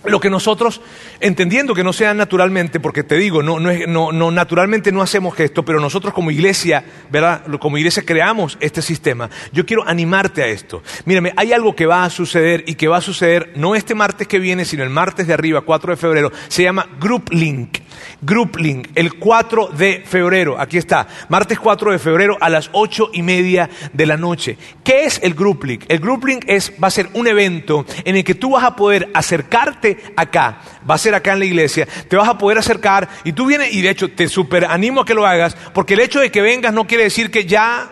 lo 0.03 0.19
que 0.19 0.29
nosotros, 0.29 0.81
entendiendo 1.19 1.73
que 1.73 1.83
no 1.83 1.93
sea 1.93 2.13
naturalmente, 2.13 2.79
porque 2.79 3.03
te 3.03 3.15
digo, 3.15 3.43
no, 3.43 3.59
no, 3.59 4.11
no, 4.11 4.31
naturalmente 4.31 4.91
no 4.91 5.01
hacemos 5.01 5.39
esto, 5.39 5.63
pero 5.63 5.79
nosotros 5.79 6.13
como 6.13 6.31
iglesia, 6.31 6.83
¿verdad? 7.11 7.43
Como 7.59 7.77
iglesia 7.77 8.03
creamos 8.05 8.57
este 8.59 8.81
sistema. 8.81 9.29
Yo 9.51 9.65
quiero 9.65 9.87
animarte 9.87 10.43
a 10.43 10.47
esto. 10.47 10.83
Mírame, 11.05 11.33
hay 11.35 11.53
algo 11.53 11.75
que 11.75 11.85
va 11.85 12.03
a 12.03 12.09
suceder 12.09 12.63
y 12.67 12.75
que 12.75 12.87
va 12.87 12.97
a 12.97 13.01
suceder 13.01 13.51
no 13.55 13.75
este 13.75 13.95
martes 13.95 14.27
que 14.27 14.39
viene, 14.39 14.65
sino 14.65 14.83
el 14.83 14.89
martes 14.89 15.27
de 15.27 15.33
arriba, 15.33 15.61
4 15.61 15.91
de 15.91 15.97
febrero. 15.97 16.31
Se 16.47 16.63
llama 16.63 16.87
Group 16.99 17.29
Link. 17.31 17.79
Group 18.21 18.57
Link, 18.57 18.89
el 18.95 19.15
4 19.15 19.69
de 19.77 20.03
febrero, 20.05 20.59
aquí 20.59 20.77
está, 20.77 21.07
martes 21.29 21.59
4 21.59 21.91
de 21.91 21.99
febrero 21.99 22.37
a 22.39 22.49
las 22.49 22.69
8 22.71 23.11
y 23.13 23.21
media 23.21 23.69
de 23.93 24.05
la 24.05 24.17
noche. 24.17 24.57
¿Qué 24.83 25.05
es 25.05 25.19
el 25.23 25.33
Group 25.33 25.63
Link? 25.63 25.85
El 25.87 25.99
Group 25.99 26.25
Link 26.25 26.45
es, 26.47 26.73
va 26.81 26.87
a 26.87 26.91
ser 26.91 27.09
un 27.13 27.27
evento 27.27 27.85
en 28.03 28.15
el 28.15 28.23
que 28.23 28.35
tú 28.35 28.51
vas 28.51 28.63
a 28.63 28.75
poder 28.75 29.09
acercarte 29.13 29.97
acá, 30.15 30.61
va 30.89 30.95
a 30.95 30.99
ser 30.99 31.14
acá 31.15 31.33
en 31.33 31.39
la 31.39 31.45
iglesia, 31.45 31.87
te 32.07 32.15
vas 32.15 32.27
a 32.27 32.37
poder 32.37 32.57
acercar 32.57 33.07
y 33.23 33.33
tú 33.33 33.45
vienes, 33.45 33.73
y 33.73 33.81
de 33.81 33.89
hecho 33.89 34.09
te 34.09 34.27
super 34.27 34.65
animo 34.65 35.01
a 35.01 35.05
que 35.05 35.13
lo 35.13 35.25
hagas, 35.25 35.55
porque 35.73 35.95
el 35.95 36.01
hecho 36.01 36.19
de 36.19 36.31
que 36.31 36.41
vengas 36.41 36.73
no 36.73 36.85
quiere 36.85 37.03
decir 37.03 37.31
que 37.31 37.45
ya, 37.45 37.89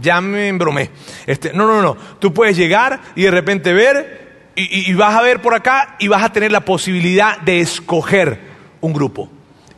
ya 0.00 0.20
me 0.20 0.48
embromé. 0.48 0.90
Este, 1.26 1.52
no, 1.52 1.66
no, 1.66 1.82
no, 1.82 1.96
tú 2.18 2.32
puedes 2.34 2.56
llegar 2.56 3.00
y 3.14 3.22
de 3.22 3.30
repente 3.30 3.72
ver 3.72 4.20
y 4.56 4.92
vas 4.92 5.14
a 5.14 5.22
ver 5.22 5.40
por 5.40 5.54
acá 5.54 5.96
y 5.98 6.08
vas 6.08 6.22
a 6.22 6.32
tener 6.32 6.52
la 6.52 6.60
posibilidad 6.66 7.38
de 7.38 7.60
escoger 7.60 8.38
un 8.82 8.92
grupo 8.92 9.30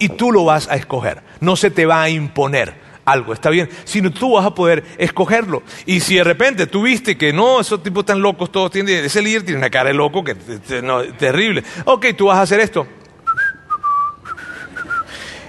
y 0.03 0.09
tú 0.09 0.33
lo 0.33 0.45
vas 0.45 0.69
a 0.69 0.75
escoger. 0.75 1.23
No 1.39 1.55
se 1.55 1.71
te 1.71 1.87
va 1.87 2.03
a 2.03 2.11
imponer 2.11 2.82
algo, 3.05 3.33
¿está 3.33 3.51
bien? 3.51 3.69
Sino 3.85 4.11
tú 4.11 4.33
vas 4.33 4.47
a 4.47 4.55
poder 4.55 4.85
escogerlo. 4.99 5.63
Y 5.87 6.01
si 6.01 6.17
de 6.17 6.25
repente 6.25 6.67
tú 6.67 6.83
viste 6.83 7.17
que 7.17 7.33
no, 7.33 7.61
esos 7.61 7.83
tipos 7.83 8.05
tan 8.05 8.21
locos, 8.21 8.53
todos 8.53 8.71
tienen, 8.71 9.05
ese 9.05 9.23
líder 9.23 9.43
tiene 9.43 9.59
una 9.59 9.71
cara 9.71 9.89
de 9.89 9.95
loco 9.95 10.23
que 10.23 10.33
es 10.33 11.17
terrible. 11.19 11.65
Ok, 11.85 12.07
tú 12.17 12.27
vas 12.27 12.39
a 12.39 12.43
hacer 12.43 12.61
esto. 12.61 12.87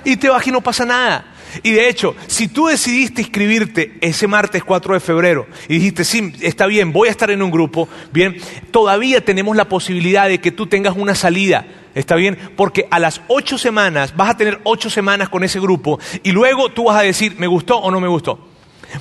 Y 0.06 0.18
te 0.18 0.30
vas 0.30 0.46
y 0.46 0.52
no 0.52 0.62
pasa 0.62 0.86
nada. 0.86 1.34
Y 1.62 1.72
de 1.72 1.88
hecho, 1.88 2.16
si 2.28 2.48
tú 2.48 2.68
decidiste 2.68 3.22
inscribirte 3.22 3.98
ese 4.02 4.28
martes 4.28 4.64
4 4.64 4.96
de 4.96 5.00
febrero 5.00 5.48
y 5.68 5.76
dijiste, 5.76 6.04
sí, 6.04 6.34
está 6.42 6.66
bien, 6.66 6.92
voy 6.92 7.10
a 7.10 7.12
estar 7.12 7.30
en 7.30 7.44
un 7.44 7.52
grupo, 7.52 7.88
bien, 8.12 8.38
todavía 8.72 9.24
tenemos 9.24 9.56
la 9.56 9.70
posibilidad 9.70 10.28
de 10.28 10.42
que 10.42 10.52
tú 10.52 10.66
tengas 10.66 10.96
una 10.98 11.14
salida 11.14 11.68
¿Está 11.96 12.16
bien? 12.16 12.38
Porque 12.56 12.88
a 12.90 13.00
las 13.00 13.22
ocho 13.28 13.58
semanas 13.58 14.16
vas 14.16 14.32
a 14.32 14.38
tener 14.38 14.60
ocho 14.64 14.90
semanas 14.90 15.30
con 15.30 15.44
ese 15.44 15.60
grupo 15.60 16.00
y 16.24 16.32
luego 16.32 16.70
tú 16.70 16.86
vas 16.86 16.98
a 16.98 17.04
decir, 17.04 17.36
¿me 17.38 17.48
gustó 17.48 17.78
o 17.78 17.92
no 17.92 18.00
me 18.00 18.08
gustó? 18.08 18.48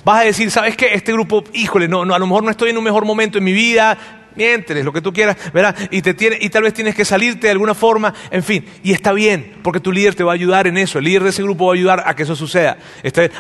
Vas 0.05 0.23
a 0.23 0.25
decir, 0.25 0.51
¿sabes 0.51 0.77
qué? 0.77 0.95
Este 0.95 1.13
grupo, 1.13 1.45
híjole, 1.53 1.89
no, 1.89 2.05
no, 2.05 2.15
a 2.15 2.19
lo 2.19 2.27
mejor 2.27 2.45
no 2.45 2.51
estoy 2.51 2.71
en 2.71 2.79
un 2.79 2.85
mejor 2.85 3.05
momento 3.05 3.39
en 3.39 3.45
mi 3.45 3.53
vida, 3.53 4.23
miénteles, 4.37 4.85
lo 4.85 4.93
que 4.93 5.01
tú 5.01 5.13
quieras, 5.13 5.37
¿verdad? 5.53 5.77
Y, 5.91 6.03
te 6.03 6.15
tiene, 6.15 6.39
y 6.41 6.49
tal 6.51 6.63
vez 6.63 6.75
tienes 6.75 6.95
que 6.95 7.05
salirte 7.05 7.47
de 7.47 7.53
alguna 7.53 7.75
forma, 7.75 8.15
en 8.31 8.43
fin, 8.43 8.65
y 8.83 8.93
está 8.93 9.13
bien, 9.13 9.57
porque 9.63 9.81
tu 9.81 9.93
líder 9.93 10.15
te 10.15 10.25
va 10.25 10.33
a 10.33 10.35
ayudar 10.35 10.67
en 10.67 10.79
eso, 10.79 10.99
el 10.99 11.05
líder 11.05 11.25
de 11.25 11.31
ese 11.31 11.43
grupo 11.43 11.67
va 11.67 11.73
a 11.73 11.77
ayudar 11.77 12.03
a 12.07 12.15
que 12.15 12.23
eso 12.23 12.37
suceda. 12.37 12.79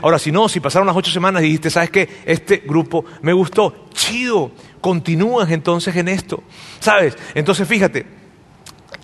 Ahora, 0.02 0.18
si 0.18 0.32
no, 0.32 0.48
si 0.48 0.60
pasaron 0.60 0.86
las 0.86 0.96
ocho 0.96 1.10
semanas 1.10 1.42
y 1.42 1.46
dijiste, 1.46 1.70
¿sabes 1.70 1.90
qué? 1.90 2.08
Este 2.24 2.62
grupo 2.66 3.04
me 3.22 3.32
gustó, 3.32 3.88
chido, 3.92 4.52
continúas 4.80 5.50
entonces 5.50 5.94
en 5.96 6.08
esto, 6.08 6.42
¿sabes? 6.80 7.16
Entonces 7.34 7.66
fíjate, 7.66 8.21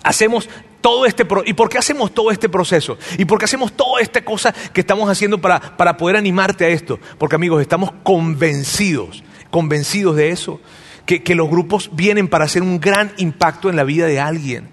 hacemos 0.03 0.49
todo 0.81 1.05
este 1.05 1.25
¿Y 1.45 1.53
por 1.53 1.69
qué 1.69 1.77
hacemos 1.77 2.13
todo 2.13 2.31
este 2.31 2.49
proceso? 2.49 2.97
¿Y 3.17 3.25
por 3.25 3.39
qué 3.39 3.45
hacemos 3.45 3.73
toda 3.73 4.01
esta 4.01 4.23
cosa 4.23 4.53
que 4.73 4.81
estamos 4.81 5.09
haciendo 5.09 5.39
para, 5.39 5.77
para 5.77 5.97
poder 5.97 6.15
animarte 6.15 6.65
a 6.65 6.69
esto? 6.69 6.99
Porque 7.17 7.35
amigos, 7.35 7.61
estamos 7.61 7.91
convencidos, 8.03 9.23
convencidos 9.51 10.15
de 10.15 10.29
eso, 10.29 10.61
que, 11.05 11.23
que 11.23 11.35
los 11.35 11.49
grupos 11.49 11.89
vienen 11.93 12.27
para 12.27 12.45
hacer 12.45 12.61
un 12.61 12.79
gran 12.79 13.11
impacto 13.17 13.69
en 13.69 13.75
la 13.75 13.83
vida 13.83 14.05
de 14.05 14.19
alguien. 14.19 14.69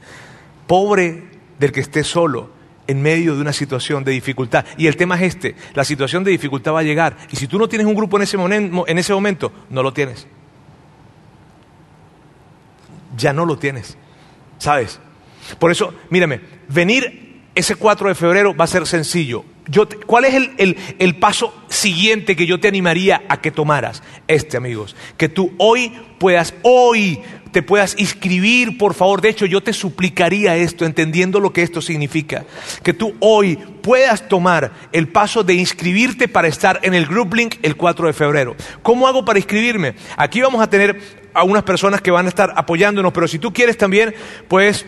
Pobre 0.66 1.24
del 1.58 1.72
que 1.72 1.80
esté 1.80 2.04
solo 2.04 2.50
en 2.86 3.02
medio 3.02 3.34
de 3.34 3.40
una 3.40 3.52
situación 3.52 4.04
de 4.04 4.12
dificultad. 4.12 4.64
Y 4.76 4.86
el 4.86 4.96
tema 4.96 5.16
es 5.16 5.34
este, 5.34 5.56
la 5.74 5.84
situación 5.84 6.24
de 6.24 6.30
dificultad 6.30 6.72
va 6.72 6.80
a 6.80 6.84
llegar. 6.84 7.16
Y 7.30 7.36
si 7.36 7.46
tú 7.46 7.58
no 7.58 7.68
tienes 7.68 7.86
un 7.86 7.94
grupo 7.94 8.16
en 8.16 8.22
ese, 8.22 8.36
en 8.36 8.98
ese 8.98 9.12
momento, 9.12 9.52
no 9.70 9.82
lo 9.82 9.92
tienes. 9.92 10.26
Ya 13.16 13.32
no 13.32 13.44
lo 13.44 13.58
tienes. 13.58 13.96
¿Sabes? 14.58 15.00
Por 15.58 15.70
eso, 15.70 15.94
mírame, 16.10 16.40
venir 16.68 17.26
ese 17.56 17.74
4 17.74 18.08
de 18.08 18.14
febrero 18.14 18.54
va 18.54 18.64
a 18.64 18.68
ser 18.68 18.86
sencillo. 18.86 19.44
¿Cuál 20.06 20.26
es 20.26 20.34
el, 20.34 20.76
el, 20.98 21.16
paso 21.16 21.52
siguiente 21.68 22.36
que 22.36 22.46
yo 22.46 22.60
te 22.60 22.68
animaría 22.68 23.22
a 23.28 23.40
que 23.40 23.50
tomaras? 23.50 24.02
Este, 24.28 24.56
amigos, 24.56 24.94
que 25.16 25.28
tú 25.28 25.52
hoy 25.58 25.90
puedas, 26.18 26.54
hoy 26.62 27.20
te 27.50 27.62
puedas 27.62 27.96
inscribir, 27.98 28.76
por 28.76 28.92
favor. 28.92 29.22
De 29.22 29.30
hecho, 29.30 29.46
yo 29.46 29.62
te 29.62 29.72
suplicaría 29.72 30.54
esto, 30.56 30.84
entendiendo 30.84 31.40
lo 31.40 31.54
que 31.54 31.62
esto 31.62 31.80
significa. 31.80 32.44
Que 32.82 32.92
tú 32.92 33.14
hoy 33.20 33.56
puedas 33.56 34.28
tomar 34.28 34.72
el 34.92 35.08
paso 35.08 35.42
de 35.42 35.54
inscribirte 35.54 36.28
para 36.28 36.48
estar 36.48 36.78
en 36.82 36.92
el 36.92 37.06
Group 37.06 37.34
Link 37.34 37.54
el 37.62 37.76
4 37.76 38.06
de 38.06 38.12
febrero. 38.12 38.54
¿Cómo 38.82 39.08
hago 39.08 39.24
para 39.24 39.38
inscribirme? 39.38 39.94
Aquí 40.18 40.42
vamos 40.42 40.60
a 40.60 40.68
tener 40.68 41.00
a 41.32 41.42
unas 41.42 41.62
personas 41.62 42.02
que 42.02 42.10
van 42.10 42.26
a 42.26 42.28
estar 42.28 42.52
apoyándonos, 42.54 43.12
pero 43.12 43.26
si 43.26 43.38
tú 43.38 43.52
quieres 43.52 43.78
también, 43.78 44.14
pues 44.46 44.84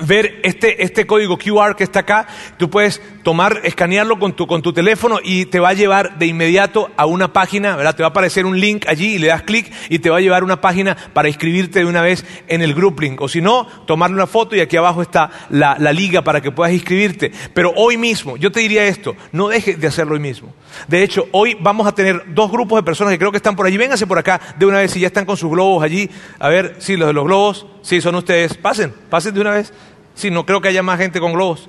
ver 0.00 0.40
este, 0.42 0.82
este 0.82 1.06
código 1.06 1.38
QR 1.38 1.76
que 1.76 1.84
está 1.84 2.00
acá, 2.00 2.26
tú 2.58 2.70
puedes 2.70 3.00
tomar, 3.22 3.60
escanearlo 3.64 4.18
con 4.18 4.34
tu, 4.34 4.46
con 4.46 4.62
tu 4.62 4.72
teléfono 4.72 5.18
y 5.22 5.46
te 5.46 5.60
va 5.60 5.70
a 5.70 5.74
llevar 5.74 6.18
de 6.18 6.26
inmediato 6.26 6.90
a 6.96 7.06
una 7.06 7.32
página, 7.32 7.76
¿verdad? 7.76 7.96
Te 7.96 8.02
va 8.02 8.08
a 8.08 8.10
aparecer 8.10 8.46
un 8.46 8.60
link 8.60 8.86
allí 8.88 9.14
y 9.14 9.18
le 9.18 9.28
das 9.28 9.42
clic 9.42 9.72
y 9.88 9.98
te 9.98 10.10
va 10.10 10.18
a 10.18 10.20
llevar 10.20 10.42
a 10.42 10.44
una 10.44 10.60
página 10.60 10.96
para 11.12 11.28
inscribirte 11.28 11.80
de 11.80 11.86
una 11.86 12.02
vez 12.02 12.24
en 12.48 12.62
el 12.62 12.74
group 12.74 13.00
link. 13.00 13.20
O 13.20 13.28
si 13.28 13.40
no, 13.40 13.66
tomarle 13.86 14.16
una 14.16 14.26
foto 14.26 14.54
y 14.56 14.60
aquí 14.60 14.76
abajo 14.76 15.02
está 15.02 15.30
la, 15.50 15.76
la 15.78 15.92
liga 15.92 16.22
para 16.22 16.40
que 16.40 16.52
puedas 16.52 16.72
inscribirte. 16.72 17.32
Pero 17.54 17.72
hoy 17.76 17.96
mismo, 17.96 18.36
yo 18.36 18.52
te 18.52 18.60
diría 18.60 18.86
esto, 18.86 19.16
no 19.32 19.48
dejes 19.48 19.80
de 19.80 19.86
hacerlo 19.86 20.14
hoy 20.14 20.20
mismo. 20.20 20.54
De 20.88 21.02
hecho, 21.02 21.28
hoy 21.32 21.56
vamos 21.60 21.86
a 21.86 21.94
tener 21.94 22.22
dos 22.34 22.50
grupos 22.50 22.78
de 22.78 22.82
personas 22.84 23.12
que 23.12 23.18
creo 23.18 23.30
que 23.30 23.38
están 23.38 23.56
por 23.56 23.66
allí. 23.66 23.76
Vénganse 23.76 24.06
por 24.06 24.18
acá 24.18 24.40
de 24.58 24.66
una 24.66 24.78
vez 24.78 24.92
si 24.92 25.00
ya 25.00 25.08
están 25.08 25.24
con 25.24 25.36
sus 25.36 25.50
globos 25.50 25.82
allí. 25.82 26.08
A 26.38 26.48
ver, 26.48 26.76
sí, 26.78 26.96
los 26.96 27.08
de 27.08 27.12
los 27.12 27.24
globos, 27.24 27.66
sí, 27.86 28.00
son 28.00 28.16
ustedes. 28.16 28.54
Pasen, 28.54 28.92
pasen 29.08 29.32
de 29.32 29.40
una 29.40 29.52
vez. 29.52 29.72
Sí, 30.14 30.30
no 30.30 30.44
creo 30.44 30.60
que 30.60 30.68
haya 30.68 30.82
más 30.82 30.98
gente 30.98 31.20
con 31.20 31.32
globos. 31.32 31.68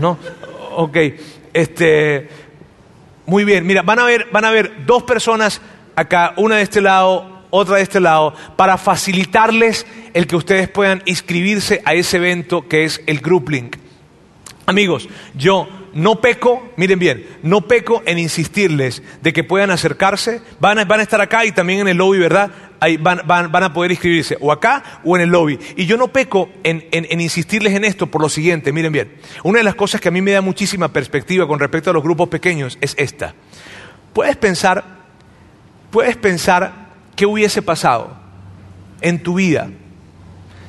No, 0.00 0.18
ok. 0.72 0.96
Este, 1.52 2.28
muy 3.26 3.44
bien. 3.44 3.64
Mira, 3.64 3.82
van 3.82 4.00
a 4.00 4.04
ver, 4.04 4.26
van 4.32 4.44
a 4.44 4.50
ver 4.50 4.84
dos 4.84 5.04
personas 5.04 5.60
acá, 5.94 6.34
una 6.36 6.56
de 6.56 6.62
este 6.62 6.80
lado, 6.80 7.44
otra 7.50 7.76
de 7.76 7.82
este 7.82 8.00
lado, 8.00 8.34
para 8.56 8.76
facilitarles 8.76 9.86
el 10.14 10.26
que 10.26 10.36
ustedes 10.36 10.68
puedan 10.68 11.02
inscribirse 11.06 11.80
a 11.84 11.94
ese 11.94 12.16
evento 12.16 12.66
que 12.68 12.84
es 12.84 13.00
el 13.06 13.20
Group 13.20 13.50
Link. 13.50 13.76
Amigos, 14.66 15.08
yo 15.34 15.68
no 15.94 16.20
peco, 16.20 16.72
miren 16.76 16.98
bien, 16.98 17.26
no 17.42 17.62
peco 17.62 18.02
en 18.04 18.18
insistirles 18.18 19.02
de 19.22 19.32
que 19.32 19.44
puedan 19.44 19.70
acercarse, 19.70 20.42
van 20.60 20.78
a, 20.78 20.84
van 20.84 21.00
a 21.00 21.02
estar 21.04 21.20
acá 21.20 21.44
y 21.46 21.52
también 21.52 21.80
en 21.80 21.88
el 21.88 21.96
lobby, 21.96 22.18
¿verdad? 22.18 22.50
Van, 23.00 23.62
a 23.62 23.72
poder 23.72 23.90
inscribirse, 23.90 24.36
o 24.40 24.52
acá 24.52 25.00
o 25.04 25.16
en 25.16 25.22
el 25.22 25.30
lobby. 25.30 25.58
Y 25.76 25.86
yo 25.86 25.96
no 25.96 26.08
peco 26.08 26.48
en, 26.62 26.86
en, 26.92 27.20
insistirles 27.20 27.74
en 27.74 27.84
esto 27.84 28.06
por 28.06 28.20
lo 28.20 28.28
siguiente, 28.28 28.72
miren 28.72 28.92
bien, 28.92 29.12
una 29.44 29.58
de 29.58 29.64
las 29.64 29.74
cosas 29.74 30.00
que 30.00 30.08
a 30.08 30.12
mí 30.12 30.20
me 30.20 30.32
da 30.32 30.40
muchísima 30.40 30.88
perspectiva 30.88 31.46
con 31.46 31.58
respecto 31.58 31.90
a 31.90 31.92
los 31.92 32.02
grupos 32.02 32.28
pequeños 32.28 32.78
es 32.80 32.94
esta. 32.98 33.34
Puedes 34.12 34.36
pensar, 34.36 34.84
puedes 35.90 36.16
pensar 36.16 36.86
qué 37.16 37.26
hubiese 37.26 37.62
pasado 37.62 38.16
en 39.00 39.22
tu 39.22 39.34
vida 39.34 39.70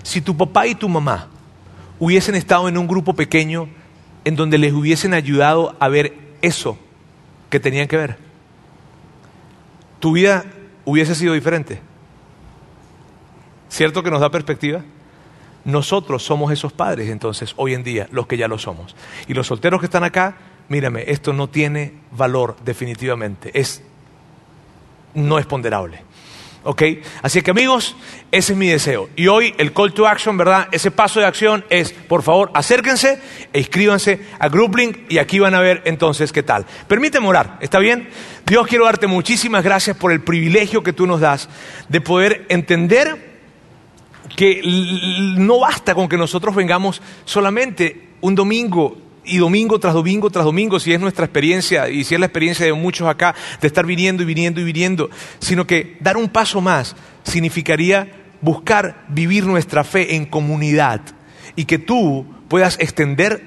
si 0.04 0.22
tu 0.22 0.38
papá 0.38 0.68
y 0.68 0.76
tu 0.76 0.88
mamá 0.88 1.28
hubiesen 2.00 2.36
estado 2.36 2.70
en 2.70 2.78
un 2.78 2.88
grupo 2.88 3.14
pequeño 3.14 3.68
en 4.24 4.36
donde 4.36 4.58
les 4.58 4.74
hubiesen 4.74 5.14
ayudado 5.14 5.76
a 5.80 5.90
ver 5.90 6.14
eso 6.42 6.78
que 7.50 7.60
tenían 7.60 7.88
que 7.88 7.98
ver. 7.98 8.18
Tu 10.00 10.14
vida 10.14 10.46
hubiese 10.86 11.16
sido 11.16 11.34
diferente. 11.34 11.82
¿Cierto 13.70 14.04
que 14.04 14.12
nos 14.12 14.22
da 14.22 14.30
perspectiva? 14.30 14.84
Nosotros 15.66 16.24
somos 16.24 16.52
esos 16.52 16.72
padres 16.72 17.10
entonces, 17.10 17.54
hoy 17.58 17.74
en 17.74 17.84
día, 17.84 18.08
los 18.12 18.26
que 18.26 18.38
ya 18.38 18.48
lo 18.48 18.58
somos. 18.58 18.96
Y 19.28 19.34
los 19.34 19.48
solteros 19.48 19.82
que 19.82 19.88
están 19.88 20.06
acá, 20.06 20.38
mírame, 20.70 21.04
esto 21.08 21.34
no 21.34 21.50
tiene 21.50 21.94
valor 22.12 22.56
definitivamente. 22.64 23.52
Es, 23.54 23.84
no 25.14 25.40
es 25.40 25.46
ponderable. 25.46 26.08
¿Ok? 26.64 26.84
Así 27.22 27.42
que 27.42 27.52
amigos, 27.52 27.96
ese 28.32 28.52
es 28.52 28.58
mi 28.58 28.68
deseo. 28.68 29.10
Y 29.16 29.28
hoy 29.28 29.54
el 29.58 29.72
call 29.72 29.94
to 29.94 30.08
action, 30.08 30.38
¿verdad? 30.38 30.68
Ese 30.72 30.92
paso 30.92 31.20
de 31.20 31.26
acción 31.26 31.64
es, 31.70 31.94
por 31.94 32.24
favor, 32.24 32.52
acérquense 32.54 33.22
e 33.54 33.60
inscríbanse 33.60 34.20
a 34.38 34.50
GroupLink 34.50 35.10
y 35.10 35.18
aquí 35.18 35.40
van 35.40 35.56
a 35.56 35.62
ver 35.62 35.82
entonces 35.86 36.34
qué 36.34 36.44
tal. 36.44 36.66
Permíteme 36.88 37.28
orar, 37.28 37.58
¿está 37.62 37.80
bien? 37.80 38.10
Dios, 38.46 38.68
quiero 38.68 38.86
darte 38.86 39.08
muchísimas 39.08 39.64
gracias 39.64 39.96
por 39.96 40.12
el 40.12 40.22
privilegio 40.22 40.84
que 40.84 40.94
tú 40.94 41.08
nos 41.08 41.22
das 41.22 41.48
de 41.88 42.02
poder 42.02 42.46
entender 42.50 43.27
que 44.36 44.62
no 45.38 45.60
basta 45.60 45.96
con 45.96 46.08
que 46.08 46.18
nosotros 46.18 46.56
vengamos 46.56 47.02
solamente 47.26 48.10
un 48.22 48.36
domingo 48.36 48.98
y 49.24 49.38
domingo 49.38 49.80
tras 49.80 49.94
domingo 49.94 50.30
tras 50.30 50.46
domingo, 50.46 50.80
si 50.80 50.94
es 50.94 51.00
nuestra 51.00 51.26
experiencia 51.26 51.90
y 51.90 52.04
si 52.04 52.16
es 52.16 52.20
la 52.20 52.28
experiencia 52.28 52.66
de 52.66 52.74
muchos 52.74 53.08
acá, 53.08 53.36
de 53.62 53.68
estar 53.68 53.86
viniendo 53.86 54.24
y 54.24 54.26
viniendo 54.26 54.62
y 54.62 54.64
viniendo, 54.64 55.10
sino 55.40 55.68
que 55.68 55.98
dar 56.00 56.18
un 56.18 56.30
paso 56.30 56.62
más 56.62 56.96
significaría 57.24 58.10
buscar 58.42 59.06
vivir 59.10 59.46
nuestra 59.46 59.84
fe 59.84 60.16
en 60.16 60.26
comunidad 60.26 61.02
y 61.56 61.66
que 61.66 61.78
tú 61.78 62.26
puedas 62.48 62.80
extender 62.80 63.44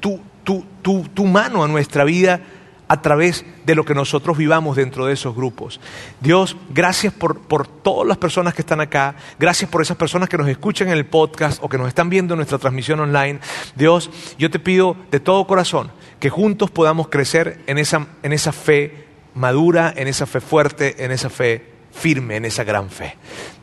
tu, 0.00 0.20
tu, 0.42 0.64
tu, 0.82 1.08
tu 1.14 1.26
mano 1.26 1.62
a 1.62 1.68
nuestra 1.68 2.04
vida 2.04 2.40
a 2.88 3.00
través 3.00 3.44
de 3.64 3.74
lo 3.74 3.84
que 3.84 3.94
nosotros 3.94 4.36
vivamos 4.36 4.76
dentro 4.76 5.06
de 5.06 5.14
esos 5.14 5.34
grupos. 5.34 5.80
Dios, 6.20 6.56
gracias 6.70 7.12
por, 7.12 7.40
por, 7.40 7.66
todas 7.66 8.06
las 8.06 8.18
personas 8.18 8.54
que 8.54 8.62
están 8.62 8.80
acá, 8.80 9.16
gracias 9.38 9.70
por 9.70 9.82
esas 9.82 9.96
personas 9.96 10.28
que 10.28 10.38
nos 10.38 10.48
escuchan 10.48 10.88
en 10.88 10.94
el 10.94 11.06
podcast 11.06 11.58
o 11.62 11.68
que 11.68 11.78
nos 11.78 11.88
están 11.88 12.10
viendo 12.10 12.34
en 12.34 12.38
nuestra 12.38 12.58
transmisión 12.58 13.00
online. 13.00 13.40
Dios, 13.74 14.10
yo 14.38 14.50
te 14.50 14.58
pido 14.58 14.96
de 15.10 15.20
todo 15.20 15.46
corazón 15.46 15.90
que 16.20 16.30
juntos 16.30 16.70
podamos 16.70 17.08
crecer 17.08 17.60
en 17.66 17.78
esa, 17.78 18.06
en 18.22 18.32
esa 18.32 18.52
fe 18.52 19.06
madura, 19.34 19.92
en 19.96 20.08
esa 20.08 20.26
fe 20.26 20.40
fuerte, 20.40 21.04
en 21.04 21.10
esa 21.10 21.30
fe 21.30 21.74
firme, 21.92 22.36
en 22.36 22.44
esa 22.44 22.64
gran 22.64 22.90
fe. 22.90 23.16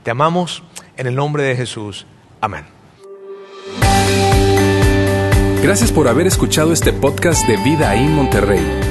Te 0.03 0.11
amamos 0.11 0.63
en 0.97 1.07
el 1.07 1.15
nombre 1.15 1.43
de 1.43 1.55
Jesús. 1.55 2.05
Amén. 2.39 2.65
Gracias 5.61 5.91
por 5.91 6.07
haber 6.07 6.26
escuchado 6.26 6.74
este 6.74 6.91
podcast 6.91 7.47
de 7.47 7.57
Vida 7.57 7.95
en 7.95 8.15
Monterrey. 8.15 8.91